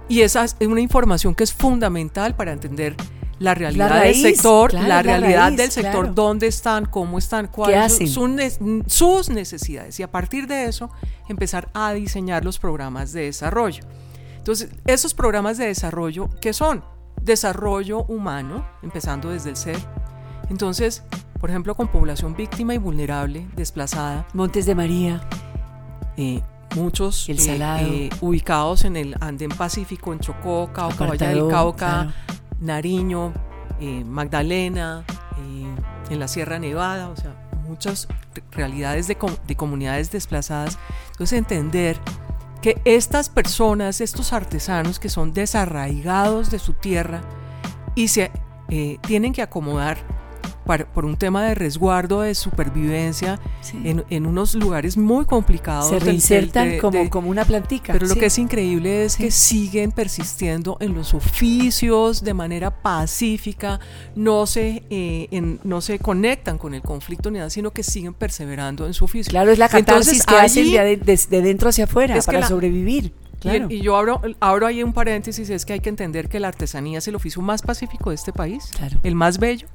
y 0.10 0.22
esa 0.22 0.44
es 0.44 0.58
una 0.60 0.82
información 0.82 1.36
que 1.36 1.44
es 1.44 1.54
fundamental 1.54 2.36
para 2.36 2.52
entender 2.52 2.96
la 3.38 3.54
realidad 3.54 4.02
del 4.02 4.16
sector, 4.16 4.74
la 4.74 5.02
realidad 5.02 5.52
del 5.54 5.72
sector, 5.72 6.14
dónde 6.14 6.48
están, 6.48 6.86
cómo 6.86 7.20
están, 7.20 7.48
cuáles 7.48 8.12
son 8.12 8.38
sus 8.88 9.30
necesidades. 9.30 9.98
Y 10.00 10.04
a 10.04 10.12
partir 10.12 10.48
de 10.48 10.66
eso, 10.66 10.90
empezar 11.30 11.70
a 11.74 11.94
diseñar 11.94 12.44
los 12.44 12.58
programas 12.58 13.14
de 13.14 13.26
desarrollo. 13.26 13.84
Entonces, 14.36 14.72
esos 14.88 15.14
programas 15.14 15.58
de 15.58 15.68
desarrollo, 15.68 16.30
¿qué 16.42 16.54
son? 16.54 16.84
Desarrollo 17.22 18.04
humano, 18.06 18.68
empezando 18.82 19.30
desde 19.30 19.52
el 19.52 19.58
ser. 19.58 19.78
Entonces, 20.50 21.04
por 21.40 21.52
ejemplo, 21.52 21.76
con 21.76 21.88
población 21.88 22.36
víctima 22.36 22.74
y 22.74 22.78
vulnerable, 22.78 23.48
desplazada. 23.56 24.28
Montes 24.34 24.66
de 24.66 24.76
María. 24.76 25.22
Eh, 26.18 26.42
muchos 26.76 27.28
el 27.30 27.40
eh, 27.40 27.58
eh, 27.82 28.10
ubicados 28.22 28.86
en 28.86 28.96
el 28.96 29.16
Andén 29.20 29.50
Pacífico, 29.50 30.14
en 30.14 30.20
Chocó, 30.20 30.72
Cauca, 30.74 31.06
Valle 31.06 31.28
del 31.28 31.48
Cauca, 31.48 32.14
Nariño, 32.60 33.34
eh, 33.80 34.04
Magdalena, 34.04 35.04
en 36.10 36.20
la 36.20 36.28
Sierra 36.28 36.60
Nevada, 36.60 37.10
o 37.10 37.16
sea, 37.16 37.36
muchas 37.68 38.08
realidades 38.52 39.08
de, 39.08 39.18
de 39.48 39.56
comunidades 39.56 40.12
desplazadas. 40.12 40.78
Entonces 41.12 41.38
entender 41.38 42.00
que 42.62 42.82
estas 42.84 43.30
personas, 43.30 44.02
estos 44.02 44.34
artesanos 44.34 45.00
que 45.00 45.10
son 45.10 45.34
desarraigados 45.34 46.50
de 46.50 46.60
su 46.60 46.74
tierra 46.74 47.22
y 47.96 48.08
se 48.10 48.32
tienen 49.02 49.34
que 49.34 49.42
acomodar 49.42 49.98
por 50.78 51.06
un 51.06 51.18
tema 51.18 51.44
de 51.46 51.56
resguardo, 51.56 52.22
de 52.22 52.36
supervivencia, 52.36 53.40
en, 53.84 54.26
unos 54.26 54.54
lugares 54.56 54.98
muy 54.98 55.26
complicados. 55.26 55.90
Se 55.90 56.00
reinsertan 56.00 56.78
como, 56.78 57.10
como 57.10 57.30
una 57.30 57.46
plantica. 57.46 57.94
Pero 57.94 58.08
lo 58.08 58.16
que 58.16 58.28
es 58.28 58.38
increíble 58.38 59.06
es 59.06 59.16
que 59.16 59.32
siguen 59.32 59.92
persistiendo 59.92 60.78
en 60.80 60.94
los 60.94 61.14
oficios 61.14 62.24
de 62.24 62.34
manera 62.34 62.82
pacífica, 62.82 63.80
no 64.16 64.46
se, 64.46 64.84
eh, 64.90 65.58
no 65.64 65.82
se 65.82 65.98
conectan 66.00 66.58
con 66.58 66.74
el 66.74 66.82
conflicto 66.82 67.32
ni 67.32 67.40
nada, 67.40 67.50
sino 67.50 67.72
que 67.72 67.84
siguen 67.84 68.14
perseverando 68.14 68.86
en 68.86 68.94
su 68.94 69.06
oficio. 69.06 69.32
Claro, 69.32 69.52
es 69.52 69.58
la 69.58 69.70
catarsis 69.70 70.26
que 70.26 70.36
hacen 70.36 70.72
de, 70.72 70.98
de, 70.98 71.42
dentro 71.42 71.70
hacia 71.70 71.86
afuera 71.86 72.20
para 72.22 72.48
sobrevivir. 72.48 73.14
Claro. 73.40 73.68
Y, 73.70 73.82
yo 73.82 73.96
abro, 73.96 74.22
abro 74.40 74.68
ahí 74.68 74.84
un 74.84 74.94
paréntesis, 74.94 75.50
es 75.50 75.66
que 75.66 75.74
hay 75.74 75.80
que 75.80 75.90
entender 75.90 76.28
que 76.28 76.40
la 76.40 76.50
artesanía 76.50 76.98
es 76.98 77.08
el 77.08 77.16
oficio 77.16 77.42
más 77.42 77.62
pacífico 77.62 78.10
de 78.10 78.18
este 78.18 78.34
país, 78.34 78.72
el 79.04 79.16
más 79.16 79.40
bello, 79.40 79.68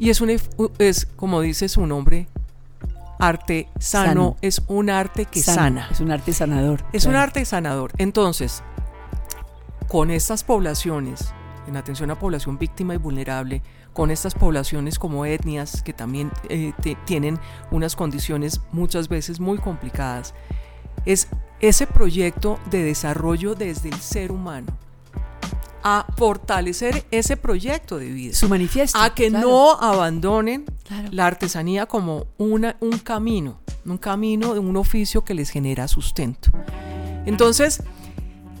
y 0.00 0.08
es, 0.08 0.22
un, 0.22 0.30
es 0.78 1.06
como 1.14 1.42
dice 1.42 1.68
su 1.68 1.86
nombre, 1.86 2.26
artesano, 3.18 4.38
es 4.40 4.62
un 4.66 4.88
arte 4.88 5.26
que 5.26 5.42
sana. 5.42 5.88
Es 5.92 6.00
un 6.00 6.10
arte 6.10 6.32
sanador. 6.32 6.82
Es 6.94 7.04
un 7.04 7.16
arte 7.16 7.44
sanador. 7.44 7.92
Entonces, 7.98 8.62
con 9.88 10.10
estas 10.10 10.42
poblaciones, 10.42 11.34
en 11.68 11.76
atención 11.76 12.10
a 12.10 12.18
población 12.18 12.56
víctima 12.56 12.94
y 12.94 12.96
vulnerable, 12.96 13.62
con 13.92 14.10
estas 14.10 14.34
poblaciones 14.34 14.98
como 14.98 15.26
etnias 15.26 15.82
que 15.82 15.92
también 15.92 16.32
eh, 16.48 16.72
tienen 17.04 17.38
unas 17.70 17.94
condiciones 17.94 18.62
muchas 18.72 19.08
veces 19.08 19.38
muy 19.38 19.58
complicadas, 19.58 20.32
es 21.04 21.28
ese 21.60 21.86
proyecto 21.86 22.58
de 22.70 22.82
desarrollo 22.84 23.54
desde 23.54 23.90
el 23.90 24.00
ser 24.00 24.32
humano 24.32 24.68
a 25.82 26.06
fortalecer 26.16 27.04
ese 27.10 27.36
proyecto 27.36 27.98
de 27.98 28.10
vida. 28.10 28.34
Su 28.34 28.48
manifiesto. 28.48 28.98
A 28.98 29.14
que 29.14 29.30
no 29.30 29.72
abandonen 29.72 30.64
la 31.10 31.26
artesanía 31.26 31.86
como 31.86 32.26
una, 32.38 32.76
un 32.80 32.98
camino, 32.98 33.60
un 33.84 33.98
camino 33.98 34.54
de 34.54 34.60
un 34.60 34.76
oficio 34.76 35.24
que 35.24 35.34
les 35.34 35.50
genera 35.50 35.88
sustento. 35.88 36.50
Entonces, 37.26 37.82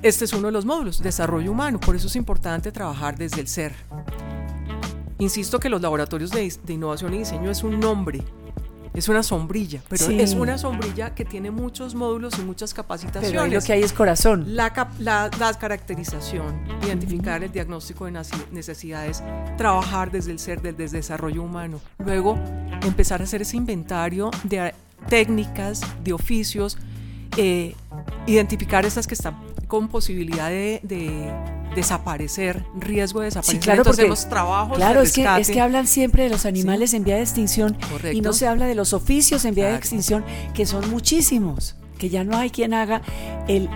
este 0.02 0.24
es 0.24 0.32
uno 0.32 0.46
de 0.46 0.52
los 0.52 0.64
módulos, 0.64 1.02
desarrollo 1.02 1.52
humano. 1.52 1.80
Por 1.80 1.96
eso 1.96 2.06
es 2.06 2.16
importante 2.16 2.72
trabajar 2.72 3.18
desde 3.18 3.40
el 3.40 3.48
ser. 3.48 3.74
Insisto 5.18 5.60
que 5.60 5.68
los 5.68 5.82
laboratorios 5.82 6.30
de, 6.30 6.52
de 6.64 6.72
innovación 6.72 7.12
y 7.14 7.18
diseño 7.18 7.50
es 7.50 7.62
un 7.62 7.78
nombre, 7.78 8.22
es 8.92 9.08
una 9.08 9.22
sombrilla, 9.22 9.82
pero 9.88 10.06
es 10.06 10.34
una 10.34 10.58
sombrilla 10.58 11.14
que 11.14 11.24
tiene 11.24 11.50
muchos 11.50 11.94
módulos 11.94 12.38
y 12.38 12.42
muchas 12.42 12.74
capacitaciones. 12.74 13.30
Pero 13.30 13.46
lo 13.46 13.60
que 13.60 13.72
hay 13.72 13.82
es 13.82 13.92
corazón. 13.92 14.56
La, 14.56 14.72
caracterización, 15.58 16.64
identificar 16.82 17.44
el 17.44 17.52
diagnóstico 17.52 18.06
de 18.06 18.22
necesidades, 18.50 19.22
trabajar 19.56 20.10
desde 20.10 20.32
el 20.32 20.38
ser, 20.38 20.60
desde 20.60 20.84
el 20.84 20.90
desarrollo 20.90 21.42
humano. 21.42 21.80
Luego, 21.98 22.38
empezar 22.82 23.20
a 23.20 23.24
hacer 23.24 23.42
ese 23.42 23.56
inventario 23.56 24.30
de 24.44 24.74
técnicas, 25.08 25.82
de 26.02 26.12
oficios, 26.12 26.76
eh, 27.36 27.74
identificar 28.26 28.84
esas 28.84 29.06
que 29.06 29.14
están 29.14 29.36
con 29.70 29.88
posibilidad 29.88 30.50
de 30.50 30.82
desaparecer, 31.74 32.64
riesgo 32.78 33.20
de 33.20 33.26
desaparecer. 33.26 33.60
claro, 33.60 33.80
Entonces 33.80 34.04
hacemos 34.04 34.28
trabajos 34.28 34.76
claro, 34.76 35.02
es 35.02 35.12
que, 35.12 35.26
es 35.38 35.50
que 35.50 35.60
hablan 35.60 35.86
siempre 35.86 36.24
de 36.24 36.30
los 36.30 36.46
animales 36.46 36.94
en 36.94 37.04
vía 37.04 37.16
de 37.16 37.22
extinción 37.22 37.76
y 38.12 38.20
no 38.20 38.32
se 38.32 38.46
habla 38.46 38.66
de 38.66 38.74
los 38.74 38.92
oficios 38.92 39.44
en 39.44 39.54
vía 39.54 39.68
de 39.68 39.76
extinción, 39.76 40.24
que 40.54 40.66
son 40.66 40.90
muchísimos, 40.90 41.76
que 41.98 42.08
ya 42.08 42.24
no 42.24 42.36
hay 42.36 42.50
quien 42.50 42.74
haga 42.74 43.02
el, 43.48 43.68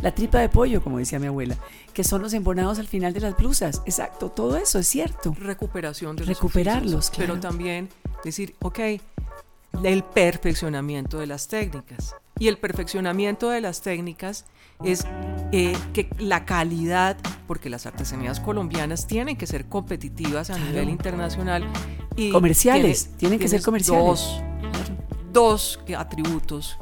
la 0.00 0.14
tripa 0.14 0.38
de 0.38 0.48
pollo, 0.48 0.82
como 0.82 0.98
decía 0.98 1.18
mi 1.18 1.26
abuela, 1.26 1.56
que 1.92 2.04
son 2.04 2.22
los 2.22 2.32
embonados 2.32 2.78
al 2.78 2.86
final 2.86 3.12
de 3.12 3.20
las 3.20 3.36
blusas. 3.36 3.82
Exacto, 3.84 4.30
todo 4.30 4.56
eso 4.56 4.78
es 4.78 4.88
cierto. 4.88 5.34
Recuperación 5.38 6.16
de 6.16 6.24
Recuperarlos, 6.24 7.12
Pero 7.16 7.38
también 7.38 7.88
decir, 8.24 8.54
ok, 8.60 8.78
el 9.82 10.02
perfeccionamiento 10.02 11.18
de 11.18 11.26
las 11.26 11.48
técnicas. 11.48 12.14
Y 12.42 12.48
el 12.48 12.58
perfeccionamiento 12.58 13.50
de 13.50 13.60
las 13.60 13.82
técnicas 13.82 14.46
es 14.82 15.06
eh, 15.52 15.76
que 15.92 16.10
la 16.18 16.44
calidad, 16.44 17.16
porque 17.46 17.70
las 17.70 17.86
artesanías 17.86 18.40
colombianas 18.40 19.06
tienen 19.06 19.36
que 19.36 19.46
ser 19.46 19.66
competitivas 19.66 20.50
a 20.50 20.58
nivel 20.58 20.88
internacional. 20.88 21.64
Y 22.16 22.32
comerciales, 22.32 23.10
tienen 23.16 23.38
que 23.38 23.46
ser 23.46 23.62
comerciales. 23.62 24.42
Dos, 25.32 25.78
atributos, 25.96 26.78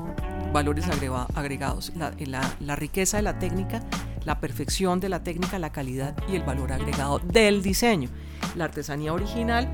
valores 0.50 0.86
agregados, 1.34 1.92
la, 1.94 2.56
la 2.58 2.76
riqueza 2.76 3.18
de 3.18 3.22
la 3.22 3.38
técnica, 3.38 3.82
la 4.24 4.40
perfección 4.40 4.98
de 4.98 5.10
la 5.10 5.22
técnica, 5.22 5.58
la 5.58 5.72
calidad 5.72 6.16
y 6.26 6.36
el 6.36 6.42
valor 6.42 6.72
agregado 6.72 7.18
del 7.18 7.60
diseño. 7.60 8.08
La 8.56 8.64
artesanía 8.64 9.12
original 9.12 9.70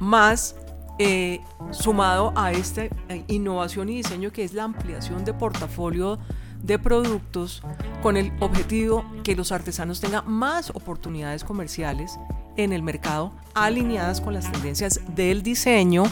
más 0.00 0.56
eh, 1.04 1.40
sumado 1.72 2.32
a 2.36 2.52
esta 2.52 2.84
eh, 2.84 3.24
innovación 3.26 3.88
y 3.88 3.96
diseño 3.96 4.30
que 4.30 4.44
es 4.44 4.54
la 4.54 4.62
ampliación 4.62 5.24
de 5.24 5.34
portafolio 5.34 6.20
de 6.62 6.78
productos 6.78 7.60
con 8.04 8.16
el 8.16 8.32
objetivo 8.38 9.04
que 9.24 9.34
los 9.34 9.50
artesanos 9.50 10.00
tengan 10.00 10.30
más 10.30 10.70
oportunidades 10.70 11.42
comerciales 11.42 12.20
en 12.56 12.72
el 12.72 12.84
mercado 12.84 13.32
alineadas 13.54 14.20
con 14.20 14.32
las 14.32 14.52
tendencias 14.52 15.00
del 15.16 15.42
diseño 15.42 16.04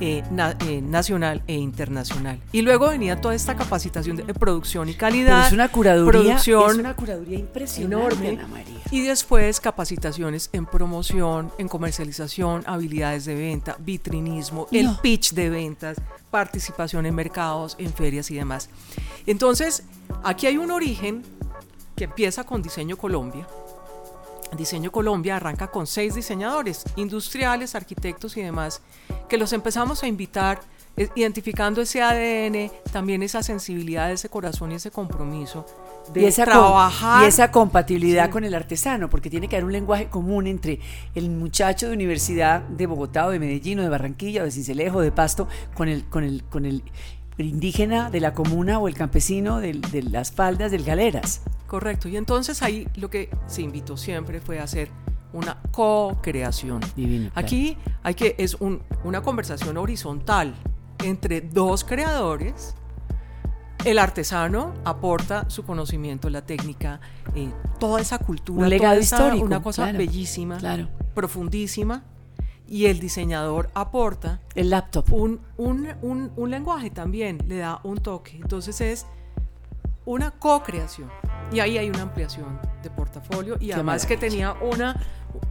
eh, 0.00 0.22
eh, 0.60 0.80
nacional 0.80 1.42
e 1.46 1.54
internacional. 1.54 2.40
Y 2.52 2.62
luego 2.62 2.88
venía 2.88 3.20
toda 3.20 3.34
esta 3.34 3.56
capacitación 3.56 4.16
de 4.16 4.34
producción 4.34 4.88
y 4.88 4.94
calidad. 4.94 5.46
es 5.46 5.52
una 5.52 5.68
curaduría, 5.68 6.36
es 6.36 6.48
una 6.48 6.94
curaduría 6.94 7.38
impresionante, 7.38 8.28
enorme. 8.28 8.46
María. 8.46 8.78
Y 8.90 9.00
después 9.00 9.60
capacitaciones 9.60 10.50
en 10.52 10.66
promoción, 10.66 11.50
en 11.58 11.68
comercialización, 11.68 12.62
habilidades 12.66 13.24
de 13.24 13.34
venta, 13.34 13.76
vitrinismo, 13.78 14.68
el 14.70 14.88
pitch 15.02 15.32
de 15.32 15.50
ventas, 15.50 15.96
participación 16.30 17.06
en 17.06 17.14
mercados, 17.14 17.74
en 17.78 17.92
ferias 17.92 18.30
y 18.30 18.36
demás. 18.36 18.68
Entonces, 19.26 19.82
aquí 20.22 20.46
hay 20.46 20.58
un 20.58 20.70
origen 20.70 21.22
que 21.96 22.04
empieza 22.04 22.44
con 22.44 22.62
Diseño 22.62 22.96
Colombia, 22.96 23.46
Diseño 24.56 24.90
Colombia 24.90 25.36
arranca 25.36 25.68
con 25.68 25.86
seis 25.86 26.14
diseñadores, 26.14 26.84
industriales, 26.96 27.74
arquitectos 27.74 28.36
y 28.36 28.42
demás, 28.42 28.82
que 29.28 29.38
los 29.38 29.52
empezamos 29.52 30.02
a 30.02 30.06
invitar 30.06 30.60
eh, 30.96 31.08
identificando 31.14 31.80
ese 31.80 32.02
ADN, 32.02 32.72
también 32.90 33.22
esa 33.22 33.42
sensibilidad, 33.42 34.10
ese 34.10 34.28
corazón 34.28 34.72
y 34.72 34.74
ese 34.74 34.90
compromiso 34.90 35.64
de 36.12 36.22
y 36.22 36.24
esa 36.24 36.44
trabajar. 36.44 37.22
y 37.22 37.28
esa 37.28 37.52
compatibilidad 37.52 38.30
con 38.30 38.42
el 38.42 38.52
artesano, 38.52 39.08
porque 39.08 39.30
tiene 39.30 39.48
que 39.48 39.56
haber 39.56 39.64
un 39.64 39.72
lenguaje 39.72 40.08
común 40.08 40.48
entre 40.48 40.80
el 41.14 41.30
muchacho 41.30 41.86
de 41.86 41.94
universidad 41.94 42.62
de 42.62 42.86
Bogotá 42.86 43.26
o 43.26 43.30
de 43.30 43.38
Medellín 43.38 43.78
o 43.78 43.82
de 43.82 43.88
Barranquilla 43.88 44.42
o 44.42 44.44
de 44.44 44.50
Cincelejo 44.50 44.98
o 44.98 45.00
de 45.00 45.12
Pasto 45.12 45.46
con 45.74 45.88
el, 45.88 46.04
con 46.06 46.24
el, 46.24 46.42
con 46.44 46.66
el 46.66 46.82
indígena 47.46 48.10
de 48.10 48.20
la 48.20 48.34
comuna 48.34 48.78
o 48.78 48.88
el 48.88 48.94
campesino 48.94 49.60
de, 49.60 49.74
de 49.74 50.02
las 50.02 50.32
faldas 50.32 50.70
del 50.70 50.84
Galeras. 50.84 51.42
Correcto, 51.66 52.08
y 52.08 52.16
entonces 52.16 52.62
ahí 52.62 52.88
lo 52.96 53.10
que 53.10 53.30
se 53.46 53.62
invitó 53.62 53.96
siempre 53.96 54.40
fue 54.40 54.58
a 54.58 54.64
hacer 54.64 54.90
una 55.32 55.58
co-creación. 55.70 56.80
Aquí 57.34 57.76
hay 58.02 58.14
que, 58.14 58.34
es 58.38 58.54
un, 58.54 58.82
una 59.04 59.22
conversación 59.22 59.76
horizontal 59.76 60.54
entre 61.04 61.40
dos 61.40 61.84
creadores. 61.84 62.74
El 63.84 63.98
artesano 63.98 64.74
aporta 64.84 65.48
su 65.48 65.64
conocimiento, 65.64 66.28
la 66.30 66.44
técnica, 66.44 67.00
eh, 67.34 67.50
toda 67.78 68.00
esa 68.00 68.18
cultura, 68.18 68.64
un 68.64 68.70
legado 68.70 68.98
histórico, 68.98 69.44
una 69.44 69.62
cosa 69.62 69.92
bellísima, 69.92 70.58
profundísima, 71.14 72.02
y 72.68 72.86
el 72.86 73.00
diseñador 73.00 73.70
aporta 73.74 74.40
el 74.54 74.70
laptop. 74.70 75.12
Un, 75.12 75.40
un, 75.56 75.88
un, 76.02 76.30
un, 76.36 76.50
lenguaje 76.50 76.90
también 76.90 77.38
le 77.48 77.56
da 77.58 77.80
un 77.82 77.98
toque. 77.98 78.36
Entonces 78.36 78.80
es 78.80 79.06
una 80.04 80.30
co-creación. 80.32 81.10
Y 81.52 81.60
ahí 81.60 81.78
hay 81.78 81.88
una 81.88 82.02
ampliación 82.02 82.60
de 82.82 82.90
portafolio 82.90 83.56
y 83.58 83.72
además 83.72 84.04
que 84.04 84.16
tenía 84.16 84.52
una, 84.52 85.00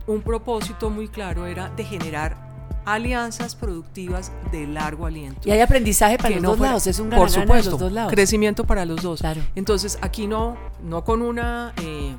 un 0.05 0.21
propósito 0.21 0.89
muy 0.89 1.07
claro, 1.07 1.47
era 1.47 1.69
de 1.69 1.83
generar 1.83 2.47
alianzas 2.85 3.55
productivas 3.55 4.31
de 4.51 4.67
largo 4.67 5.05
aliento. 5.05 5.41
Y 5.43 5.51
hay 5.51 5.59
aprendizaje 5.59 6.17
para 6.17 6.35
los 6.35 6.43
dos 6.43 6.59
lados, 6.59 6.87
es 6.87 6.99
un 6.99 7.09
gran 7.09 7.19
Por 7.19 7.29
supuesto, 7.29 7.71
los 7.71 7.79
dos 7.79 7.91
lados. 7.91 8.13
crecimiento 8.13 8.65
para 8.65 8.85
los 8.85 9.01
dos. 9.01 9.21
Entonces 9.55 9.97
aquí 10.01 10.27
no, 10.27 10.55
no 10.83 11.03
con 11.03 11.21
una... 11.21 11.73
Eh, 11.81 12.15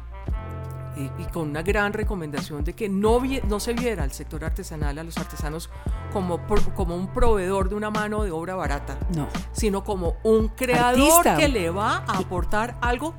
y 0.98 1.24
con 1.32 1.50
una 1.50 1.62
gran 1.62 1.92
recomendación 1.92 2.64
de 2.64 2.72
que 2.72 2.88
no, 2.88 3.20
no 3.48 3.60
se 3.60 3.72
viera 3.72 4.02
al 4.02 4.12
sector 4.12 4.44
artesanal, 4.44 4.98
a 4.98 5.04
los 5.04 5.16
artesanos, 5.16 5.70
como, 6.12 6.40
como 6.74 6.96
un 6.96 7.08
proveedor 7.08 7.68
de 7.68 7.76
una 7.76 7.90
mano 7.90 8.24
de 8.24 8.30
obra 8.30 8.56
barata, 8.56 8.98
no. 9.14 9.28
sino 9.52 9.84
como 9.84 10.16
un 10.24 10.48
creador 10.48 11.24
que 11.36 11.48
le 11.48 11.70
va 11.70 11.98
a 11.98 12.18
aportar 12.18 12.76
algo 12.80 13.14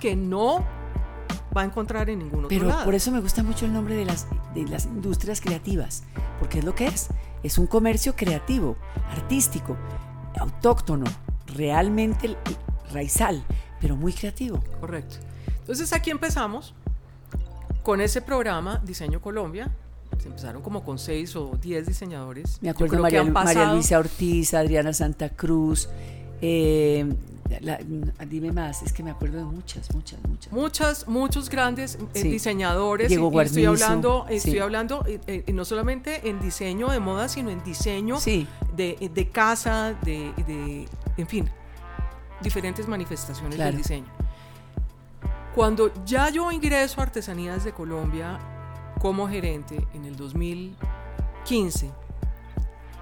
que 0.00 0.14
no 0.14 0.64
va 1.56 1.62
a 1.62 1.64
encontrar 1.64 2.10
en 2.10 2.20
ningún 2.20 2.44
otro 2.44 2.48
Pero 2.48 2.68
lado. 2.68 2.84
por 2.84 2.94
eso 2.94 3.10
me 3.10 3.20
gusta 3.20 3.42
mucho 3.42 3.64
el 3.64 3.72
nombre 3.72 3.94
de 3.94 4.04
las, 4.04 4.26
de 4.54 4.66
las 4.68 4.86
industrias 4.86 5.40
creativas, 5.40 6.04
porque 6.38 6.60
es 6.60 6.64
lo 6.64 6.74
que 6.74 6.86
es. 6.86 7.08
es 7.42 7.58
un 7.58 7.66
comercio 7.66 8.14
creativo, 8.16 8.76
artístico, 9.10 9.76
autóctono, 10.38 11.06
realmente 11.46 12.36
raizal, 12.92 13.44
pero 13.80 13.96
muy 13.96 14.12
creativo. 14.12 14.62
Correcto. 14.80 15.16
Entonces 15.60 15.92
aquí 15.92 16.10
empezamos 16.10 16.74
con 17.84 18.00
ese 18.00 18.20
programa 18.22 18.80
Diseño 18.84 19.20
Colombia. 19.20 19.70
Se 20.18 20.28
empezaron 20.28 20.62
como 20.62 20.82
con 20.82 20.98
seis 20.98 21.36
o 21.36 21.56
diez 21.60 21.86
diseñadores. 21.86 22.58
Me 22.62 22.70
acuerdo 22.70 22.98
María, 22.98 23.22
María 23.22 23.72
Luisa 23.72 23.98
Ortiz, 23.98 24.54
Adriana 24.54 24.92
Santa 24.92 25.28
Cruz, 25.28 25.88
eh, 26.40 27.06
dime 28.28 28.52
más, 28.52 28.82
es 28.82 28.92
que 28.92 29.02
me 29.02 29.10
acuerdo 29.10 29.38
de 29.38 29.44
muchas, 29.44 29.94
muchas, 29.94 30.18
muchas. 30.26 30.52
Muchas, 30.52 31.08
muchos 31.08 31.50
grandes 31.50 31.98
eh, 32.14 32.22
diseñadores. 32.22 33.08
Diego 33.08 33.30
y, 33.32 33.44
estoy 33.44 33.66
hablando, 33.66 34.26
estoy 34.30 34.58
hablando 34.58 35.04
eh, 35.06 35.44
no 35.52 35.64
solamente 35.64 36.28
en 36.28 36.40
diseño 36.40 36.88
de 36.88 37.00
moda, 37.00 37.28
sino 37.28 37.50
en 37.50 37.62
diseño 37.62 38.18
de, 38.20 39.10
de, 39.12 39.28
casa, 39.28 39.94
de, 40.04 40.32
de, 40.46 40.88
en 41.18 41.26
fin, 41.26 41.50
diferentes 42.40 42.88
manifestaciones 42.88 43.58
del 43.58 43.76
diseño. 43.76 44.23
Cuando 45.54 45.92
ya 46.04 46.30
yo 46.30 46.50
ingreso 46.50 47.00
a 47.00 47.04
Artesanías 47.04 47.62
de 47.62 47.72
Colombia 47.72 48.40
como 49.00 49.28
gerente 49.28 49.86
en 49.94 50.04
el 50.04 50.16
2015, 50.16 51.92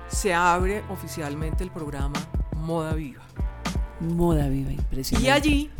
se 0.08 0.34
abre 0.34 0.84
oficialmente 0.90 1.64
el 1.64 1.70
programa 1.70 2.20
Moda 2.56 2.92
Viva. 2.92 3.22
Moda 4.00 4.48
Viva, 4.48 4.70
impresionante. 4.70 5.26
Y 5.26 5.30
allí 5.30 5.70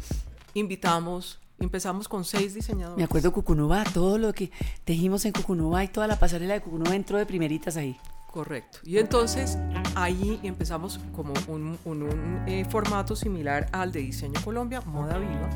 invitamos, 0.54 1.38
empezamos 1.58 2.08
con 2.08 2.24
seis 2.24 2.54
diseñadores. 2.54 2.96
Me 2.96 3.04
acuerdo 3.04 3.35
Cucunubá, 3.35 3.85
todo 3.85 4.16
lo 4.16 4.32
que 4.32 4.50
tejimos 4.87 5.26
en 5.26 5.32
Cucunubá 5.32 5.85
y 5.85 5.88
toda 5.88 6.06
la 6.06 6.18
pasarela 6.18 6.54
de 6.54 6.62
Cucunubá 6.62 6.94
entró 6.94 7.18
de 7.18 7.26
primeritas 7.26 7.76
ahí. 7.76 7.98
Correcto. 8.30 8.78
Y 8.85 8.96
entonces 8.96 9.58
ahí 9.94 10.40
empezamos 10.42 11.00
como 11.14 11.35
un, 11.48 11.78
un, 11.85 12.42
eh, 12.46 12.64
formato 12.64 13.14
similar 13.14 13.68
al 13.72 13.92
de 13.92 14.00
Diseño 14.00 14.40
Colombia, 14.42 14.80
Moda 14.80 15.18
Viva. 15.18 15.50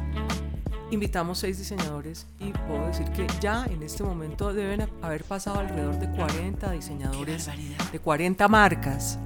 Invitamos 0.91 1.39
seis 1.39 1.59
diseñadores 1.59 2.27
y 2.39 2.53
puedo 2.53 2.87
decir 2.87 3.11
que 3.11 3.27
ya 3.41 3.65
en 3.67 3.83
este 3.83 4.05
momento 4.05 4.53
deben 4.55 4.89
haber 5.03 5.25
pasado 5.25 5.59
alrededor 5.59 5.99
de 5.99 6.09
40 6.11 6.71
diseñadores 6.73 7.49
de 7.91 7.99
40 7.99 8.47
marcas. 8.49 9.19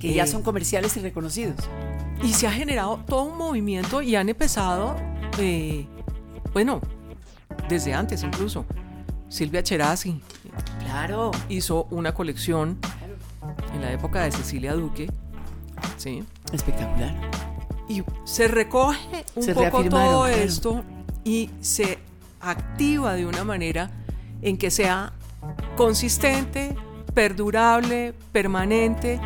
Que 0.00 0.14
ya 0.14 0.24
eh, 0.24 0.26
son 0.26 0.42
comerciales 0.42 0.96
y 0.96 1.00
reconocidos. 1.00 1.56
Y 2.22 2.32
se 2.32 2.46
ha 2.46 2.52
generado 2.52 3.04
todo 3.06 3.24
un 3.24 3.38
movimiento 3.38 4.02
y 4.02 4.16
han 4.16 4.28
empezado, 4.28 4.96
eh, 5.38 5.86
bueno, 6.52 6.80
desde 7.68 7.94
antes 7.94 8.22
incluso. 8.22 8.64
Silvia 9.28 9.62
Cherasi, 9.62 10.20
Claro. 10.80 11.30
Hizo 11.48 11.86
una 11.90 12.12
colección 12.12 12.78
en 13.74 13.82
la 13.82 13.92
época 13.92 14.22
de 14.24 14.32
Cecilia 14.32 14.74
Duque. 14.74 15.08
Sí. 15.96 16.24
Espectacular. 16.52 17.14
Y 17.90 18.04
se 18.22 18.46
recoge 18.46 19.24
un 19.34 19.46
poco 19.52 19.82
todo 19.82 20.26
esto 20.28 20.84
y 21.24 21.50
se 21.60 21.98
activa 22.40 23.14
de 23.14 23.26
una 23.26 23.42
manera 23.42 23.90
en 24.42 24.56
que 24.56 24.70
sea 24.70 25.12
consistente, 25.76 26.76
perdurable, 27.14 28.14
permanente, 28.30 29.20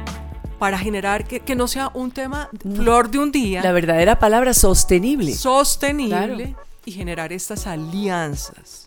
para 0.59 0.79
generar 0.79 1.27
que, 1.27 1.55
no 1.55 1.69
sea 1.69 1.91
un 1.93 2.11
tema 2.11 2.49
flor 2.75 3.11
de 3.11 3.19
un 3.19 3.31
día. 3.31 3.63
La 3.63 3.73
verdadera 3.73 4.19
palabra 4.19 4.55
sostenible. 4.55 5.35
Sostenible 5.35 6.57
y 6.87 6.93
generar 6.93 7.35
estas 7.35 7.67
alianzas 7.67 8.87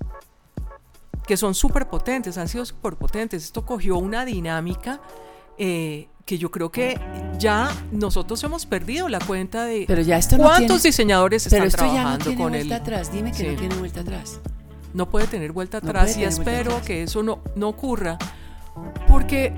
que 1.28 1.38
son 1.38 1.54
súper 1.54 1.88
potentes, 1.88 2.40
han 2.40 2.48
sido 2.48 2.66
súper 2.66 2.96
potentes. 2.96 3.44
Esto 3.44 3.64
cogió 3.64 3.98
una 4.00 4.26
dinámica 4.26 5.02
eh, 5.60 6.08
que 6.28 6.38
yo 6.38 6.52
creo 6.52 6.70
que 6.70 7.00
ya 7.40 7.72
nosotros 7.94 8.44
hemos 8.44 8.66
perdido 8.66 9.08
la 9.08 9.20
cuenta 9.20 9.64
de 9.64 9.86
pero 9.88 10.02
ya 10.02 10.18
esto 10.18 10.36
cuántos 10.36 10.84
diseñadores 10.84 11.46
están 11.46 11.60
pero 11.60 11.68
esto 11.70 11.78
trabajando 11.78 12.04
ya 12.04 12.18
no 12.18 12.24
tiene 12.26 12.42
con 12.44 12.52
vuelta 12.52 12.76
atrás. 12.76 13.12
Dime 13.14 13.32
que 13.32 13.52
no 13.52 13.58
tiene 13.58 13.76
vuelta 13.76 14.02
atrás. 14.02 14.40
No 14.94 15.10
puede 15.10 15.26
tener 15.28 15.54
vuelta 15.54 15.78
atrás 15.78 16.18
y 16.18 16.26
espero 16.26 16.82
que 16.86 17.04
eso 17.04 17.24
no, 17.24 17.40
no 17.56 17.70
ocurra 17.70 18.18
porque 19.08 19.54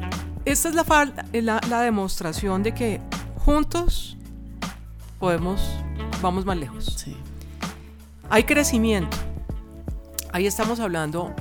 esta 0.46 0.70
es 0.70 0.76
la, 0.76 0.86
la, 1.34 1.60
la 1.68 1.82
demostración 1.82 2.62
de 2.62 2.74
que 2.74 3.02
juntos 3.36 4.16
podemos, 5.18 5.60
vamos 6.22 6.46
más 6.46 6.56
lejos. 6.56 6.86
Sí. 6.98 7.18
Hay 8.30 8.44
crecimiento. 8.44 9.18
Ahí 10.32 10.46
estamos 10.46 10.80
hablando 10.80 11.34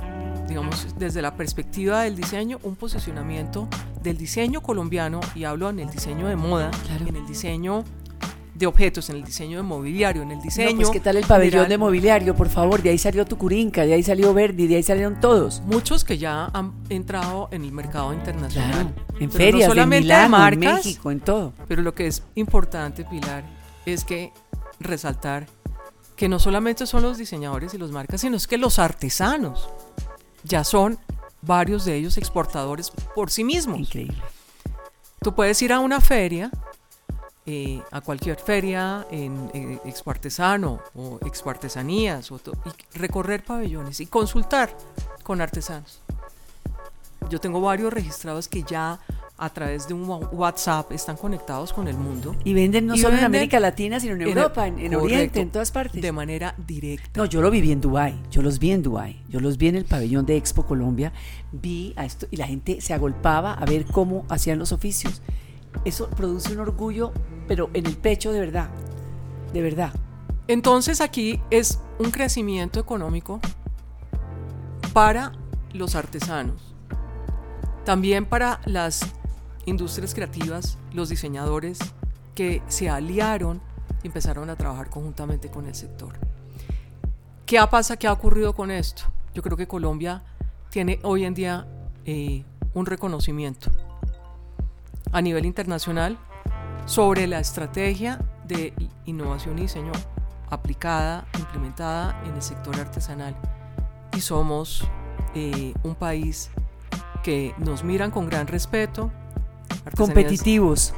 digamos, 0.49 0.87
desde 0.97 1.21
la 1.21 1.35
perspectiva 1.35 2.01
del 2.01 2.15
diseño, 2.15 2.59
un 2.63 2.75
posicionamiento 2.75 3.67
del 4.03 4.17
diseño 4.17 4.61
colombiano, 4.61 5.21
y 5.35 5.45
hablo 5.45 5.69
en 5.69 5.79
el 5.79 5.89
diseño 5.89 6.27
de 6.27 6.35
moda, 6.35 6.71
en 7.07 7.15
el 7.15 7.25
diseño 7.25 7.83
de 8.59 8.67
objetos, 8.67 9.09
en 9.09 9.15
el 9.15 9.23
diseño 9.23 9.57
de 9.57 9.63
mobiliario, 9.63 10.21
en 10.21 10.31
el 10.31 10.41
diseño. 10.41 10.75
pues 10.75 10.89
¿qué 10.89 10.99
tal 10.99 11.15
el 11.15 11.25
pabellón 11.25 11.69
de 11.69 11.77
mobiliario? 11.77 12.35
Por 12.35 12.49
favor, 12.49 12.81
de 12.81 12.89
ahí 12.89 12.97
salió 12.97 13.25
Tucurinca, 13.25 13.85
de 13.85 13.93
ahí 13.93 14.03
salió 14.03 14.33
Verdi, 14.33 14.67
de 14.67 14.75
ahí 14.75 14.83
salieron 14.83 15.19
todos. 15.21 15.61
Muchos 15.61 16.03
que 16.03 16.17
ya 16.17 16.49
han 16.53 16.73
entrado 16.89 17.47
en 17.51 17.63
el 17.63 17.71
mercado 17.71 18.13
internacional. 18.13 18.93
en 19.19 19.31
ferias, 19.31 19.69
no 19.69 19.75
solamente 19.75 20.13
en 20.13 20.31
marcas, 20.31 20.63
en 20.63 20.75
México, 20.75 21.11
en 21.11 21.21
todo. 21.21 21.53
Pero 21.69 21.81
lo 21.81 21.95
que 21.95 22.07
es 22.07 22.23
importante, 22.35 23.05
Pilar, 23.05 23.45
es 23.85 24.03
que 24.03 24.33
resaltar 24.79 25.47
que 26.17 26.27
no 26.27 26.37
solamente 26.37 26.85
son 26.85 27.03
los 27.03 27.17
diseñadores 27.17 27.73
y 27.73 27.77
los 27.77 27.91
marcas, 27.91 28.19
sino 28.19 28.35
es 28.35 28.45
que 28.45 28.57
los 28.57 28.77
artesanos 28.77 29.69
ya 30.43 30.63
son 30.63 30.97
varios 31.41 31.85
de 31.85 31.95
ellos 31.95 32.17
exportadores 32.17 32.91
por 33.15 33.31
sí 33.31 33.43
mismos. 33.43 33.79
Increíble. 33.79 34.21
Tú 35.21 35.35
puedes 35.35 35.61
ir 35.61 35.73
a 35.73 35.79
una 35.79 35.99
feria, 35.99 36.49
eh, 37.45 37.81
a 37.91 38.01
cualquier 38.01 38.39
feria 38.39 39.05
en 39.11 39.49
eh, 39.53 39.79
Expo 39.85 40.11
Artesano 40.11 40.79
o 40.95 41.19
Expo 41.25 41.49
Artesanías, 41.49 42.31
y 42.31 42.97
recorrer 42.97 43.43
pabellones 43.43 43.99
y 43.99 44.05
consultar 44.05 44.75
con 45.23 45.41
artesanos. 45.41 46.01
Yo 47.29 47.39
tengo 47.39 47.61
varios 47.61 47.91
registrados 47.91 48.47
que 48.47 48.63
ya 48.63 48.99
a 49.39 49.49
través 49.49 49.87
de 49.87 49.93
un 49.93 50.07
WhatsApp 50.31 50.91
están 50.91 51.15
conectados 51.15 51.71
con 51.73 51.87
el 51.87 51.97
mundo. 51.97 52.35
Y 52.43 52.53
venden 52.53 52.85
no 52.85 52.97
solo 52.97 53.17
en 53.17 53.23
América 53.23 53.59
Latina, 53.59 53.99
sino 53.99 54.15
en, 54.15 54.21
Europa, 54.21 54.67
en, 54.67 54.95
Oriente, 54.95 55.39
en 55.39 55.49
todas 55.49 55.71
partes. 55.71 56.01
De 56.01 56.11
manera 56.11 56.55
directa. 56.67 57.09
No, 57.15 57.25
yo 57.25 57.41
lo 57.41 57.49
viví 57.49 57.71
en 57.71 57.81
Dubai, 57.81 58.19
yo 58.29 58.41
los 58.41 58.59
vi 58.59 58.71
en 58.71 58.83
Dubai, 58.83 59.23
yo 59.29 59.39
los 59.39 59.57
vi 59.57 59.69
en 59.69 59.77
el 59.77 59.85
pabellón 59.85 60.25
de 60.25 60.35
Expo 60.37 60.65
Colombia, 60.65 61.13
vi 61.51 61.93
a 61.95 62.05
esto 62.05 62.27
y 62.31 62.37
la 62.37 62.47
gente 62.47 62.81
se 62.81 62.93
agolpaba 62.93 63.53
a 63.53 63.65
ver 63.65 63.85
cómo 63.85 64.25
hacían 64.29 64.59
los 64.59 64.71
oficios. 64.71 65.21
Eso 65.85 66.09
produce 66.09 66.51
un 66.51 66.59
orgullo, 66.59 67.13
pero 67.47 67.69
en 67.73 67.85
el 67.85 67.95
pecho 67.95 68.31
de 68.31 68.39
verdad, 68.39 68.69
de 69.53 69.61
verdad. 69.61 69.93
Entonces 70.47 70.99
aquí 70.99 71.39
es 71.51 71.79
un 71.99 72.11
crecimiento 72.11 72.79
económico 72.79 73.39
para 74.93 75.31
los 75.73 75.95
artesanos, 75.95 76.75
también 77.85 78.25
para 78.25 78.59
las 78.65 79.13
industrias 79.65 80.13
creativas, 80.13 80.77
los 80.93 81.09
diseñadores 81.09 81.79
que 82.35 82.61
se 82.67 82.89
aliaron 82.89 83.61
y 84.03 84.07
empezaron 84.07 84.49
a 84.49 84.55
trabajar 84.55 84.89
conjuntamente 84.89 85.49
con 85.49 85.65
el 85.65 85.75
sector. 85.75 86.13
¿Qué 87.45 87.59
pasa? 87.69 87.97
¿Qué 87.97 88.07
ha 88.07 88.13
ocurrido 88.13 88.53
con 88.53 88.71
esto? 88.71 89.03
Yo 89.33 89.41
creo 89.41 89.57
que 89.57 89.67
Colombia 89.67 90.23
tiene 90.69 90.99
hoy 91.03 91.25
en 91.25 91.33
día 91.33 91.67
eh, 92.05 92.43
un 92.73 92.85
reconocimiento 92.85 93.71
a 95.11 95.21
nivel 95.21 95.45
internacional 95.45 96.17
sobre 96.85 97.27
la 97.27 97.39
estrategia 97.39 98.19
de 98.45 98.73
innovación 99.05 99.57
y 99.59 99.63
diseño 99.63 99.91
aplicada, 100.49 101.27
implementada 101.37 102.21
en 102.25 102.35
el 102.35 102.41
sector 102.41 102.79
artesanal. 102.79 103.35
Y 104.15 104.21
somos 104.21 104.87
eh, 105.35 105.73
un 105.83 105.95
país 105.95 106.49
que 107.23 107.53
nos 107.57 107.83
miran 107.83 108.11
con 108.11 108.27
gran 108.27 108.47
respeto, 108.47 109.11
competitivos, 109.95 110.93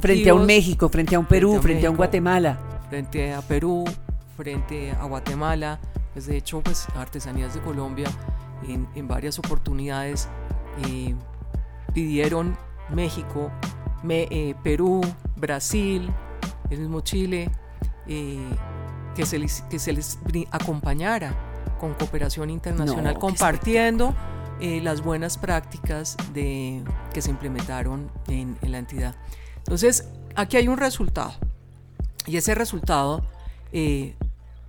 frente 0.00 0.30
a 0.30 0.34
un 0.34 0.46
México, 0.46 0.88
frente 0.88 1.14
a 1.14 1.18
un 1.18 1.26
Perú, 1.26 1.58
frente 1.60 1.86
a, 1.86 1.90
un 1.90 1.96
Guatemala. 1.96 2.58
Frente 2.88 3.32
a 3.32 3.42
Perú, 3.42 3.84
frente 4.36 4.92
a 4.92 5.04
Guatemala. 5.04 5.78
Pues 6.12 6.26
de 6.26 6.36
hecho, 6.36 6.60
pues 6.62 6.86
Artesanías 6.96 7.54
de 7.54 7.60
Colombia 7.60 8.08
en, 8.66 9.08
varias 9.08 9.38
oportunidades 9.38 10.28
eh, 10.86 11.14
pidieron 11.92 12.56
México, 12.90 13.50
eh, 14.08 14.54
Perú, 14.62 15.00
Brasil, 15.36 16.10
el 16.70 16.80
mismo 16.80 17.00
Chile, 17.00 17.50
eh, 18.06 18.38
que, 19.14 19.26
se 19.26 19.38
les, 19.38 19.62
que 19.62 19.78
se 19.78 19.92
les 19.92 20.18
acompañara 20.50 21.34
con 21.80 21.94
cooperación 21.94 22.50
internacional, 22.50 23.18
compartiendo 23.18 24.14
eh, 24.60 24.80
las 24.82 25.02
buenas 25.02 25.36
prácticas 25.38 26.16
de, 26.32 26.82
que 27.12 27.22
se 27.22 27.30
implementaron 27.30 28.10
en, 28.28 28.56
la 28.62 28.78
entidad. 28.78 29.14
Entonces, 29.58 30.08
aquí 30.34 30.56
hay 30.56 30.68
un 30.68 30.78
resultado 30.78 31.34
y 32.26 32.36
ese 32.36 32.54
resultado 32.54 33.24
eh, 33.72 34.14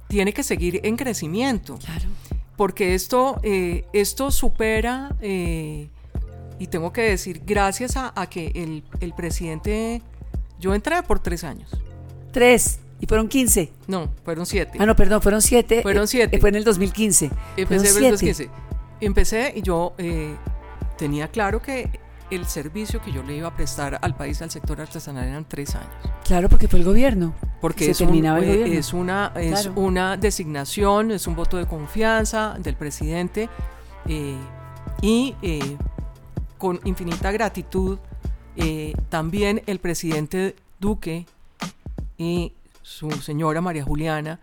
tiene 0.07 0.33
que 0.33 0.43
seguir 0.43 0.81
en 0.83 0.97
crecimiento. 0.97 1.77
Claro. 1.77 2.09
Porque 2.55 2.95
esto, 2.95 3.39
eh, 3.43 3.85
esto 3.93 4.31
supera 4.31 5.15
y 5.21 6.67
tengo 6.67 6.91
que 6.91 7.01
decir, 7.01 7.43
gracias 7.45 7.95
a, 7.97 8.29
que 8.29 8.47
el, 8.55 8.83
el, 8.99 9.13
presidente, 9.13 10.01
yo 10.59 10.73
entré 10.73 11.01
por 11.03 11.19
tres 11.19 11.43
años. 11.43 11.69
Tres. 12.31 12.79
¿Y 12.99 13.05
fueron 13.05 13.27
15? 13.27 13.71
No, 13.87 14.09
fueron 14.25 14.45
siete. 14.45 14.77
Ah, 14.79 14.85
no, 14.85 14.95
perdón, 14.95 15.21
fueron 15.21 15.41
siete. 15.41 15.83
Fueron 15.83 16.07
siete. 16.07 16.39
fue 16.39 16.49
en 16.49 16.55
el 16.55 16.63
2015. 16.63 17.29
Empecé 17.57 17.89
en 17.89 18.05
el 18.05 18.11
2015. 18.11 18.49
Empecé 18.99 19.53
y 19.55 19.61
yo 19.61 19.93
eh, 19.97 20.35
tenía 20.97 21.27
claro 21.27 21.61
que 21.61 21.89
el 22.29 22.45
servicio 22.45 23.01
que 23.01 23.11
yo 23.11 23.23
le 23.23 23.37
iba 23.37 23.47
a 23.47 23.55
prestar 23.55 23.99
al 24.01 24.15
país, 24.15 24.41
al 24.41 24.51
sector 24.51 24.81
artesanal, 24.81 25.27
eran 25.27 25.45
tres 25.45 25.75
años. 25.75 25.89
Claro, 26.23 26.49
porque 26.49 26.67
fue 26.67 26.79
el 26.79 26.85
gobierno. 26.85 27.33
Porque 27.61 27.85
Se 27.85 27.91
es, 27.91 27.97
terminaba 27.99 28.39
el 28.39 28.43
eh, 28.43 28.47
gobierno. 28.47 28.73
es, 28.73 28.93
una, 28.93 29.31
es 29.35 29.71
una 29.75 30.17
designación, 30.17 31.11
es 31.11 31.27
un 31.27 31.35
voto 31.35 31.57
de 31.57 31.65
confianza 31.65 32.55
del 32.59 32.75
presidente 32.75 33.49
eh, 34.07 34.35
y 35.01 35.35
eh, 35.41 35.77
con 36.57 36.79
infinita 36.83 37.31
gratitud 37.31 37.99
también 39.09 39.61
el 39.67 39.77
presidente 39.77 40.55
Duque 40.79 41.27
y 42.17 42.53
su 42.81 43.11
señora 43.11 43.61
María 43.61 43.83
Juliana 43.83 44.39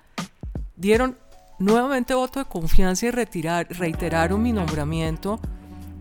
dieron 0.76 1.18
nuevamente 1.64 2.14
voto 2.14 2.40
de 2.40 2.44
confianza 2.44 3.06
y 3.06 3.10
retirar, 3.10 3.66
reiteraron 3.70 4.42
mi 4.42 4.52
nombramiento 4.52 5.40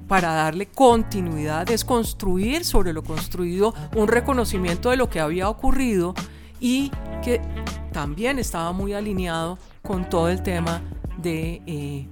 para 0.08 0.34
darle 0.34 0.68
continuidad, 0.68 1.70
es 1.72 1.86
construir 1.86 2.66
sobre 2.66 2.92
lo 2.92 3.04
construido 3.04 3.74
un 3.96 4.08
reconocimiento 4.08 4.90
de 4.90 4.98
lo 4.98 5.10
que 5.10 5.22
había 5.22 5.50
ocurrido 5.50 6.14
y 6.60 6.92
que 7.24 7.42
también 7.94 8.40
estaba 8.40 8.74
muy 8.74 8.94
alineado 8.94 9.58
con 9.82 10.10
todo 10.10 10.28
el 10.28 10.44
tema 10.44 10.82
de 11.18 11.62
eh, 11.66 12.08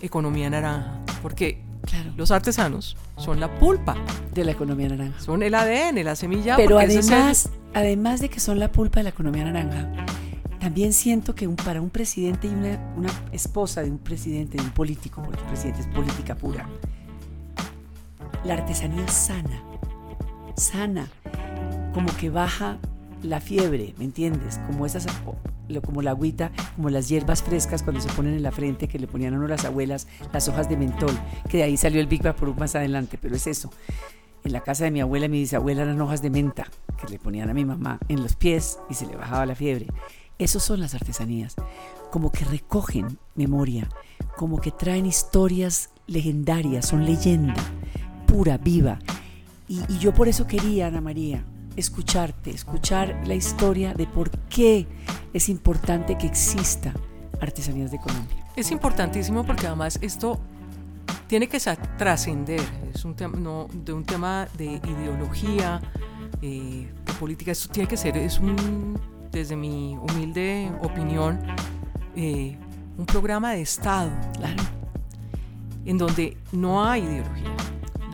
economía 0.00 0.48
naranja, 0.48 0.98
porque 1.20 1.62
los 2.16 2.30
artesanos 2.30 2.96
son 3.18 3.38
la 3.38 3.54
pulpa 3.58 3.96
de 4.32 4.44
la 4.44 4.52
economía 4.52 4.88
naranja. 4.88 5.20
Son 5.20 5.42
el 5.42 5.54
ADN, 5.54 6.02
la 6.02 6.16
semilla. 6.16 6.56
Pero 6.56 6.78
además, 6.78 7.50
además 7.74 8.20
de 8.20 8.30
que 8.30 8.40
son 8.40 8.58
la 8.58 8.72
pulpa 8.72 9.00
de 9.00 9.04
la 9.04 9.10
economía 9.10 9.44
naranja, 9.44 9.90
también 10.64 10.94
siento 10.94 11.34
que 11.34 11.46
para 11.46 11.82
un 11.82 11.90
presidente 11.90 12.46
y 12.46 12.50
una, 12.50 12.80
esposa 13.32 13.82
de 13.82 13.90
un 13.90 13.98
presidente, 13.98 14.56
de 14.56 14.62
un 14.62 14.70
político, 14.70 15.22
porque 15.22 15.38
el 15.38 15.46
presidente 15.48 15.82
es 15.82 15.86
política 15.88 16.34
pura, 16.36 16.66
la 18.46 18.54
artesanía 18.54 19.06
sana, 19.08 19.62
sana, 20.56 21.06
como 21.92 22.06
que 22.16 22.30
baja 22.30 22.78
la 23.22 23.42
fiebre, 23.42 23.94
¿me 23.98 24.06
entiendes? 24.06 24.58
Como 24.66 24.86
esas 24.86 25.06
como 25.84 26.00
la 26.00 26.12
agüita, 26.12 26.50
como 26.76 26.88
las 26.88 27.10
hierbas 27.10 27.42
frescas 27.42 27.82
cuando 27.82 28.00
se 28.00 28.08
ponen 28.12 28.32
en 28.32 28.42
la 28.42 28.50
frente 28.50 28.88
que 28.88 28.98
le 28.98 29.06
ponían 29.06 29.34
a 29.34 29.36
uno 29.36 29.46
las 29.46 29.66
abuelas, 29.66 30.08
las 30.32 30.48
hojas 30.48 30.70
de 30.70 30.78
mentol, 30.78 31.12
que 31.50 31.58
de 31.58 31.64
ahí 31.64 31.76
salió 31.76 32.00
el 32.00 32.06
Big 32.06 32.22
Vaporub 32.22 32.58
más 32.58 32.74
adelante, 32.74 33.18
pero 33.20 33.36
es 33.36 33.46
eso. 33.46 33.70
En 34.44 34.52
la 34.52 34.62
casa 34.62 34.84
de 34.84 34.90
mi 34.90 35.02
abuela 35.02 35.26
y 35.26 35.28
mi 35.28 35.40
bisabuela 35.40 35.82
eran 35.82 36.00
hojas 36.00 36.22
de 36.22 36.30
menta 36.30 36.68
que 36.98 37.12
le 37.12 37.18
ponían 37.18 37.50
a 37.50 37.54
mi 37.54 37.66
mamá 37.66 37.98
en 38.08 38.22
los 38.22 38.34
pies 38.34 38.78
y 38.88 38.94
se 38.94 39.06
le 39.06 39.14
bajaba 39.14 39.44
la 39.44 39.54
fiebre. 39.54 39.88
Esos 40.38 40.62
son 40.62 40.80
las 40.80 40.94
artesanías, 40.94 41.54
como 42.10 42.32
que 42.32 42.44
recogen 42.44 43.18
memoria, 43.34 43.88
como 44.36 44.60
que 44.60 44.70
traen 44.70 45.06
historias 45.06 45.90
legendarias, 46.06 46.86
son 46.88 47.04
leyenda 47.04 47.54
pura, 48.26 48.58
viva. 48.58 48.98
Y, 49.68 49.80
yo 49.98 50.12
por 50.12 50.26
eso 50.26 50.46
quería, 50.46 50.88
Ana 50.88 51.00
María, 51.00 51.44
escucharte, 51.76 52.50
escuchar 52.50 53.22
la 53.26 53.34
historia 53.34 53.94
de 53.94 54.06
por 54.06 54.30
qué 54.48 54.86
es 55.32 55.48
importante 55.48 56.18
que 56.18 56.26
exista 56.26 56.92
Artesanías 57.40 57.92
de 57.92 57.98
Colombia. 57.98 58.44
Es 58.56 58.70
importantísimo 58.72 59.44
porque 59.44 59.68
además 59.68 59.98
esto 60.02 60.40
tiene 61.28 61.48
que 61.48 61.60
trascender, 61.96 62.60
es 62.92 63.04
un 63.04 63.14
tema 63.14 63.38
de 63.72 63.92
un 63.92 64.04
tema 64.04 64.48
de 64.56 64.80
ideología, 64.84 65.80
eh, 66.42 66.92
de 67.06 67.12
política, 67.14 67.52
esto 67.52 67.72
tiene 67.72 67.88
que 67.88 67.96
ser, 67.96 68.16
es 68.16 68.38
un, 68.38 68.98
desde 69.34 69.56
mi 69.56 69.96
humilde 69.96 70.72
opinión, 70.82 71.40
eh, 72.16 72.56
un 72.96 73.06
programa 73.06 73.52
de 73.52 73.62
Estado, 73.62 74.10
claro. 74.34 74.62
en 75.84 75.98
donde 75.98 76.36
no 76.52 76.84
hay 76.84 77.02
ideología 77.02 77.54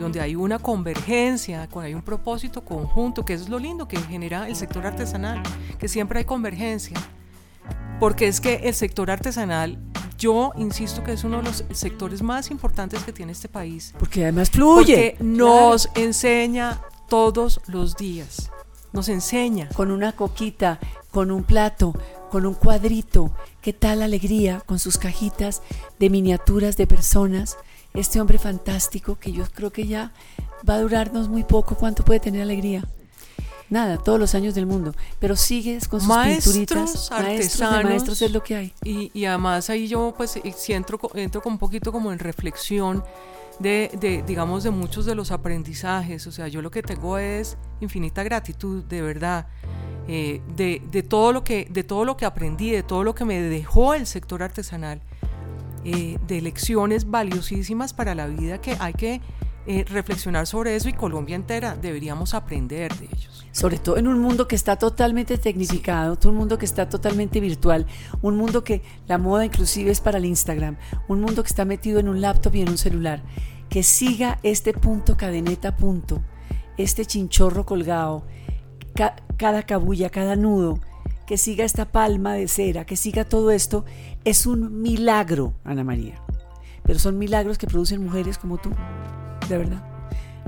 donde 0.01 0.19
hay 0.19 0.35
una 0.35 0.59
convergencia, 0.59 1.67
cuando 1.69 1.87
hay 1.87 1.93
un 1.93 2.01
propósito 2.01 2.65
conjunto, 2.65 3.23
que 3.23 3.33
es 3.33 3.47
lo 3.47 3.59
lindo 3.59 3.87
que 3.87 3.97
genera 3.97 4.47
el 4.47 4.55
sector 4.55 4.85
artesanal, 4.85 5.41
que 5.79 5.87
siempre 5.87 6.19
hay 6.19 6.25
convergencia. 6.25 6.97
Porque 7.99 8.27
es 8.27 8.41
que 8.41 8.55
el 8.63 8.73
sector 8.73 9.11
artesanal, 9.11 9.77
yo 10.17 10.53
insisto 10.57 11.03
que 11.03 11.13
es 11.13 11.23
uno 11.23 11.37
de 11.37 11.43
los 11.43 11.63
sectores 11.71 12.21
más 12.23 12.49
importantes 12.49 13.03
que 13.03 13.13
tiene 13.13 13.31
este 13.31 13.47
país. 13.47 13.93
Porque 13.99 14.23
además 14.23 14.49
fluye. 14.49 15.15
Porque 15.17 15.23
nos 15.23 15.89
enseña 15.95 16.81
todos 17.07 17.61
los 17.67 17.95
días. 17.95 18.49
Nos 18.91 19.07
enseña. 19.07 19.69
Con 19.69 19.91
una 19.91 20.13
coquita, 20.13 20.79
con 21.11 21.29
un 21.31 21.43
plato, 21.43 21.93
con 22.31 22.45
un 22.45 22.53
cuadrito. 22.53 23.31
¿Qué 23.61 23.73
tal 23.73 24.01
alegría 24.01 24.61
con 24.65 24.79
sus 24.79 24.97
cajitas 24.97 25.61
de 25.99 26.09
miniaturas 26.09 26.77
de 26.77 26.87
personas? 26.87 27.57
este 27.93 28.21
hombre 28.21 28.37
fantástico 28.37 29.17
que 29.19 29.31
yo 29.31 29.45
creo 29.53 29.71
que 29.71 29.87
ya 29.87 30.11
va 30.67 30.75
a 30.75 30.81
durarnos 30.81 31.27
muy 31.29 31.43
poco. 31.43 31.75
¿Cuánto 31.75 32.03
puede 32.03 32.19
tener 32.19 32.41
alegría? 32.41 32.85
Nada, 33.69 33.97
todos 33.97 34.19
los 34.19 34.35
años 34.35 34.53
del 34.53 34.65
mundo. 34.65 34.93
Pero 35.19 35.35
sigues 35.35 35.87
con 35.87 36.01
sus 36.01 36.09
maestros, 36.09 36.55
pinturitas. 36.55 37.11
Artesanos, 37.11 37.83
maestros, 37.83 38.21
es 38.21 38.31
lo 38.31 38.43
que 38.43 38.55
hay. 38.55 38.73
Y, 38.83 39.25
además 39.25 39.69
ahí 39.69 39.87
yo 39.87 40.13
pues 40.15 40.39
si 40.55 40.73
entro, 40.73 40.99
entro 41.15 41.41
con 41.41 41.53
un 41.53 41.59
poquito 41.59 41.91
como 41.91 42.11
en 42.11 42.19
reflexión 42.19 43.03
de, 43.59 44.23
digamos, 44.25 44.63
de 44.63 44.71
muchos 44.71 45.05
de 45.05 45.15
los 45.15 45.31
aprendizajes. 45.31 46.27
O 46.27 46.31
sea, 46.31 46.47
yo 46.47 46.61
lo 46.61 46.71
que 46.71 46.81
tengo 46.83 47.17
es 47.17 47.57
infinita 47.79 48.23
gratitud, 48.23 48.83
de 48.83 49.01
verdad. 49.01 49.47
Eh, 50.07 50.41
de, 50.55 50.81
de, 50.91 51.03
todo 51.03 51.31
lo 51.31 51.43
que, 51.43 51.67
de 51.69 51.83
todo 51.83 52.05
lo 52.05 52.17
que 52.17 52.25
aprendí, 52.25 52.71
de 52.71 52.83
todo 52.83 53.03
lo 53.03 53.13
que 53.13 53.23
me 53.23 53.39
dejó 53.39 53.93
el 53.93 54.07
sector 54.07 54.41
artesanal 54.41 55.01
eh, 55.83 56.19
de 56.27 56.41
lecciones 56.41 57.09
valiosísimas 57.09 57.93
para 57.93 58.13
la 58.13 58.27
vida 58.27 58.61
que 58.61 58.77
hay 58.79 58.93
que 58.93 59.19
eh, 59.67 59.85
reflexionar 59.87 60.47
sobre 60.47 60.75
eso 60.75 60.89
y 60.89 60.93
Colombia 60.93 61.35
entera 61.35 61.75
deberíamos 61.75 62.33
aprender 62.33 62.93
de 62.97 63.05
ellos. 63.05 63.45
Sobre 63.51 63.77
todo 63.77 63.97
en 63.97 64.07
un 64.07 64.19
mundo 64.19 64.47
que 64.47 64.55
está 64.55 64.75
totalmente 64.77 65.37
tecnificado, 65.37 66.17
un 66.25 66.35
mundo 66.35 66.57
que 66.57 66.65
está 66.65 66.89
totalmente 66.89 67.39
virtual, 67.39 67.85
un 68.21 68.37
mundo 68.37 68.63
que 68.63 68.81
la 69.07 69.17
moda 69.17 69.45
inclusive 69.45 69.91
es 69.91 70.01
para 70.01 70.17
el 70.17 70.25
Instagram, 70.25 70.77
un 71.07 71.21
mundo 71.21 71.43
que 71.43 71.49
está 71.49 71.65
metido 71.65 71.99
en 71.99 72.09
un 72.09 72.21
laptop 72.21 72.55
y 72.55 72.61
en 72.61 72.69
un 72.69 72.77
celular, 72.77 73.23
que 73.69 73.83
siga 73.83 74.39
este 74.41 74.73
punto 74.73 75.15
cadeneta 75.15 75.75
punto, 75.75 76.21
este 76.77 77.05
chinchorro 77.05 77.65
colgado, 77.65 78.25
cada 79.37 79.63
cabulla, 79.63 80.09
cada 80.09 80.35
nudo, 80.35 80.79
que 81.27 81.37
siga 81.37 81.65
esta 81.65 81.91
palma 81.91 82.33
de 82.33 82.47
cera, 82.47 82.85
que 82.85 82.95
siga 82.95 83.25
todo 83.25 83.51
esto, 83.51 83.85
es 84.25 84.45
un 84.45 84.81
milagro, 84.81 85.53
Ana 85.63 85.83
María. 85.83 86.21
Pero 86.83 86.99
son 86.99 87.17
milagros 87.17 87.57
que 87.57 87.67
producen 87.67 88.03
mujeres 88.03 88.37
como 88.37 88.57
tú, 88.57 88.71
de 89.51 89.59
verdad. 89.59 89.83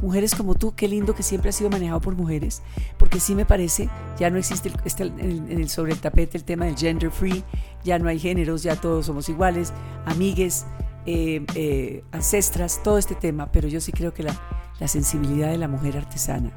Mujeres 0.01 0.35
como 0.35 0.55
tú, 0.55 0.75
qué 0.75 0.87
lindo 0.87 1.15
que 1.15 1.23
siempre 1.23 1.49
ha 1.49 1.53
sido 1.53 1.69
manejado 1.69 2.01
por 2.01 2.15
mujeres, 2.15 2.61
porque 2.97 3.19
sí 3.19 3.35
me 3.35 3.45
parece, 3.45 3.89
ya 4.19 4.29
no 4.29 4.37
existe 4.37 4.69
el, 4.89 5.69
sobre 5.69 5.93
el 5.93 5.99
tapete 5.99 6.37
el 6.37 6.43
tema 6.43 6.65
del 6.65 6.75
gender 6.75 7.09
free, 7.09 7.43
ya 7.85 7.99
no 7.99 8.09
hay 8.09 8.19
géneros, 8.19 8.63
ya 8.63 8.75
todos 8.75 9.05
somos 9.05 9.29
iguales, 9.29 9.71
amigues, 10.05 10.65
eh, 11.05 11.45
eh, 11.55 12.03
ancestras, 12.11 12.81
todo 12.83 12.97
este 12.97 13.15
tema, 13.15 13.51
pero 13.51 13.69
yo 13.69 13.79
sí 13.79 13.93
creo 13.93 14.13
que 14.13 14.23
la, 14.23 14.35
la 14.79 14.89
sensibilidad 14.89 15.49
de 15.51 15.57
la 15.57 15.69
mujer 15.69 15.95
artesana, 15.97 16.51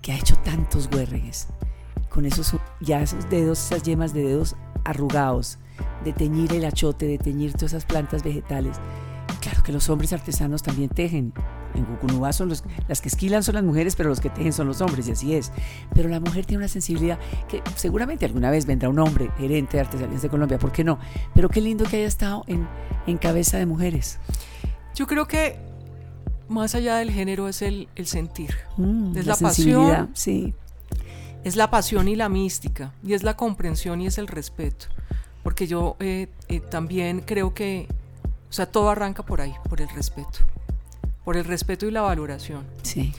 que 0.00 0.12
ha 0.12 0.16
hecho 0.16 0.36
tantos 0.38 0.88
huérregues, 0.90 1.48
con 2.08 2.24
esos, 2.24 2.56
ya 2.80 3.02
esos 3.02 3.28
dedos, 3.28 3.66
esas 3.66 3.82
yemas 3.82 4.14
de 4.14 4.22
dedos 4.22 4.56
arrugados, 4.84 5.58
de 6.04 6.12
teñir 6.12 6.52
el 6.54 6.64
achote, 6.64 7.06
de 7.06 7.18
teñir 7.18 7.52
todas 7.52 7.72
esas 7.72 7.84
plantas 7.84 8.22
vegetales. 8.22 8.78
Claro 9.40 9.62
que 9.62 9.72
los 9.72 9.88
hombres 9.88 10.12
artesanos 10.12 10.62
también 10.62 10.88
tejen. 10.90 11.32
En 11.74 11.84
Cucunubá 11.84 12.32
son 12.32 12.48
los, 12.48 12.64
las 12.88 13.00
que 13.00 13.08
esquilan 13.08 13.42
son 13.42 13.54
las 13.54 13.64
mujeres, 13.64 13.94
pero 13.94 14.08
los 14.08 14.20
que 14.20 14.30
tejen 14.30 14.52
son 14.52 14.66
los 14.66 14.80
hombres, 14.80 15.06
y 15.08 15.12
así 15.12 15.34
es. 15.34 15.52
Pero 15.94 16.08
la 16.08 16.18
mujer 16.18 16.46
tiene 16.46 16.58
una 16.62 16.68
sensibilidad 16.68 17.18
que 17.48 17.62
seguramente 17.76 18.24
alguna 18.24 18.50
vez 18.50 18.66
vendrá 18.66 18.88
un 18.88 18.98
hombre 18.98 19.30
gerente 19.38 19.76
de 19.76 19.82
artesanías 19.82 20.22
de 20.22 20.28
Colombia, 20.28 20.58
¿por 20.58 20.72
qué 20.72 20.82
no? 20.82 20.98
Pero 21.34 21.48
qué 21.48 21.60
lindo 21.60 21.84
que 21.84 21.98
haya 21.98 22.06
estado 22.06 22.44
en, 22.46 22.66
en 23.06 23.18
cabeza 23.18 23.58
de 23.58 23.66
mujeres. 23.66 24.18
Yo 24.94 25.06
creo 25.06 25.28
que 25.28 25.58
más 26.48 26.74
allá 26.74 26.96
del 26.96 27.10
género 27.10 27.48
es 27.48 27.62
el, 27.62 27.88
el 27.94 28.06
sentir, 28.06 28.56
mm, 28.76 29.16
es 29.16 29.26
la, 29.26 29.34
la 29.34 29.38
pasión, 29.38 30.10
sí 30.14 30.54
es 31.44 31.56
la 31.56 31.70
pasión 31.70 32.08
y 32.08 32.16
la 32.16 32.28
mística, 32.28 32.92
y 33.02 33.14
es 33.14 33.22
la 33.22 33.36
comprensión 33.36 34.00
y 34.00 34.06
es 34.06 34.18
el 34.18 34.28
respeto. 34.28 34.86
Porque 35.42 35.66
yo 35.66 35.96
eh, 36.00 36.28
eh, 36.48 36.60
también 36.60 37.20
creo 37.20 37.54
que, 37.54 37.88
o 38.48 38.52
sea, 38.52 38.66
todo 38.66 38.90
arranca 38.90 39.22
por 39.22 39.40
ahí, 39.40 39.54
por 39.68 39.80
el 39.80 39.88
respeto. 39.90 40.40
Por 41.24 41.36
el 41.36 41.44
respeto 41.44 41.86
y 41.86 41.90
la 41.90 42.02
valoración. 42.02 42.66
Sí. 42.82 43.12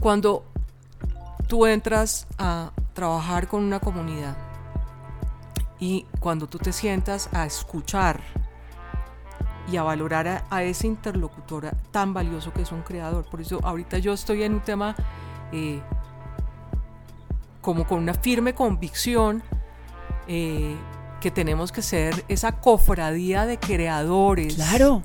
Cuando 0.00 0.44
tú 1.46 1.66
entras 1.66 2.26
a 2.38 2.72
trabajar 2.94 3.48
con 3.48 3.62
una 3.62 3.80
comunidad 3.80 4.36
y 5.78 6.06
cuando 6.20 6.46
tú 6.46 6.58
te 6.58 6.72
sientas 6.72 7.28
a 7.32 7.44
escuchar 7.44 8.20
y 9.70 9.76
a 9.76 9.82
valorar 9.82 10.44
a, 10.48 10.62
ese 10.62 10.86
interlocutor 10.86 11.70
tan 11.90 12.14
valioso 12.14 12.52
que 12.52 12.62
es 12.62 12.72
un 12.72 12.82
creador. 12.82 13.24
Por 13.24 13.40
eso 13.40 13.60
ahorita 13.62 13.98
yo 13.98 14.12
estoy 14.12 14.42
en 14.42 14.54
un 14.54 14.60
tema 14.60 14.94
eh, 15.52 15.80
como 17.60 17.86
con 17.86 17.98
una 17.98 18.14
firme 18.14 18.54
convicción 18.54 19.42
eh, 20.26 20.76
que 21.24 21.30
tenemos 21.30 21.72
que 21.72 21.80
ser 21.80 22.22
esa 22.28 22.60
cofradía 22.60 23.46
de 23.46 23.58
creadores. 23.58 24.56
Claro. 24.56 25.02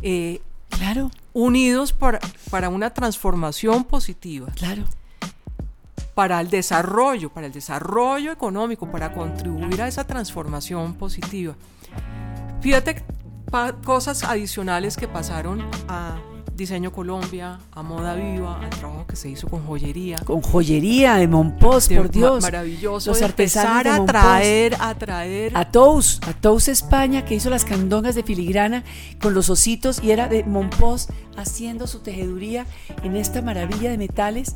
Eh, 0.00 0.40
claro. 0.68 1.10
Unidos 1.32 1.92
para, 1.92 2.20
para 2.50 2.68
una 2.68 2.94
transformación 2.94 3.82
positiva. 3.82 4.46
Claro. 4.54 4.84
Para 6.14 6.40
el 6.40 6.50
desarrollo, 6.50 7.30
para 7.30 7.48
el 7.48 7.52
desarrollo 7.52 8.30
económico, 8.30 8.88
para 8.88 9.12
contribuir 9.12 9.82
a 9.82 9.88
esa 9.88 10.06
transformación 10.06 10.94
positiva. 10.94 11.56
Fíjate 12.60 13.04
cosas 13.84 14.22
adicionales 14.22 14.96
que 14.96 15.08
pasaron 15.08 15.68
a 15.88 16.16
Diseño 16.54 16.92
Colombia, 16.92 17.58
a 17.72 17.82
Moda 17.82 18.14
Viva, 18.14 18.60
al 18.60 18.70
trabajo 18.70 19.06
que 19.08 19.16
se 19.16 19.28
hizo 19.28 19.48
con 19.48 19.66
joyería. 19.66 20.18
Con 20.24 20.40
joyería 20.40 21.16
de 21.16 21.26
Monpós, 21.26 21.88
por 21.88 22.10
Dios. 22.10 22.42
maravilloso. 22.42 23.10
Los 23.10 23.22
artesanos 23.22 23.98
a 23.98 24.04
traer, 24.04 24.76
a 24.78 24.94
traer. 24.94 25.56
A 25.56 25.70
Tous, 25.72 26.20
a 26.26 26.32
Tous 26.32 26.68
España, 26.68 27.24
que 27.24 27.34
hizo 27.34 27.50
las 27.50 27.64
candongas 27.64 28.14
de 28.14 28.22
filigrana 28.22 28.84
con 29.20 29.34
los 29.34 29.50
ositos 29.50 30.00
y 30.02 30.12
era 30.12 30.28
de 30.28 30.44
Monpós 30.44 31.08
haciendo 31.36 31.88
su 31.88 32.00
tejeduría 32.00 32.66
en 33.02 33.16
esta 33.16 33.42
maravilla 33.42 33.90
de 33.90 33.98
metales 33.98 34.54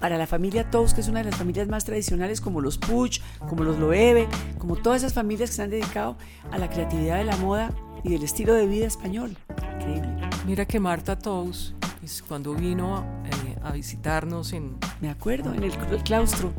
para 0.00 0.18
la 0.18 0.26
familia 0.26 0.68
Tous, 0.68 0.94
que 0.94 1.00
es 1.00 1.08
una 1.08 1.20
de 1.20 1.26
las 1.30 1.36
familias 1.36 1.68
más 1.68 1.84
tradicionales, 1.84 2.40
como 2.40 2.60
los 2.60 2.76
Puch, 2.76 3.20
como 3.48 3.62
los 3.62 3.78
Loewe, 3.78 4.28
como 4.58 4.76
todas 4.76 5.02
esas 5.02 5.14
familias 5.14 5.50
que 5.50 5.56
se 5.56 5.62
han 5.62 5.70
dedicado 5.70 6.16
a 6.50 6.58
la 6.58 6.68
creatividad 6.68 7.18
de 7.18 7.24
la 7.24 7.36
moda 7.36 7.70
y 8.02 8.10
del 8.10 8.24
estilo 8.24 8.52
de 8.52 8.66
vida 8.66 8.86
español. 8.86 9.36
Increíble. 9.78 10.23
Mira 10.46 10.66
que 10.66 10.78
Marta 10.78 11.18
Tous, 11.18 11.74
pues, 12.00 12.22
cuando 12.22 12.54
vino 12.54 13.02
eh, 13.24 13.56
a 13.62 13.72
visitarnos 13.72 14.52
en... 14.52 14.76
Me 15.00 15.08
acuerdo, 15.08 15.54
en 15.54 15.64
el, 15.64 15.72
claustro. 16.02 16.52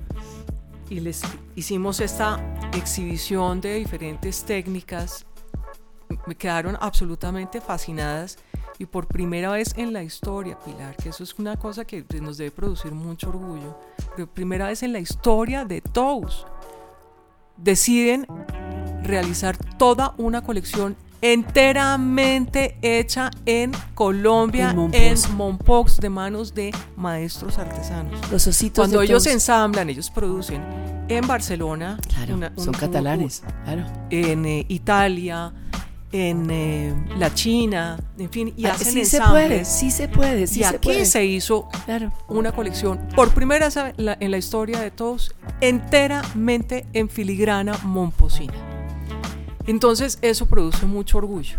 Y 0.90 1.00
les 1.02 1.22
hicimos 1.56 2.00
esta 2.00 2.40
exhibición 2.74 3.62
de 3.62 3.76
diferentes 3.76 4.44
técnicas. 4.44 5.28
Me 6.26 6.36
quedaron 6.36 6.76
absolutamente 6.82 7.62
fascinadas 7.62 8.40
y 8.80 8.88
por 8.88 9.06
primera 9.06 9.52
vez 9.52 9.74
en 9.78 9.94
la 9.94 10.02
historia, 10.02 10.58
Pilar, 10.60 10.96
que 10.96 11.10
eso 11.10 11.24
es 11.24 11.36
una 11.38 11.56
cosa 11.58 11.86
que 11.86 12.04
nos 12.22 12.38
debe 12.38 12.50
producir 12.50 12.92
mucho 12.92 13.30
orgullo, 13.30 13.80
por 14.18 14.28
primera 14.30 14.68
vez 14.68 14.82
en 14.82 14.94
la 14.94 15.00
historia 15.00 15.64
de 15.64 15.82
Tous, 15.82 16.46
deciden 17.56 18.26
realizar 19.04 19.58
toda 19.78 20.16
una 20.18 20.42
colección 20.42 20.96
enteramente 21.34 22.78
hecha 22.82 23.32
en 23.46 23.72
Colombia, 23.96 24.76
en 24.92 25.18
Monpox, 25.36 25.98
de 25.98 26.10
manos 26.10 26.54
de 26.54 26.72
maestros 26.96 27.58
artesanos. 27.58 28.20
Los 28.32 28.46
ositos 28.46 28.84
Cuando 28.84 29.02
ellos 29.02 29.26
ensamblan, 29.26 29.90
ellos 29.90 30.12
producen 30.12 30.62
en 31.08 31.26
Barcelona, 31.26 31.98
son 32.58 32.74
catalanes, 32.74 33.44
claro. 33.64 33.86
en 34.10 34.46
eh, 34.46 34.66
Italia, 34.70 35.52
en 36.12 36.48
eh, 36.52 36.94
la 37.18 37.34
China, 37.34 37.98
en 38.18 38.30
fin, 38.30 38.54
y 38.56 38.66
ah, 38.66 38.74
hacen 38.74 38.94
sí 38.94 39.06
se 39.06 39.22
puede, 39.22 39.66
sí 39.66 39.92
se 39.92 40.08
puede, 40.08 40.48
sí 40.48 40.60
y 40.62 40.64
aquí 40.64 41.06
se 41.06 41.26
hizo 41.26 41.70
una 42.28 42.52
colección 42.52 43.00
por 43.16 43.32
primera 43.34 43.70
vez 43.70 43.78
en 43.98 44.32
la 44.32 44.38
historia 44.38 44.80
de 44.80 44.92
todos 44.92 45.36
enteramente 45.60 46.86
en 46.94 47.10
filigrana 47.10 47.78
momposina. 47.84 48.75
Entonces 49.68 50.20
eso 50.22 50.46
produce 50.46 50.86
mucho 50.86 51.18
orgullo. 51.18 51.58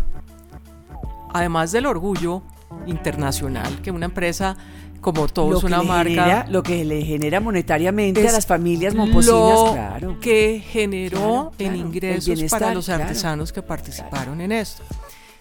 Además 1.33 1.71
del 1.71 1.85
orgullo 1.85 2.41
internacional 2.85 3.81
que 3.81 3.91
una 3.91 4.05
empresa 4.05 4.57
como 5.01 5.27
todos 5.27 5.63
una 5.63 5.83
marca 5.83 6.45
lo 6.49 6.63
que 6.63 6.83
le 6.83 7.03
genera 7.03 7.39
monetariamente 7.39 8.27
a 8.27 8.31
las 8.31 8.45
familias 8.45 8.95
momposinas 8.95 9.71
claro. 9.71 10.19
que 10.19 10.63
generó 10.65 11.51
en 11.59 11.75
ingresos 11.75 12.49
para 12.49 12.73
los 12.73 12.89
artesanos 12.89 13.53
que 13.53 13.61
participaron 13.61 14.41
en 14.41 14.51
esto. 14.51 14.83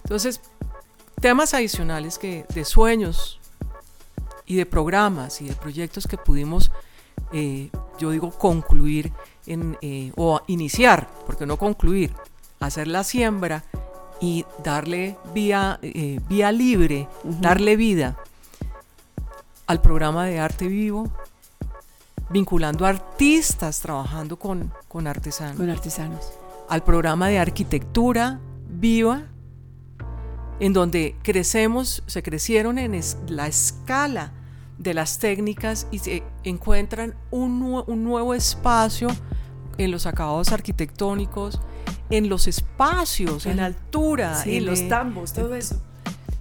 Entonces 0.05 0.41
temas 1.21 1.55
adicionales 1.55 2.19
que 2.19 2.45
de 2.55 2.65
sueños 2.65 3.41
y 4.45 4.57
de 4.57 4.67
programas 4.67 5.41
y 5.41 5.47
de 5.47 5.55
proyectos 5.55 6.07
que 6.07 6.19
pudimos 6.19 6.71
eh, 7.33 7.71
yo 7.99 8.11
digo 8.11 8.31
concluir 8.31 9.13
en, 9.47 9.79
eh, 9.81 10.13
o 10.17 10.43
iniciar 10.47 11.09
porque 11.27 11.47
no 11.47 11.57
concluir 11.57 12.13
hacer 12.61 12.89
la 12.89 13.05
siembra 13.05 13.65
y 14.21 14.45
darle 14.65 15.17
vía, 15.35 15.79
eh, 15.83 16.21
vía 16.29 16.53
libre, 16.53 17.09
darle 17.25 17.77
vida 17.77 18.17
al 19.67 19.81
programa 19.81 20.25
de 20.27 20.39
arte 20.39 20.69
vivo, 20.69 21.11
vinculando 22.31 22.87
artistas 22.87 23.81
trabajando 23.81 24.39
con, 24.39 24.73
con 24.89 25.07
artesanos. 25.07 25.57
Con 25.57 25.71
artesanos. 25.71 26.33
Al 26.69 26.83
programa 26.83 27.29
de 27.29 27.39
arquitectura 27.39 28.41
viva, 28.69 29.25
en 30.61 30.73
donde 30.73 31.17
crecemos, 31.23 32.03
se 32.07 32.23
crecieron 32.23 32.79
en 32.79 32.99
la 33.29 33.47
escala 33.47 34.33
de 34.79 34.95
las 34.95 35.19
técnicas 35.19 35.87
y 35.91 35.99
se 35.99 36.23
encuentran 36.45 37.15
un, 37.31 37.85
un 37.87 38.05
nuevo 38.05 38.35
espacio 38.35 39.09
en 39.79 39.91
los 39.91 40.07
acabados 40.07 40.53
arquitectónicos, 40.53 41.61
en 42.11 42.29
los 42.29 42.47
espacios, 42.47 43.47
en 43.47 43.61
altura, 43.61 44.43
en 44.45 44.67
los 44.67 44.89
tambos, 44.89 45.33
todo 45.33 45.55
eso. 45.55 45.81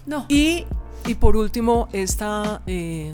No. 0.05 0.26
Y, 0.30 0.66
y 1.05 1.16
por 1.16 1.36
último, 1.36 1.89
esta, 1.91 2.61
eh, 2.68 3.13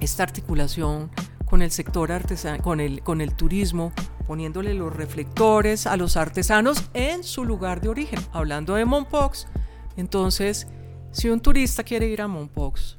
esta 0.00 0.22
articulación 0.22 1.10
con 1.44 1.62
el 1.62 1.70
sector 1.70 2.12
artesano, 2.12 2.62
con 2.62 2.80
el, 2.80 3.02
con 3.02 3.20
el 3.20 3.34
turismo, 3.34 3.92
poniéndole 4.26 4.74
los 4.74 4.94
reflectores 4.94 5.86
a 5.86 5.96
los 5.96 6.16
artesanos 6.16 6.84
en 6.94 7.24
su 7.24 7.44
lugar 7.44 7.80
de 7.80 7.88
origen. 7.88 8.20
Hablando 8.32 8.74
de 8.74 8.84
Monpox, 8.84 9.48
entonces, 9.96 10.68
si 11.10 11.28
un 11.28 11.40
turista 11.40 11.82
quiere 11.82 12.06
ir 12.06 12.22
a 12.22 12.28
Monpox, 12.28 12.98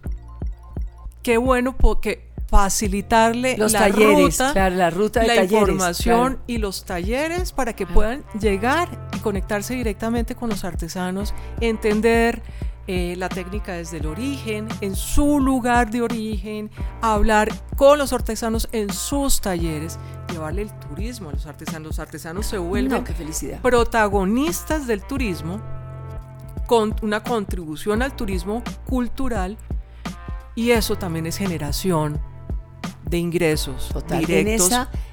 qué 1.23 1.37
bueno 1.37 1.77
que 2.01 2.30
facilitarle 2.51 3.55
los 3.57 3.71
la 3.71 3.79
talleres, 3.79 4.37
ruta, 4.37 4.69
la 4.69 4.89
ruta 4.89 5.21
de 5.21 5.27
la 5.27 5.35
talleres, 5.35 5.69
información 5.69 6.39
y 6.47 6.57
los 6.57 6.83
talleres 6.83 7.53
para 7.53 7.73
que 7.73 7.87
puedan 7.87 8.25
llegar 8.39 8.89
y 9.15 9.19
conectarse 9.19 9.73
directamente 9.73 10.35
con 10.35 10.49
los 10.49 10.65
artesanos, 10.65 11.33
entender 11.61 12.43
eh, 12.87 13.15
la 13.17 13.29
técnica 13.29 13.71
desde 13.71 13.99
el 13.99 14.05
origen, 14.05 14.67
en 14.81 14.97
su 14.97 15.39
lugar 15.39 15.91
de 15.91 16.01
origen, 16.01 16.69
hablar 17.01 17.47
con 17.77 17.97
los 17.97 18.11
artesanos 18.11 18.67
en 18.73 18.91
sus 18.91 19.39
talleres, 19.39 19.97
llevarle 20.29 20.63
el 20.63 20.73
turismo 20.77 21.29
a 21.29 21.31
los 21.31 21.45
artesanos. 21.45 21.87
Los 21.87 21.99
artesanos 21.99 22.47
se 22.47 22.57
vuelven 22.57 23.05
protagonistas 23.61 24.87
del 24.87 25.01
turismo 25.03 25.61
con 26.67 26.93
una 27.01 27.23
contribución 27.23 28.01
al 28.01 28.13
turismo 28.13 28.61
cultural 28.85 29.57
y 30.53 30.71
eso 30.71 30.97
también 30.97 31.27
es 31.27 31.37
generación 31.37 32.19
de 33.11 33.17
ingresos 33.17 33.93
directos 34.07 34.71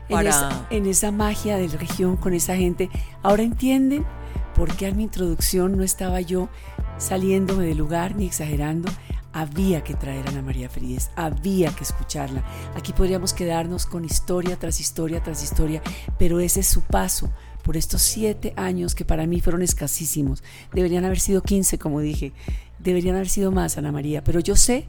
en 0.09 0.27
esa, 0.27 0.67
en 0.71 0.87
esa, 0.87 1.11
magia 1.11 1.59
de 1.59 1.69
la 1.69 1.77
región 1.77 2.17
con 2.17 2.33
esa 2.33 2.57
gente. 2.57 2.89
Ahora 3.23 3.43
entienden 3.43 4.07
por 4.55 4.75
qué 4.75 4.87
en 4.87 4.97
mi 4.97 5.03
introducción 5.03 5.77
no 5.77 5.83
estaba 5.83 6.21
yo 6.21 6.49
saliéndome 6.97 7.67
del 7.67 7.77
lugar 7.77 8.15
ni 8.15 8.25
exagerando. 8.25 8.91
Había 9.33 9.83
que 9.85 9.95
traer 9.95 10.27
a 10.27 10.31
Ana 10.31 10.43
María 10.43 10.71
Fríes, 10.71 11.11
había 11.17 11.71
que 11.75 11.85
escucharla. 11.85 12.43
Aquí 12.77 12.93
podríamos 12.93 13.35
quedarnos 13.35 13.85
con 13.85 14.05
historia 14.05 14.59
tras 14.59 14.81
historia 14.81 15.23
tras 15.23 15.43
historia, 15.43 15.83
pero 16.19 16.41
ese 16.41 16.61
es 16.61 16.69
su 16.69 16.83
paso 16.83 17.31
por 17.63 17.77
estos 17.77 18.01
siete 18.01 18.55
años 18.57 18.95
que 18.95 19.05
para 19.05 19.27
mí 19.27 19.41
fueron 19.41 19.63
escasísimos. 19.63 20.43
Deberían 20.73 21.05
haber 21.05 21.21
sido 21.21 21.43
15, 21.43 21.79
como 21.79 22.01
dije. 22.01 22.33
Deberían 22.79 23.17
haber 23.17 23.29
sido 23.29 23.51
más, 23.51 23.77
Ana 23.77 23.91
María. 23.91 24.23
Pero 24.23 24.41
yo 24.41 24.55
sé 24.55 24.87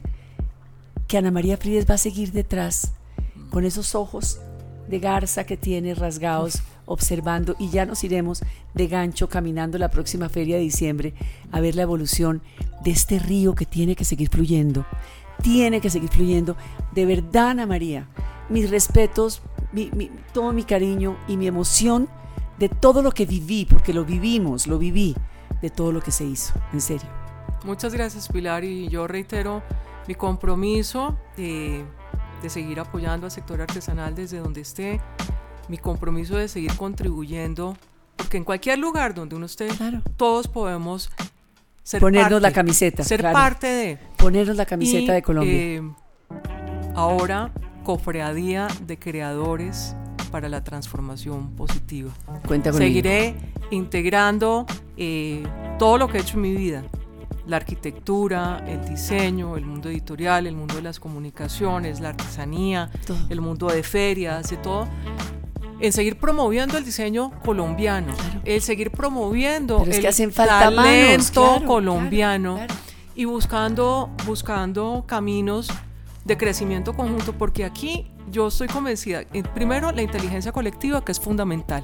que 1.06 1.18
Ana 1.18 1.32
María 1.32 1.56
Fríes 1.56 1.90
va 1.90 1.94
a 1.94 1.98
seguir 1.98 2.30
detrás 2.30 2.92
con 3.50 3.64
esos 3.64 3.94
ojos 3.94 4.40
de 4.88 4.98
garza 4.98 5.44
que 5.44 5.56
tiene 5.56 5.94
rasgados, 5.94 6.62
observando 6.84 7.54
y 7.58 7.70
ya 7.70 7.86
nos 7.86 8.02
iremos 8.02 8.42
de 8.74 8.88
gancho 8.88 9.28
caminando 9.28 9.78
la 9.78 9.90
próxima 9.90 10.28
feria 10.28 10.56
de 10.56 10.62
diciembre 10.62 11.14
a 11.52 11.60
ver 11.60 11.76
la 11.76 11.82
evolución 11.82 12.42
de 12.82 12.90
este 12.90 13.18
río 13.18 13.54
que 13.54 13.66
tiene 13.66 13.94
que 13.94 14.04
seguir 14.04 14.28
fluyendo. 14.28 14.84
Tiene 15.42 15.80
que 15.80 15.90
seguir 15.90 16.10
fluyendo. 16.10 16.56
De 16.92 17.06
verdad, 17.06 17.50
Ana 17.50 17.66
María, 17.66 18.08
mis 18.48 18.68
respetos, 18.68 19.42
todo 20.32 20.52
mi 20.52 20.64
cariño 20.64 21.16
y 21.28 21.36
mi 21.36 21.46
emoción 21.46 22.08
de 22.58 22.68
todo 22.68 23.00
lo 23.00 23.12
que 23.12 23.24
viví, 23.24 23.64
porque 23.64 23.94
lo 23.94 24.04
vivimos, 24.04 24.66
lo 24.66 24.78
viví, 24.78 25.16
de 25.62 25.70
todo 25.70 25.92
lo 25.92 26.02
que 26.02 26.10
se 26.10 26.24
hizo, 26.24 26.52
en 26.72 26.80
serio. 26.80 27.08
Muchas 27.64 27.94
gracias, 27.94 28.28
Pilar, 28.28 28.64
y 28.64 28.88
yo 28.88 29.06
reitero 29.06 29.62
mi 30.08 30.14
compromiso. 30.14 31.16
de 31.36 31.84
de 32.42 32.50
seguir 32.50 32.80
apoyando 32.80 33.26
al 33.26 33.30
sector 33.32 33.60
artesanal 33.60 34.14
desde 34.14 34.38
donde 34.38 34.60
esté, 34.62 35.00
mi 35.68 35.78
compromiso 35.78 36.36
de 36.36 36.48
seguir 36.48 36.74
contribuyendo, 36.76 37.76
porque 38.16 38.36
en 38.36 38.44
cualquier 38.44 38.78
lugar 38.78 39.14
donde 39.14 39.36
uno 39.36 39.46
esté, 39.46 39.68
Claro. 39.68 40.02
todos 40.16 40.48
podemos 40.48 41.10
ser 41.82 42.00
Ponernos 42.00 42.30
parte, 42.32 42.42
la 42.42 42.52
camiseta, 42.52 43.02
ser 43.04 43.20
claro. 43.20 43.34
parte 43.34 43.66
de. 43.66 43.98
Ponernos 44.16 44.56
la 44.56 44.66
camiseta 44.66 45.12
Y, 45.12 45.14
de 45.16 45.22
Colombia. 45.22 45.52
eh, 45.54 45.82
ahora, 46.94 47.52
cofreadía 47.84 48.68
de 48.86 48.98
creadores 48.98 49.96
para 50.30 50.48
la 50.48 50.62
transformación 50.62 51.50
positiva. 51.56 52.10
Cuenta 52.46 52.70
conmigo. 52.70 52.88
Seguiré 52.88 53.34
integrando 53.70 54.66
eh, 54.96 55.42
todo 55.78 55.98
lo 55.98 56.08
que 56.08 56.18
he 56.18 56.20
hecho 56.20 56.36
en 56.36 56.42
mi 56.42 56.54
vida. 56.54 56.84
La 57.50 57.56
arquitectura, 57.56 58.62
el 58.68 58.88
diseño, 58.88 59.56
el 59.56 59.66
mundo 59.66 59.88
editorial, 59.88 60.46
el 60.46 60.54
mundo 60.54 60.76
de 60.76 60.82
las 60.82 61.00
comunicaciones, 61.00 61.98
la 61.98 62.10
artesanía, 62.10 62.88
Todo. 63.04 63.18
el 63.28 63.40
mundo 63.40 63.66
de 63.66 63.82
ferias, 63.82 64.48
de 64.50 64.56
todo. 64.56 64.86
En 65.80 65.92
seguir 65.92 66.16
promoviendo 66.20 66.78
el 66.78 66.84
diseño 66.84 67.32
colombiano, 67.44 68.14
Claro. 68.14 68.40
el 68.44 68.62
seguir 68.62 68.92
promoviendo 68.92 69.82
es 69.84 69.96
el 69.96 70.00
que 70.02 70.06
hacen 70.08 70.30
falta 70.30 70.70
manos, 70.70 70.84
talento 71.32 71.42
claro, 71.42 71.66
colombiano 71.66 72.54
claro, 72.54 72.74
y 73.16 73.24
buscando, 73.24 74.10
buscando 74.26 75.02
caminos 75.08 75.68
de 76.24 76.36
crecimiento 76.36 76.94
conjunto, 76.94 77.32
porque 77.36 77.64
aquí 77.64 78.06
yo 78.30 78.46
estoy 78.46 78.68
convencida, 78.68 79.22
eh, 79.32 79.42
primero 79.54 79.90
la 79.90 80.02
inteligencia 80.02 80.52
colectiva 80.52 81.04
que 81.04 81.10
es 81.10 81.18
fundamental. 81.18 81.82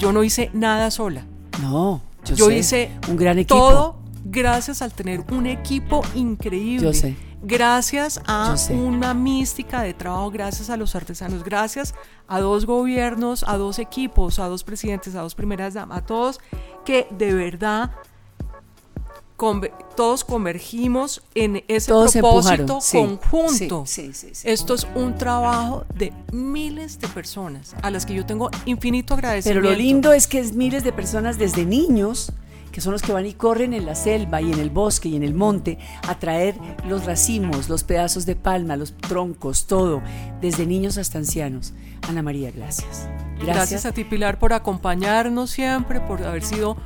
Yo 0.00 0.10
no 0.12 0.24
hice 0.24 0.50
nada 0.54 0.90
sola, 0.90 1.24
No, 1.62 2.00
yo, 2.24 2.34
yo 2.34 2.46
sé. 2.46 2.56
hice 2.58 2.90
un 3.08 3.16
gran 3.16 3.38
equipo. 3.38 3.54
todo 3.70 4.03
gracias 4.24 4.82
al 4.82 4.92
tener 4.92 5.24
un 5.32 5.46
equipo 5.46 6.02
increíble. 6.14 6.86
Yo 6.86 6.92
sé. 6.94 7.16
Gracias 7.46 8.22
a 8.26 8.56
sé. 8.56 8.74
una 8.74 9.12
mística 9.12 9.82
de 9.82 9.92
trabajo, 9.92 10.30
gracias 10.30 10.70
a 10.70 10.78
los 10.78 10.94
artesanos, 10.96 11.44
gracias 11.44 11.94
a 12.26 12.40
dos 12.40 12.64
gobiernos, 12.64 13.44
a 13.46 13.58
dos 13.58 13.78
equipos, 13.78 14.38
a 14.38 14.48
dos 14.48 14.64
presidentes, 14.64 15.14
a 15.14 15.20
dos 15.20 15.34
primeras 15.34 15.74
damas, 15.74 15.98
a 15.98 16.06
todos 16.06 16.40
que 16.86 17.06
de 17.10 17.34
verdad 17.34 17.90
conver- 19.36 19.72
todos 19.96 20.24
convergimos 20.24 21.22
en 21.34 21.62
ese 21.68 21.88
Todos 21.88 22.12
propósito 22.12 22.78
sí, 22.80 22.96
conjunto. 22.98 23.84
Sí, 23.86 24.12
sí. 24.14 24.28
Esto 24.44 24.72
es 24.74 24.86
un 24.94 25.14
trabajo 25.16 25.84
de 25.94 26.12
miles 26.32 26.98
de 26.98 27.08
personas 27.08 27.74
a 27.82 27.90
las 27.90 28.06
que 28.06 28.14
yo 28.14 28.24
tengo 28.24 28.50
infinito 28.64 29.16
Pero 29.16 29.26
agradecimiento. 29.28 29.70
lo 29.70 29.76
lindo 29.76 30.12
es 30.12 30.26
que 30.26 30.38
es 30.38 30.54
miles 30.54 30.82
de 30.82 30.92
personas 30.92 31.36
desde 31.36 31.64
niños 31.66 32.32
que 32.74 32.80
son 32.80 32.90
los 32.90 33.02
que 33.02 33.12
van 33.12 33.24
y 33.24 33.34
corren 33.34 33.72
en 33.72 33.86
la 33.86 33.94
selva 33.94 34.42
y 34.42 34.50
en 34.50 34.58
el 34.58 34.68
bosque 34.68 35.08
y 35.08 35.14
en 35.14 35.22
el 35.22 35.32
monte 35.32 35.78
a 36.08 36.18
traer 36.18 36.56
los 36.88 37.04
racimos, 37.04 37.68
los 37.68 37.84
pedazos 37.84 38.26
de 38.26 38.34
palma, 38.34 38.76
los 38.76 38.96
troncos, 38.96 39.68
todo, 39.68 40.02
desde 40.40 40.66
niños 40.66 40.98
hasta 40.98 41.18
ancianos. 41.18 41.72
Ana 42.08 42.20
María, 42.22 42.50
gracias. 42.50 43.08
Gracias, 43.36 43.56
Gracias. 43.56 43.86
a 43.86 43.92
ti, 43.92 44.02
Pilar, 44.02 44.40
por 44.40 44.52
acompañarnos 44.52 45.52
siempre, 45.52 46.00
por 46.00 46.24
haber 46.24 46.42
sido 46.42 46.76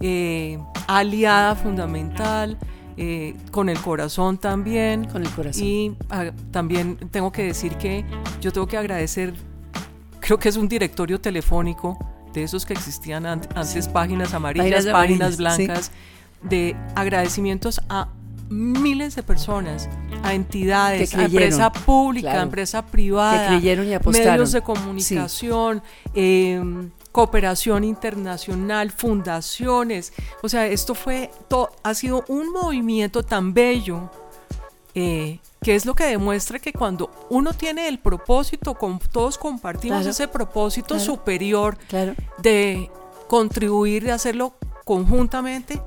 eh, 0.00 0.58
aliada 0.88 1.54
fundamental, 1.54 2.58
eh, 2.96 3.36
con 3.52 3.68
el 3.68 3.78
corazón 3.78 4.38
también. 4.38 5.04
Con 5.04 5.22
el 5.22 5.30
corazón. 5.30 5.62
Y 5.62 5.96
ah, 6.10 6.32
también 6.50 6.96
tengo 7.12 7.30
que 7.30 7.44
decir 7.44 7.76
que 7.76 8.04
yo 8.40 8.52
tengo 8.52 8.66
que 8.66 8.78
agradecer, 8.78 9.32
creo 10.18 10.40
que 10.40 10.48
es 10.48 10.56
un 10.56 10.66
directorio 10.66 11.20
telefónico 11.20 12.15
de 12.36 12.44
esos 12.44 12.64
que 12.66 12.72
existían 12.74 13.24
ant- 13.24 13.48
antes, 13.54 13.84
Sí. 13.84 13.90
páginas 13.92 14.32
amarillas, 14.34 14.84
Páginas 14.84 14.92
páginas, 14.92 15.38
amarillas, 15.38 15.56
sí. 15.56 15.64
blancas, 15.66 15.90
de 16.42 16.76
agradecimientos 16.94 17.80
a 17.88 18.08
miles 18.48 19.16
de 19.16 19.22
personas, 19.24 19.88
a 20.22 20.32
entidades, 20.34 21.12
a 21.14 21.24
empresa 21.24 21.72
pública, 21.72 22.26
claro. 22.28 22.40
a 22.40 22.42
empresa 22.44 22.86
privada, 22.86 23.48
Que 23.48 23.56
creyeron 23.56 23.88
y 23.88 23.94
apostaron. 23.94 24.32
medios 24.32 24.52
de 24.52 24.60
comunicación, 24.62 25.82
eh, 26.14 26.62
cooperación 27.10 27.82
internacional, 27.82 28.90
fundaciones. 28.92 30.12
O 30.42 30.48
sea, 30.48 30.66
esto 30.66 30.94
fue, 30.94 31.30
ha 31.82 31.94
sido 31.94 32.24
un 32.28 32.52
movimiento 32.52 33.22
tan 33.22 33.52
bello 33.54 34.10
eh, 34.94 35.40
que 35.66 35.74
es 35.74 35.84
lo 35.84 35.96
que 35.96 36.04
demuestra 36.04 36.60
que 36.60 36.72
cuando 36.72 37.10
uno 37.28 37.52
tiene 37.52 37.88
el 37.88 37.98
propósito, 37.98 38.74
con, 38.74 39.00
todos 39.00 39.36
compartimos 39.36 39.96
Claro, 39.98 40.10
ese 40.10 40.28
propósito 40.28 40.94
claro. 40.94 41.04
superior 41.04 41.76
Claro. 41.88 42.14
de 42.38 42.88
contribuir, 43.26 44.04
de 44.04 44.12
hacerlo 44.12 44.54
conjuntamente, 44.84 45.82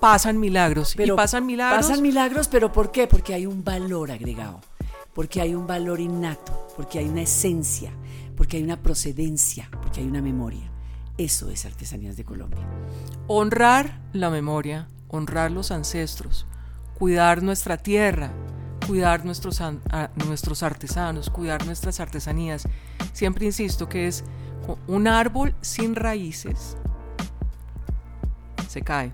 pasan 0.00 0.40
milagros. 0.40 0.94
Pero 0.96 1.12
y 1.12 1.16
pasan 1.18 1.44
milagros. 1.44 1.86
Pasan 1.86 2.00
milagros, 2.00 2.48
pero 2.48 2.72
¿por 2.72 2.90
qué? 2.90 3.06
Porque 3.06 3.34
hay 3.34 3.44
un 3.44 3.62
valor 3.62 4.10
agregado, 4.10 4.62
porque 5.12 5.42
hay 5.42 5.54
un 5.54 5.66
valor 5.66 6.00
innato, 6.00 6.66
porque 6.74 6.98
hay 6.98 7.06
una 7.10 7.20
esencia, 7.20 7.92
porque 8.34 8.56
hay 8.56 8.62
una 8.62 8.78
procedencia, 8.78 9.68
porque 9.82 10.00
hay 10.00 10.06
una 10.06 10.22
memoria. 10.22 10.70
Eso 11.18 11.50
es 11.50 11.66
Artesanías 11.66 12.16
de 12.16 12.24
Colombia. 12.24 12.66
honrar 13.26 14.00
la 14.14 14.30
memoria, 14.30 14.88
honrar 15.08 15.50
los 15.50 15.70
ancestros, 15.70 16.46
cuidar 16.98 17.42
nuestra 17.42 17.76
tierra, 17.76 18.30
cuidar 18.86 19.24
nuestros, 19.24 19.62
nuestros 20.26 20.62
artesanos, 20.62 21.30
cuidar 21.30 21.64
nuestras 21.66 22.00
artesanías. 22.00 22.66
Siempre 23.12 23.46
insisto 23.46 23.88
que 23.88 24.06
es 24.06 24.24
un 24.86 25.08
árbol 25.08 25.54
sin 25.60 25.94
raíces, 25.94 26.76
se 28.68 28.82
cae. 28.82 29.12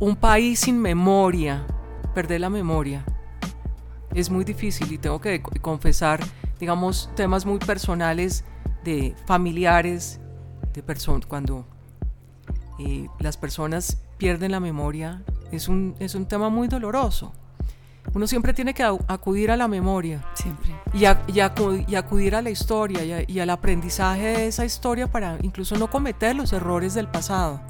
Un 0.00 0.16
país 0.16 0.60
sin 0.60 0.78
memoria, 0.80 1.64
perder 2.14 2.40
la 2.40 2.50
memoria. 2.50 3.04
Es 4.12 4.30
muy 4.30 4.44
difícil 4.44 4.92
y 4.92 4.98
tengo 4.98 5.20
que 5.20 5.40
co- 5.42 5.52
confesar, 5.60 6.20
digamos, 6.58 7.08
temas 7.14 7.46
muy 7.46 7.58
personales 7.58 8.44
de 8.84 9.14
familiares, 9.26 10.20
de 10.72 10.82
personas, 10.82 11.26
cuando 11.26 11.66
eh, 12.80 13.08
las 13.20 13.36
personas 13.36 13.98
pierden 14.18 14.50
la 14.52 14.60
memoria, 14.60 15.22
es 15.52 15.68
un, 15.68 15.94
es 16.00 16.14
un 16.14 16.26
tema 16.26 16.48
muy 16.48 16.68
doloroso. 16.68 17.32
Uno 18.14 18.26
siempre 18.28 18.54
tiene 18.54 18.72
que 18.74 18.84
acudir 19.08 19.50
a 19.50 19.56
la 19.56 19.66
memoria 19.68 20.24
Siempre. 20.34 20.70
y, 20.92 21.04
a- 21.04 21.20
y 21.26 21.32
acu- 21.34 21.84
y 21.88 21.96
acudir 21.96 22.36
a 22.36 22.42
la 22.42 22.50
historia 22.50 23.04
y, 23.04 23.12
a- 23.12 23.24
y 23.26 23.40
al 23.40 23.50
aprendizaje 23.50 24.22
de 24.38 24.46
esa 24.46 24.64
historia 24.64 25.08
para 25.10 25.36
incluso 25.42 25.76
no 25.76 25.90
cometer 25.90 26.36
los 26.36 26.52
errores 26.52 26.94
del 26.94 27.08
pasado. 27.08 27.60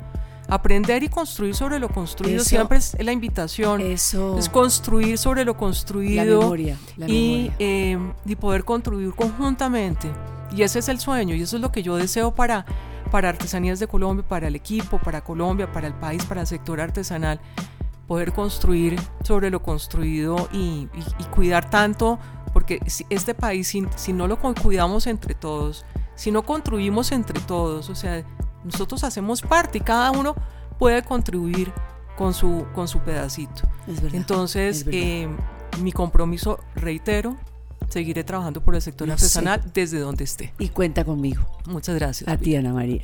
Aprender 0.46 1.02
y 1.02 1.08
construir 1.08 1.54
sobre 1.54 1.78
lo 1.78 1.88
construido 1.88 2.36
Eso- 2.42 2.50
siempre 2.50 2.76
es 2.76 2.94
la 3.02 3.12
invitación. 3.12 3.80
Eso. 3.80 4.38
Es 4.38 4.50
construir 4.50 5.16
sobre 5.16 5.46
lo 5.46 5.52
la 5.52 5.58
construido 5.58 6.40
memoria. 6.42 6.76
La 6.98 7.08
y, 7.08 7.44
memoria. 7.44 7.56
eh, 7.58 7.98
y 8.26 8.36
poder 8.36 8.64
contribuir 8.64 9.14
conjuntamente. 9.14 10.10
Y 10.54 10.62
ese 10.62 10.80
es 10.80 10.88
el 10.90 11.00
sueño 11.00 11.34
y 11.34 11.40
eso 11.40 11.56
es 11.56 11.62
lo 11.62 11.72
que 11.72 11.82
yo 11.82 11.96
deseo 11.96 12.34
para, 12.34 12.66
para 13.10 13.30
Artesanías 13.30 13.80
de 13.80 13.86
Colombia, 13.88 14.22
para 14.28 14.48
el 14.48 14.54
equipo, 14.54 14.98
para 14.98 15.22
Colombia, 15.24 15.72
para 15.72 15.86
el 15.86 15.94
país, 15.94 16.22
para 16.26 16.42
el 16.42 16.46
sector 16.46 16.78
artesanal 16.80 17.40
poder 18.06 18.32
construir 18.32 18.98
sobre 19.22 19.50
lo 19.50 19.62
construido 19.62 20.48
y, 20.52 20.88
cuidar 21.34 21.70
tanto, 21.70 22.18
porque 22.52 22.80
este 23.10 23.34
país, 23.34 23.68
si, 23.96 24.12
no 24.12 24.26
lo 24.26 24.38
cuidamos 24.38 25.06
entre 25.06 25.34
todos, 25.34 25.84
si 26.14 26.30
no 26.30 26.44
construimos 26.44 27.12
entre 27.12 27.40
todos, 27.40 27.88
o 27.90 27.94
sea, 27.94 28.24
nosotros 28.62 29.04
hacemos 29.04 29.42
parte 29.42 29.78
y 29.78 29.80
cada 29.80 30.10
uno 30.10 30.34
puede 30.78 31.02
contribuir 31.02 31.72
con 32.16 32.34
su, 32.34 32.66
con 32.74 32.88
su 32.88 33.00
pedacito. 33.00 33.62
Es 33.88 34.00
verdad, 34.00 34.16
Entonces, 34.16 34.86
eh, 34.90 35.28
mi 35.80 35.92
compromiso, 35.92 36.60
reitero, 36.76 37.36
seguiré 37.88 38.24
trabajando 38.24 38.62
por 38.62 38.74
el 38.74 38.82
sector 38.82 39.10
artesanal 39.10 39.62
desde 39.72 39.98
donde 39.98 40.24
esté. 40.24 40.54
Y 40.58 40.68
cuenta 40.68 41.04
conmigo. 41.04 41.44
Muchas 41.66 41.96
gracias. 41.96 42.28
A 42.28 42.36
ti, 42.36 42.56
Ana 42.56 42.72
María. 42.72 43.02